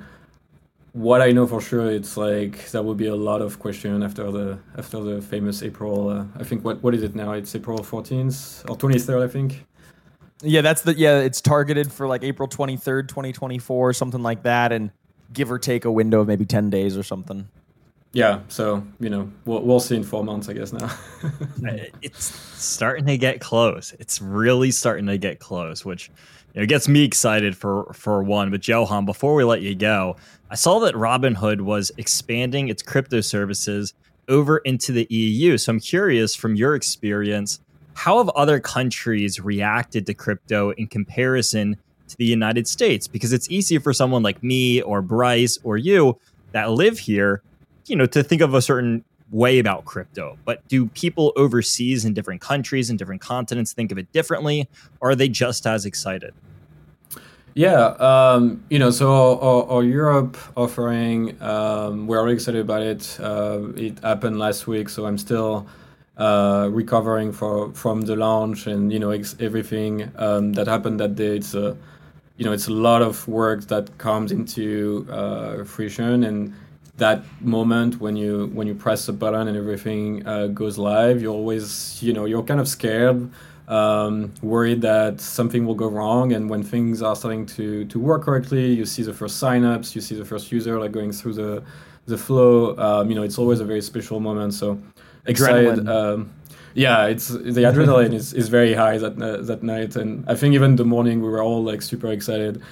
what 0.92 1.22
I 1.22 1.32
know 1.32 1.46
for 1.46 1.60
sure, 1.60 1.90
it's 1.90 2.16
like 2.16 2.70
there 2.70 2.82
will 2.82 2.94
be 2.94 3.06
a 3.06 3.14
lot 3.14 3.40
of 3.40 3.58
question 3.58 4.02
after 4.02 4.30
the 4.30 4.58
after 4.76 5.00
the 5.00 5.22
famous 5.22 5.62
April. 5.62 6.08
Uh, 6.08 6.24
I 6.38 6.44
think 6.44 6.64
what 6.64 6.82
what 6.82 6.94
is 6.94 7.02
it 7.02 7.14
now? 7.14 7.32
It's 7.32 7.54
April 7.54 7.78
14th 7.78 8.68
or 8.68 8.76
23rd, 8.76 9.24
I 9.24 9.28
think. 9.28 9.64
Yeah, 10.42 10.60
that's 10.60 10.82
the 10.82 10.94
yeah. 10.94 11.20
It's 11.20 11.40
targeted 11.40 11.90
for 11.90 12.06
like 12.06 12.22
April 12.24 12.48
23rd, 12.48 13.08
2024, 13.08 13.92
something 13.94 14.22
like 14.22 14.42
that, 14.42 14.72
and 14.72 14.90
give 15.32 15.50
or 15.50 15.58
take 15.58 15.84
a 15.84 15.90
window 15.90 16.20
of 16.20 16.28
maybe 16.28 16.44
10 16.44 16.68
days 16.68 16.96
or 16.96 17.02
something. 17.02 17.48
Yeah, 18.14 18.40
so 18.48 18.86
you 19.00 19.08
know 19.08 19.32
we'll 19.46 19.62
we'll 19.62 19.80
see 19.80 19.96
in 19.96 20.04
four 20.04 20.22
months, 20.22 20.48
I 20.48 20.52
guess 20.52 20.72
now. 20.72 20.94
it's 22.02 22.24
starting 22.62 23.06
to 23.06 23.16
get 23.16 23.40
close. 23.40 23.94
It's 23.98 24.20
really 24.20 24.70
starting 24.70 25.06
to 25.06 25.16
get 25.16 25.38
close, 25.38 25.82
which 25.82 26.10
know, 26.60 26.66
gets 26.66 26.88
me 26.88 27.04
excited 27.04 27.56
for 27.56 27.92
for 27.94 28.22
one. 28.22 28.50
But 28.50 28.66
Johann, 28.66 29.04
before 29.04 29.34
we 29.34 29.44
let 29.44 29.62
you 29.62 29.74
go, 29.74 30.16
I 30.50 30.54
saw 30.54 30.78
that 30.80 30.94
Robinhood 30.94 31.62
was 31.62 31.90
expanding 31.96 32.68
its 32.68 32.82
crypto 32.82 33.20
services 33.20 33.94
over 34.28 34.58
into 34.58 34.92
the 34.92 35.06
EU. 35.10 35.58
So 35.58 35.72
I'm 35.72 35.80
curious 35.80 36.36
from 36.36 36.54
your 36.54 36.74
experience, 36.74 37.60
how 37.94 38.18
have 38.18 38.28
other 38.30 38.60
countries 38.60 39.40
reacted 39.40 40.06
to 40.06 40.14
crypto 40.14 40.70
in 40.72 40.86
comparison 40.86 41.76
to 42.08 42.16
the 42.16 42.24
United 42.24 42.68
States? 42.68 43.08
Because 43.08 43.32
it's 43.32 43.50
easy 43.50 43.78
for 43.78 43.92
someone 43.92 44.22
like 44.22 44.42
me 44.42 44.82
or 44.82 45.02
Bryce 45.02 45.58
or 45.64 45.76
you 45.76 46.18
that 46.52 46.70
live 46.70 46.98
here, 46.98 47.42
you 47.86 47.96
know, 47.96 48.06
to 48.06 48.22
think 48.22 48.42
of 48.42 48.54
a 48.54 48.62
certain 48.62 49.04
way 49.32 49.58
about 49.58 49.84
crypto. 49.84 50.38
But 50.44 50.66
do 50.68 50.86
people 50.88 51.32
overseas 51.34 52.04
in 52.04 52.14
different 52.14 52.40
countries 52.40 52.90
and 52.90 52.98
different 52.98 53.20
continents 53.20 53.72
think 53.72 53.90
of 53.90 53.98
it 53.98 54.12
differently, 54.12 54.68
or 55.00 55.10
are 55.10 55.14
they 55.16 55.28
just 55.28 55.66
as 55.66 55.84
excited? 55.84 56.34
Yeah, 57.54 57.88
um, 57.98 58.64
you 58.70 58.78
know, 58.78 58.90
so 58.90 59.38
our, 59.38 59.64
our 59.68 59.82
Europe 59.82 60.38
offering, 60.56 61.40
um, 61.42 62.06
we're 62.06 62.22
really 62.22 62.34
excited 62.34 62.60
about 62.60 62.82
it. 62.82 63.18
Uh, 63.20 63.68
it 63.76 63.98
happened 63.98 64.38
last 64.38 64.66
week, 64.66 64.88
so 64.88 65.04
I'm 65.04 65.18
still 65.18 65.66
uh, 66.16 66.68
recovering 66.70 67.30
for, 67.30 67.72
from 67.74 68.02
the 68.02 68.16
launch 68.16 68.66
and 68.66 68.92
you 68.92 68.98
know 68.98 69.10
ex- 69.10 69.36
everything 69.38 70.10
um, 70.16 70.54
that 70.54 70.66
happened 70.66 71.00
that 71.00 71.14
day. 71.14 71.36
It's 71.36 71.54
a, 71.54 71.76
you 72.38 72.46
know, 72.46 72.52
it's 72.52 72.68
a 72.68 72.72
lot 72.72 73.02
of 73.02 73.28
work 73.28 73.66
that 73.68 73.98
comes 73.98 74.32
into 74.32 75.06
uh, 75.10 75.64
fruition, 75.64 76.24
and 76.24 76.54
that 77.04 77.18
moment 77.40 78.00
when 78.04 78.14
you 78.22 78.32
when 78.56 78.66
you 78.66 78.74
press 78.74 79.08
a 79.08 79.12
button 79.22 79.44
and 79.48 79.56
everything 79.56 80.26
uh, 80.26 80.46
goes 80.60 80.76
live, 80.78 81.16
you're 81.22 81.38
always, 81.42 82.02
you 82.02 82.12
know, 82.16 82.24
you're 82.30 82.46
kind 82.50 82.60
of 82.60 82.68
scared 82.68 83.18
um, 83.68 84.32
worried 84.42 84.80
that 84.82 85.20
something 85.20 85.66
will 85.66 85.74
go 85.74 85.88
wrong. 85.88 86.32
And 86.32 86.50
when 86.50 86.62
things 86.62 87.02
are 87.02 87.16
starting 87.16 87.46
to, 87.46 87.84
to 87.86 87.98
work 87.98 88.22
correctly, 88.22 88.72
you 88.72 88.84
see 88.84 89.02
the 89.02 89.14
first 89.14 89.42
signups, 89.42 89.94
you 89.94 90.00
see 90.00 90.14
the 90.14 90.24
first 90.24 90.52
user 90.52 90.78
like 90.78 90.92
going 90.92 91.12
through 91.12 91.34
the 91.34 91.62
the 92.06 92.18
flow. 92.18 92.76
Um, 92.76 93.08
you 93.08 93.14
know, 93.14 93.22
it's 93.22 93.38
always 93.38 93.60
a 93.60 93.64
very 93.64 93.82
special 93.82 94.20
moment. 94.20 94.54
So 94.54 94.78
excited. 95.26 95.88
Um, 95.88 96.32
yeah, 96.74 97.06
it's 97.06 97.28
the 97.28 97.64
adrenaline 97.70 98.14
is, 98.14 98.32
is 98.32 98.48
very 98.48 98.74
high 98.74 98.98
that 98.98 99.14
uh, 99.20 99.42
that 99.42 99.62
night, 99.62 99.96
and 99.96 100.24
I 100.28 100.34
think 100.34 100.54
even 100.54 100.76
the 100.76 100.84
morning 100.84 101.22
we 101.22 101.28
were 101.28 101.42
all 101.42 101.62
like 101.62 101.82
super 101.82 102.10
excited. 102.10 102.62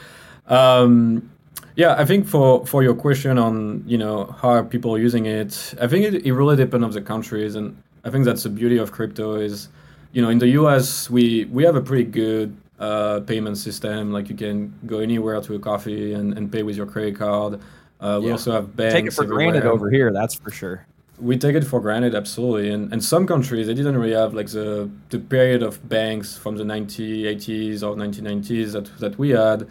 Um, 0.46 1.30
yeah, 1.76 1.94
I 1.96 2.04
think 2.04 2.26
for 2.26 2.66
for 2.66 2.83
your 2.83 2.94
question 2.94 3.38
on 3.38 3.85
you 3.87 3.98
know 3.98 4.26
how 4.40 4.48
people 4.48 4.52
are 4.52 4.64
people 4.64 4.98
using 4.98 5.26
it, 5.26 5.74
I 5.80 5.87
think 5.87 6.04
it, 6.04 6.26
it 6.26 6.33
really 6.33 6.56
depends 6.56 6.85
on 6.85 6.90
the 6.90 7.02
countries, 7.02 7.54
and 7.54 7.76
I 8.04 8.11
think 8.11 8.24
that's 8.24 8.42
the 8.42 8.50
beauty 8.50 8.78
of 8.78 8.92
crypto 8.92 9.35
is 9.37 9.68
you 10.12 10.22
know, 10.22 10.28
in 10.28 10.38
the 10.38 10.48
US, 10.61 11.09
we 11.09 11.44
we 11.46 11.64
have 11.64 11.76
a 11.76 11.80
pretty 11.80 12.04
good 12.04 12.56
uh, 12.78 13.20
payment 13.20 13.59
system. 13.59 14.12
Like 14.12 14.28
you 14.28 14.37
can 14.37 14.74
go 14.87 14.98
anywhere 14.98 15.40
to 15.40 15.54
a 15.54 15.59
coffee 15.59 16.14
and, 16.14 16.37
and 16.37 16.50
pay 16.50 16.62
with 16.62 16.76
your 16.76 16.87
credit 16.87 17.16
card. 17.16 17.61
Uh, 18.00 18.18
we 18.20 18.26
yeah. 18.26 18.33
also 18.33 18.52
have 18.52 18.74
banks. 18.76 18.94
Take 18.94 19.06
it 19.06 19.12
for 19.12 19.24
everywhere. 19.24 19.52
granted 19.52 19.68
over 19.68 19.90
here, 19.90 20.12
that's 20.12 20.35
for 20.35 20.50
sure. 20.50 20.87
We 21.18 21.37
take 21.37 21.54
it 21.54 21.64
for 21.64 21.80
granted, 21.80 22.14
absolutely. 22.14 22.70
And 22.70 22.92
and 22.92 23.04
some 23.04 23.26
countries 23.26 23.66
they 23.66 23.74
didn't 23.74 23.96
really 23.96 24.14
have 24.14 24.35
like 24.35 24.48
the 24.48 24.90
the 25.11 25.18
period 25.18 25.62
of 25.62 25.87
banks 25.88 26.37
from 26.37 26.56
the 26.56 26.64
1980s 26.64 27.83
or 27.83 27.94
1990s 27.94 28.72
that 28.72 28.98
that 28.98 29.18
we 29.18 29.30
had. 29.30 29.68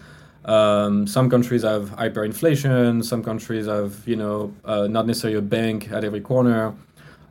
Um, 0.50 1.06
some 1.06 1.30
countries 1.30 1.62
have 1.62 1.92
hyperinflation. 1.92 3.06
Some 3.06 3.24
countries 3.24 3.68
have 3.68 4.08
you 4.08 4.16
know 4.16 4.52
uh, 4.66 4.88
not 4.88 5.06
necessarily 5.06 5.38
a 5.38 5.44
bank 5.44 5.92
at 5.92 6.04
every 6.04 6.22
corner. 6.22 6.74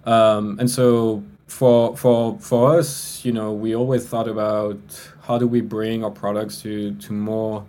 Um, 0.05 0.59
and 0.61 0.71
so 0.71 1.25
for 1.49 1.97
for 1.97 2.39
for 2.39 2.79
us, 2.79 3.25
you 3.25 3.33
know, 3.33 3.53
we 3.53 3.75
always 3.75 4.07
thought 4.07 4.29
about 4.29 4.79
how 5.23 5.37
do 5.37 5.49
we 5.49 5.61
bring 5.61 6.05
our 6.05 6.13
products 6.13 6.63
to 6.63 6.95
to 6.95 7.13
more 7.13 7.65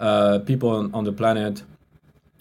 uh, 0.00 0.40
people 0.40 0.70
on, 0.70 0.92
on, 0.92 1.04
the 1.04 1.12
planet, 1.12 1.62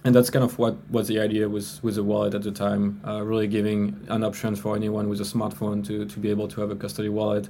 and 0.03 0.15
that's 0.15 0.29
kind 0.31 0.43
of 0.43 0.57
what 0.57 0.77
was 0.89 1.07
the 1.07 1.19
idea 1.19 1.47
with 1.47 1.79
with 1.83 1.95
the 1.95 2.03
wallet 2.03 2.33
at 2.33 2.41
the 2.41 2.51
time, 2.51 2.99
uh, 3.07 3.21
really 3.21 3.47
giving 3.47 3.99
an 4.07 4.23
option 4.23 4.55
for 4.55 4.75
anyone 4.75 5.09
with 5.09 5.21
a 5.21 5.25
smartphone 5.25 5.85
to 5.85 6.05
to 6.05 6.19
be 6.19 6.31
able 6.31 6.47
to 6.47 6.61
have 6.61 6.71
a 6.71 6.75
custody 6.75 7.09
wallet. 7.09 7.49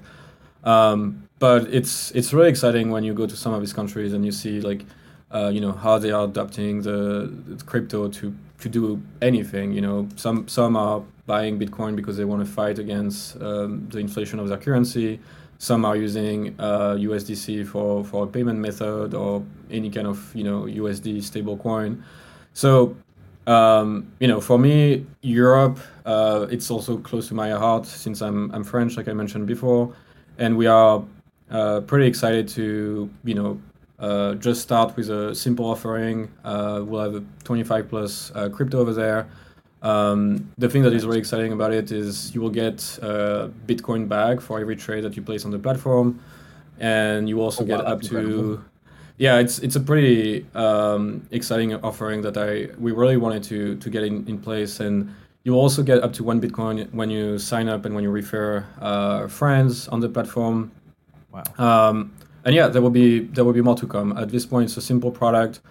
Um, 0.68 1.30
but 1.40 1.74
it's 1.74 2.12
it's 2.12 2.34
really 2.34 2.50
exciting 2.50 2.92
when 2.92 3.04
you 3.06 3.14
go 3.14 3.26
to 3.26 3.38
some 3.38 3.54
of 3.54 3.62
these 3.62 3.72
countries 3.72 4.12
and 4.12 4.26
you 4.26 4.34
see 4.34 4.60
like 4.60 4.84
uh, 5.32 5.50
you 5.54 5.62
know 5.62 5.72
how 5.72 5.98
they 5.98 6.12
are 6.12 6.26
adopting 6.26 6.82
the, 6.82 7.32
the, 7.48 7.64
crypto 7.64 8.10
to 8.10 8.36
to 8.60 8.70
do 8.70 9.02
anything. 9.22 9.72
You 9.72 9.82
know, 9.82 10.10
some 10.18 10.48
some 10.48 10.76
are 10.76 11.02
buying 11.26 11.58
Bitcoin 11.58 11.96
because 11.96 12.18
they 12.18 12.26
want 12.26 12.46
to 12.46 12.52
fight 12.52 12.80
against 12.80 13.42
um, 13.42 13.88
the 13.90 14.00
inflation 14.00 14.40
of 14.40 14.50
their 14.50 14.58
currency. 14.58 15.20
Some 15.58 15.86
are 15.86 15.96
using 15.96 16.54
uh, 16.60 16.96
USDC 17.00 17.66
for, 17.66 18.04
for 18.04 18.26
a 18.26 18.28
payment 18.28 18.60
method 18.60 19.16
or 19.16 19.44
any 19.72 19.90
kind 19.90 20.08
of 20.08 20.36
you 20.36 20.44
know 20.44 20.64
USD 20.64 21.24
stable 21.24 21.58
coin. 21.58 22.04
So 22.54 22.96
um, 23.48 24.12
you 24.20 24.28
know, 24.28 24.42
for 24.42 24.60
me, 24.60 25.06
Europe, 25.22 25.80
uh, 26.06 26.48
it's 26.52 26.70
also 26.70 26.98
close 26.98 27.30
to 27.30 27.34
my 27.34 27.52
heart 27.52 27.86
since 27.86 28.22
I'm 28.22 28.52
I'm 28.52 28.66
French, 28.66 28.98
like 28.98 29.08
I 29.08 29.14
mentioned 29.14 29.48
before, 29.48 29.94
and 30.38 30.58
we 30.58 30.68
are 30.68 31.04
uh, 31.50 31.82
pretty 31.82 32.08
excited 32.08 32.48
to 32.48 33.10
you 33.24 33.34
know 33.34 33.62
uh, 34.00 34.36
just 34.36 34.62
start 34.62 34.96
with 34.96 35.10
a 35.10 35.34
simple 35.34 35.66
offering. 35.66 36.32
Uh, 36.44 36.84
we'll 36.86 37.02
have 37.02 37.16
a 37.16 37.24
25 37.44 37.90
plus 37.90 38.32
uh, 38.36 38.50
crypto 38.50 38.80
over 38.80 38.94
there. 38.94 39.28
Um, 39.82 40.52
the 40.58 40.70
thing 40.70 40.84
that 40.84 40.94
is 40.94 41.06
really 41.06 41.20
exciting 41.20 41.54
about 41.54 41.74
it 41.74 41.92
is 41.92 42.34
you 42.34 42.42
will 42.42 42.50
get 42.50 43.00
a 43.02 43.52
Bitcoin 43.66 44.08
back 44.08 44.42
for 44.42 44.60
every 44.60 44.76
trade 44.76 45.04
that 45.04 45.16
you 45.16 45.22
place 45.22 45.46
on 45.46 45.52
the 45.52 45.60
platform, 45.60 46.20
and 46.80 47.30
you 47.30 47.42
also 47.42 47.64
oh, 47.64 47.68
get 47.68 47.80
wow, 47.80 47.92
up 47.92 48.02
to. 48.04 48.64
Yeah, 49.18 49.40
it's 49.40 49.58
it's 49.60 49.76
a 49.76 49.80
pretty 49.80 50.46
um, 50.54 51.28
exciting 51.32 51.74
offering 51.76 52.22
that 52.22 52.38
I 52.38 52.70
we 52.80 52.92
really 52.92 53.18
wanted 53.18 53.44
to 53.46 53.78
to 53.78 53.90
get 53.90 54.04
in, 54.04 54.28
in 54.28 54.38
place, 54.38 54.80
and 54.80 55.14
you 55.48 55.56
also 55.56 55.82
get 55.82 56.04
up 56.04 56.12
to 56.12 56.26
one 56.26 56.42
Bitcoin 56.42 56.94
when 56.94 57.10
you 57.10 57.40
sign 57.40 57.70
up 57.70 57.86
and 57.86 57.96
when 57.96 58.04
you 58.04 58.12
refer 58.12 58.66
uh, 58.82 59.28
friends 59.28 59.88
on 59.88 60.02
the 60.02 60.10
platform. 60.10 60.74
Wow. 61.32 61.44
Um, 61.58 62.14
and 62.44 62.54
yeah, 62.54 62.68
there 62.68 62.82
will 62.82 62.90
be 62.90 63.20
there 63.20 63.46
will 63.46 63.54
be 63.54 63.62
more 63.62 63.76
to 63.76 63.88
come. 63.88 64.12
At 64.18 64.28
this 64.28 64.46
point, 64.46 64.66
it's 64.66 64.76
a 64.76 64.82
simple 64.82 65.10
product. 65.10 65.62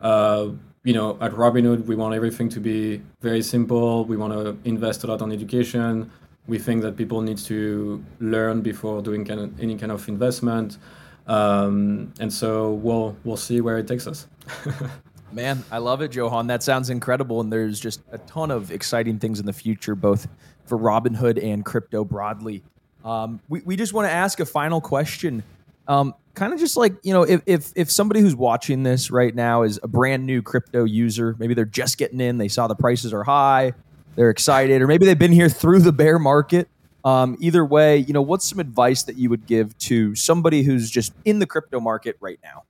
Uh, 0.00 0.52
you 0.82 0.94
know, 0.94 1.18
at 1.20 1.32
Robinhood, 1.32 1.84
we 1.84 1.94
want 1.94 2.14
everything 2.14 2.48
to 2.48 2.58
be 2.58 3.02
very 3.20 3.42
simple. 3.42 4.06
We 4.06 4.16
want 4.16 4.32
to 4.32 4.56
invest 4.66 5.04
a 5.04 5.08
lot 5.08 5.20
on 5.20 5.30
education. 5.30 6.10
We 6.46 6.58
think 6.58 6.80
that 6.80 6.96
people 6.96 7.20
need 7.20 7.36
to 7.52 8.02
learn 8.20 8.62
before 8.62 9.02
doing 9.02 9.26
kind 9.26 9.40
of, 9.40 9.60
any 9.60 9.76
kind 9.76 9.92
of 9.92 10.08
investment. 10.08 10.78
Um, 11.26 12.14
and 12.18 12.32
so 12.32 12.72
we'll 12.72 13.14
we'll 13.24 13.42
see 13.48 13.60
where 13.60 13.76
it 13.76 13.86
takes 13.86 14.06
us. 14.06 14.26
Man, 15.32 15.62
I 15.70 15.78
love 15.78 16.00
it, 16.00 16.14
Johann. 16.14 16.46
That 16.46 16.62
sounds 16.62 16.90
incredible, 16.90 17.40
and 17.40 17.52
there's 17.52 17.78
just 17.78 18.00
a 18.12 18.18
ton 18.18 18.50
of 18.50 18.70
exciting 18.70 19.18
things 19.18 19.40
in 19.40 19.46
the 19.46 19.52
future, 19.52 19.94
both 19.94 20.26
for 20.64 20.78
Robinhood 20.78 21.42
and 21.42 21.64
crypto 21.64 22.04
broadly. 22.04 22.62
Um, 23.04 23.40
we 23.48 23.60
we 23.60 23.76
just 23.76 23.92
want 23.92 24.06
to 24.08 24.12
ask 24.12 24.40
a 24.40 24.46
final 24.46 24.80
question. 24.80 25.42
Um, 25.86 26.14
kind 26.38 26.52
of 26.52 26.60
just 26.60 26.76
like 26.76 26.94
you 27.02 27.12
know 27.12 27.22
if, 27.22 27.42
if 27.46 27.72
if 27.74 27.90
somebody 27.90 28.20
who's 28.20 28.36
watching 28.36 28.84
this 28.84 29.10
right 29.10 29.34
now 29.34 29.62
is 29.62 29.80
a 29.82 29.88
brand 29.88 30.24
new 30.24 30.40
crypto 30.40 30.84
user 30.84 31.34
maybe 31.38 31.52
they're 31.52 31.64
just 31.64 31.98
getting 31.98 32.20
in 32.20 32.38
they 32.38 32.46
saw 32.46 32.68
the 32.68 32.76
prices 32.76 33.12
are 33.12 33.24
high 33.24 33.72
they're 34.14 34.30
excited 34.30 34.80
or 34.80 34.86
maybe 34.86 35.04
they've 35.04 35.18
been 35.18 35.32
here 35.32 35.48
through 35.48 35.80
the 35.80 35.90
bear 35.90 36.18
market 36.18 36.68
um, 37.04 37.36
either 37.40 37.64
way 37.64 37.96
you 37.96 38.12
know 38.12 38.22
what's 38.22 38.48
some 38.48 38.60
advice 38.60 39.02
that 39.02 39.16
you 39.16 39.28
would 39.28 39.46
give 39.46 39.76
to 39.78 40.14
somebody 40.14 40.62
who's 40.62 40.90
just 40.90 41.12
in 41.24 41.40
the 41.40 41.46
crypto 41.46 41.80
market 41.80 42.16
right 42.20 42.38
now 42.44 42.62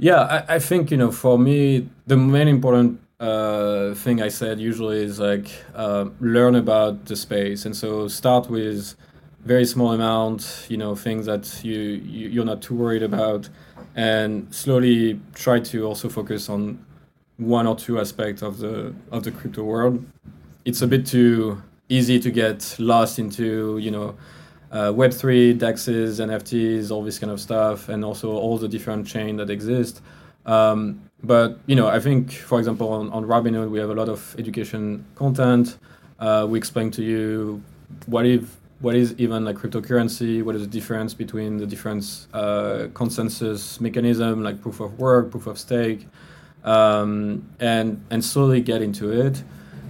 yeah 0.00 0.44
i, 0.48 0.56
I 0.56 0.58
think 0.58 0.90
you 0.90 0.96
know 0.96 1.12
for 1.12 1.38
me 1.38 1.88
the 2.06 2.16
main 2.16 2.48
important 2.48 3.00
uh, 3.20 3.94
thing 3.94 4.20
i 4.22 4.28
said 4.28 4.58
usually 4.58 5.04
is 5.04 5.20
like 5.20 5.48
uh, 5.74 6.06
learn 6.20 6.56
about 6.56 7.04
the 7.04 7.14
space 7.14 7.66
and 7.66 7.76
so 7.76 8.08
start 8.08 8.50
with 8.50 8.96
very 9.44 9.64
small 9.64 9.92
amount, 9.92 10.66
you 10.68 10.76
know, 10.76 10.94
things 10.94 11.26
that 11.26 11.64
you, 11.64 11.78
you 11.78 12.42
are 12.42 12.44
not 12.44 12.60
too 12.60 12.74
worried 12.74 13.02
about, 13.02 13.48
and 13.96 14.52
slowly 14.54 15.20
try 15.34 15.58
to 15.60 15.84
also 15.86 16.08
focus 16.08 16.48
on 16.48 16.84
one 17.38 17.66
or 17.66 17.74
two 17.74 17.98
aspects 17.98 18.42
of 18.42 18.58
the 18.58 18.94
of 19.10 19.24
the 19.24 19.30
crypto 19.30 19.64
world. 19.64 20.04
It's 20.64 20.82
a 20.82 20.86
bit 20.86 21.06
too 21.06 21.62
easy 21.88 22.20
to 22.20 22.30
get 22.30 22.76
lost 22.78 23.18
into, 23.18 23.78
you 23.78 23.90
know, 23.90 24.14
uh, 24.70 24.92
Web3, 24.92 25.58
DEXs, 25.58 26.20
NFTs, 26.20 26.90
all 26.90 27.02
this 27.02 27.18
kind 27.18 27.32
of 27.32 27.40
stuff, 27.40 27.88
and 27.88 28.04
also 28.04 28.30
all 28.30 28.58
the 28.58 28.68
different 28.68 29.06
chain 29.06 29.36
that 29.36 29.50
exist. 29.50 30.00
Um, 30.46 31.02
but 31.22 31.58
you 31.66 31.76
know, 31.76 31.88
I 31.88 32.00
think, 32.00 32.32
for 32.32 32.58
example, 32.58 32.88
on, 32.92 33.10
on 33.10 33.24
Robinhood, 33.24 33.70
we 33.70 33.78
have 33.78 33.90
a 33.90 33.94
lot 33.94 34.08
of 34.08 34.34
education 34.38 35.04
content. 35.14 35.78
Uh, 36.18 36.46
we 36.48 36.58
explain 36.58 36.90
to 36.92 37.02
you 37.02 37.62
what 38.06 38.26
if 38.26 38.56
what 38.80 38.94
is 38.94 39.14
even 39.18 39.44
like 39.44 39.56
cryptocurrency, 39.56 40.42
what 40.42 40.54
is 40.54 40.62
the 40.62 40.68
difference 40.68 41.12
between 41.12 41.58
the 41.58 41.66
different 41.66 42.26
uh, 42.32 42.86
consensus 42.94 43.80
mechanism 43.80 44.42
like 44.42 44.60
proof 44.62 44.80
of 44.80 44.98
work, 44.98 45.30
proof 45.30 45.46
of 45.46 45.58
stake, 45.58 46.06
um, 46.64 47.46
and 47.60 48.02
and 48.10 48.24
slowly 48.24 48.60
get 48.60 48.80
into 48.80 49.10
it. 49.12 49.42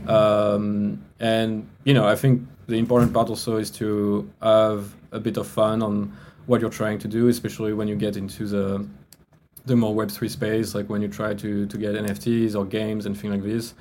Um, 0.08 1.04
and 1.20 1.68
you 1.84 1.94
know, 1.94 2.06
I 2.06 2.16
think 2.16 2.46
the 2.70 2.78
important 2.78 3.12
part 3.12 3.28
also 3.28 3.56
is 3.56 3.70
to 3.72 4.30
have 4.40 4.94
a 5.12 5.20
bit 5.20 5.36
of 5.36 5.46
fun 5.46 5.82
on 5.82 6.16
what 6.46 6.60
you're 6.60 6.70
trying 6.70 6.98
to 7.00 7.08
do, 7.08 7.28
especially 7.28 7.72
when 7.72 7.88
you 7.88 7.96
get 7.96 8.16
into 8.16 8.46
the 8.46 8.86
the 9.66 9.76
more 9.76 9.94
Web3 9.94 10.30
space, 10.30 10.74
like 10.74 10.88
when 10.88 11.02
you 11.02 11.08
try 11.08 11.34
to 11.34 11.66
to 11.66 11.76
get 11.78 11.94
NFTs 11.94 12.54
or 12.56 12.64
games 12.64 13.06
and 13.06 13.18
things 13.18 13.32
like 13.32 13.42
this. 13.42 13.74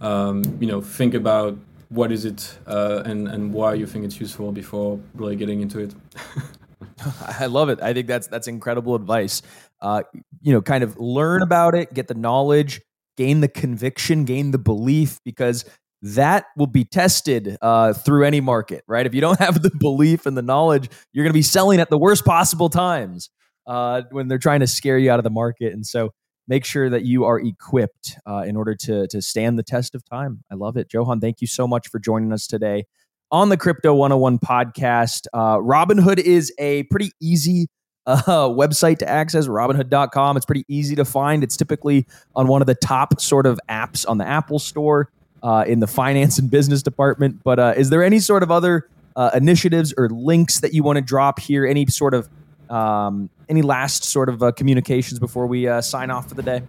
Um, 0.00 0.42
you 0.60 0.66
know, 0.66 0.80
think 0.80 1.14
about 1.14 1.58
what 1.88 2.10
is 2.10 2.24
it 2.24 2.58
uh, 2.66 3.02
and 3.04 3.28
and 3.28 3.52
why 3.52 3.74
you 3.74 3.86
think 3.86 4.04
it's 4.04 4.20
useful 4.20 4.52
before 4.52 4.98
really 5.14 5.36
getting 5.36 5.60
into 5.60 5.80
it. 5.80 5.94
I 7.38 7.46
love 7.46 7.68
it. 7.68 7.80
I 7.82 7.92
think 7.92 8.06
that's 8.06 8.26
that's 8.26 8.48
incredible 8.48 8.94
advice. 8.94 9.42
Uh, 9.80 10.02
you 10.40 10.52
know, 10.52 10.62
kind 10.62 10.82
of 10.84 10.98
learn 10.98 11.42
about 11.42 11.74
it, 11.74 11.92
get 11.92 12.08
the 12.08 12.14
knowledge, 12.14 12.80
gain 13.16 13.40
the 13.40 13.48
conviction, 13.48 14.24
gain 14.24 14.50
the 14.50 14.58
belief, 14.58 15.20
because 15.24 15.64
that 16.02 16.46
will 16.56 16.66
be 16.66 16.84
tested 16.84 17.56
uh, 17.62 17.92
through 17.92 18.24
any 18.24 18.40
market, 18.40 18.84
right? 18.86 19.06
If 19.06 19.14
you 19.14 19.20
don't 19.20 19.38
have 19.40 19.62
the 19.62 19.70
belief 19.70 20.26
and 20.26 20.36
the 20.36 20.42
knowledge, 20.42 20.90
you're 21.12 21.24
going 21.24 21.32
to 21.32 21.38
be 21.38 21.42
selling 21.42 21.80
at 21.80 21.90
the 21.90 21.98
worst 21.98 22.24
possible 22.24 22.68
times 22.68 23.30
uh, 23.66 24.02
when 24.10 24.28
they're 24.28 24.38
trying 24.38 24.60
to 24.60 24.66
scare 24.66 24.98
you 24.98 25.10
out 25.10 25.18
of 25.18 25.24
the 25.24 25.30
market. 25.30 25.72
And 25.72 25.86
so, 25.86 26.10
make 26.48 26.64
sure 26.64 26.88
that 26.88 27.04
you 27.04 27.24
are 27.24 27.40
equipped 27.40 28.18
uh, 28.26 28.44
in 28.46 28.56
order 28.56 28.74
to, 28.74 29.06
to 29.08 29.20
stand 29.20 29.58
the 29.58 29.62
test 29.62 29.94
of 29.94 30.04
time. 30.04 30.44
I 30.50 30.54
love 30.54 30.76
it. 30.76 30.92
Johann, 30.92 31.20
thank 31.20 31.40
you 31.40 31.46
so 31.46 31.66
much 31.66 31.88
for 31.88 31.98
joining 31.98 32.32
us 32.32 32.46
today 32.46 32.84
on 33.30 33.48
the 33.48 33.56
Crypto 33.56 33.94
101 33.94 34.38
podcast. 34.38 35.26
Uh, 35.32 35.56
Robinhood 35.56 36.18
is 36.18 36.52
a 36.58 36.84
pretty 36.84 37.10
easy 37.20 37.68
uh, 38.06 38.48
website 38.48 38.98
to 38.98 39.08
access, 39.08 39.48
robinhood.com. 39.48 40.36
It's 40.36 40.46
pretty 40.46 40.64
easy 40.68 40.94
to 40.96 41.04
find. 41.04 41.42
It's 41.42 41.56
typically 41.56 42.06
on 42.36 42.46
one 42.46 42.62
of 42.62 42.66
the 42.66 42.74
top 42.74 43.20
sort 43.20 43.46
of 43.46 43.58
apps 43.68 44.08
on 44.08 44.18
the 44.18 44.26
Apple 44.26 44.60
Store 44.60 45.10
uh, 45.46 45.64
in 45.64 45.78
the 45.78 45.86
finance 45.86 46.40
and 46.40 46.50
business 46.50 46.82
department. 46.82 47.42
But 47.44 47.60
uh, 47.60 47.74
is 47.76 47.88
there 47.88 48.02
any 48.02 48.18
sort 48.18 48.42
of 48.42 48.50
other 48.50 48.88
uh, 49.14 49.30
initiatives 49.32 49.94
or 49.96 50.08
links 50.08 50.58
that 50.58 50.74
you 50.74 50.82
want 50.82 50.96
to 50.96 51.02
drop 51.02 51.38
here? 51.38 51.64
Any 51.64 51.86
sort 51.86 52.14
of 52.14 52.28
um, 52.68 53.30
any 53.48 53.62
last 53.62 54.02
sort 54.02 54.28
of 54.28 54.42
uh, 54.42 54.50
communications 54.50 55.20
before 55.20 55.46
we 55.46 55.68
uh, 55.68 55.80
sign 55.80 56.10
off 56.10 56.28
for 56.28 56.34
the 56.34 56.42
day? 56.42 56.62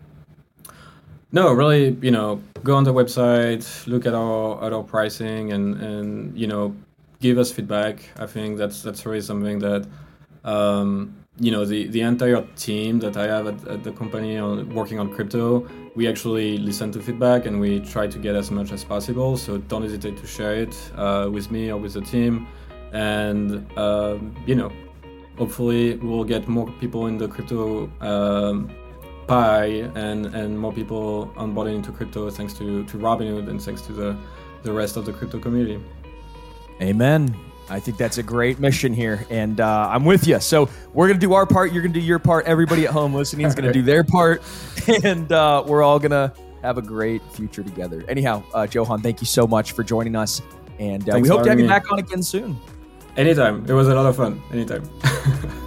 No, 1.32 1.51
really, 1.51 1.97
you 2.03 2.11
know, 2.11 2.39
go 2.63 2.75
on 2.75 2.84
the 2.84 2.93
website, 2.93 3.88
look 3.88 4.05
at 4.05 4.13
our 4.13 4.63
at 4.63 4.73
our 4.73 4.84
pricing, 4.84 5.51
and 5.51 5.82
and 5.82 6.38
you 6.38 6.45
know, 6.45 6.75
give 7.19 7.39
us 7.39 7.51
feedback. 7.51 8.07
I 8.17 8.28
think 8.28 8.59
that's 8.59 8.84
that's 8.84 9.07
really 9.07 9.21
something 9.21 9.57
that 9.59 9.88
um, 10.43 11.15
you 11.39 11.51
know 11.51 11.65
the 11.65 11.88
the 11.88 12.01
entire 12.01 12.41
team 12.55 12.99
that 12.99 13.15
I 13.15 13.27
have 13.27 13.47
at, 13.47 13.67
at 13.67 13.83
the 13.83 13.91
company 13.91 14.38
on 14.38 14.69
working 14.73 14.99
on 14.99 15.13
crypto. 15.13 15.67
We 15.95 16.07
actually 16.07 16.57
listen 16.57 16.91
to 16.91 17.01
feedback 17.01 17.45
and 17.45 17.59
we 17.59 17.79
try 17.79 18.07
to 18.07 18.19
get 18.19 18.35
as 18.35 18.51
much 18.51 18.71
as 18.71 18.83
possible. 18.83 19.38
So 19.38 19.57
don't 19.57 19.81
hesitate 19.83 20.17
to 20.17 20.27
share 20.27 20.55
it 20.55 20.75
uh, 20.95 21.29
with 21.31 21.51
me 21.51 21.71
or 21.71 21.77
with 21.77 21.93
the 21.93 22.01
team, 22.01 22.47
and 22.91 23.65
um, 23.77 24.35
you 24.45 24.55
know, 24.55 24.71
hopefully 25.38 25.95
we'll 25.97 26.23
get 26.23 26.47
more 26.47 26.71
people 26.79 27.07
in 27.07 27.17
the 27.17 27.27
crypto 27.27 27.89
um, 28.01 28.71
pie 29.27 29.89
and 29.95 30.25
and 30.27 30.57
more 30.57 30.73
people 30.73 31.31
onboarding 31.35 31.75
into 31.75 31.91
crypto 31.91 32.29
thanks 32.29 32.53
to 32.53 32.83
to 32.85 32.97
Robinhood 32.97 33.47
and 33.49 33.61
thanks 33.61 33.81
to 33.81 33.93
the 33.93 34.17
the 34.63 34.71
rest 34.73 34.97
of 34.97 35.05
the 35.05 35.13
crypto 35.13 35.39
community. 35.39 35.79
Amen. 36.81 37.47
I 37.70 37.80
think 37.80 37.97
that's 37.97 38.18
a 38.18 38.24
great 38.24 38.59
mission 38.59 38.93
here, 38.93 39.26
and 39.30 39.59
uh, 39.59 39.89
I'm 39.91 40.05
with 40.05 40.26
you. 40.28 40.39
So 40.39 40.70
we're 40.93 41.07
gonna 41.07 41.20
do 41.20 41.34
our 41.34 41.45
part. 41.45 41.74
You're 41.74 41.82
gonna 41.82 41.93
do 41.93 41.99
your 41.99 42.20
part. 42.20 42.45
Everybody 42.45 42.86
at 42.86 42.91
home 42.91 43.13
listening 43.13 43.45
is 43.45 43.55
gonna 43.55 43.74
do 43.74 43.82
their 43.82 44.03
part, 44.03 44.41
and 45.03 45.32
uh, 45.32 45.63
we're 45.65 45.84
all 45.84 45.99
gonna 45.99 46.34
have 46.61 46.78
a 46.78 46.82
great 46.82 47.22
future 47.32 47.63
together. 47.63 48.03
Anyhow, 48.07 48.43
uh, 48.53 48.68
Johann, 48.72 49.01
thank 49.01 49.22
you 49.22 49.28
so 49.28 49.45
much 49.45 49.74
for 49.74 49.84
joining 49.84 50.15
us, 50.15 50.41
and 50.80 51.09
uh, 51.09 51.20
we 51.20 51.28
hope 51.28 51.43
to 51.43 51.49
have 51.49 51.59
you 51.59 51.68
back 51.68 51.91
on 51.91 51.99
again 51.99 52.24
soon. 52.24 52.57
Anytime. 53.18 53.65
It 53.68 53.74
was 53.74 53.88
a 53.88 53.95
lot 53.95 54.05
of 54.05 54.15
fun. 54.15 54.41
Anytime. 54.51 54.88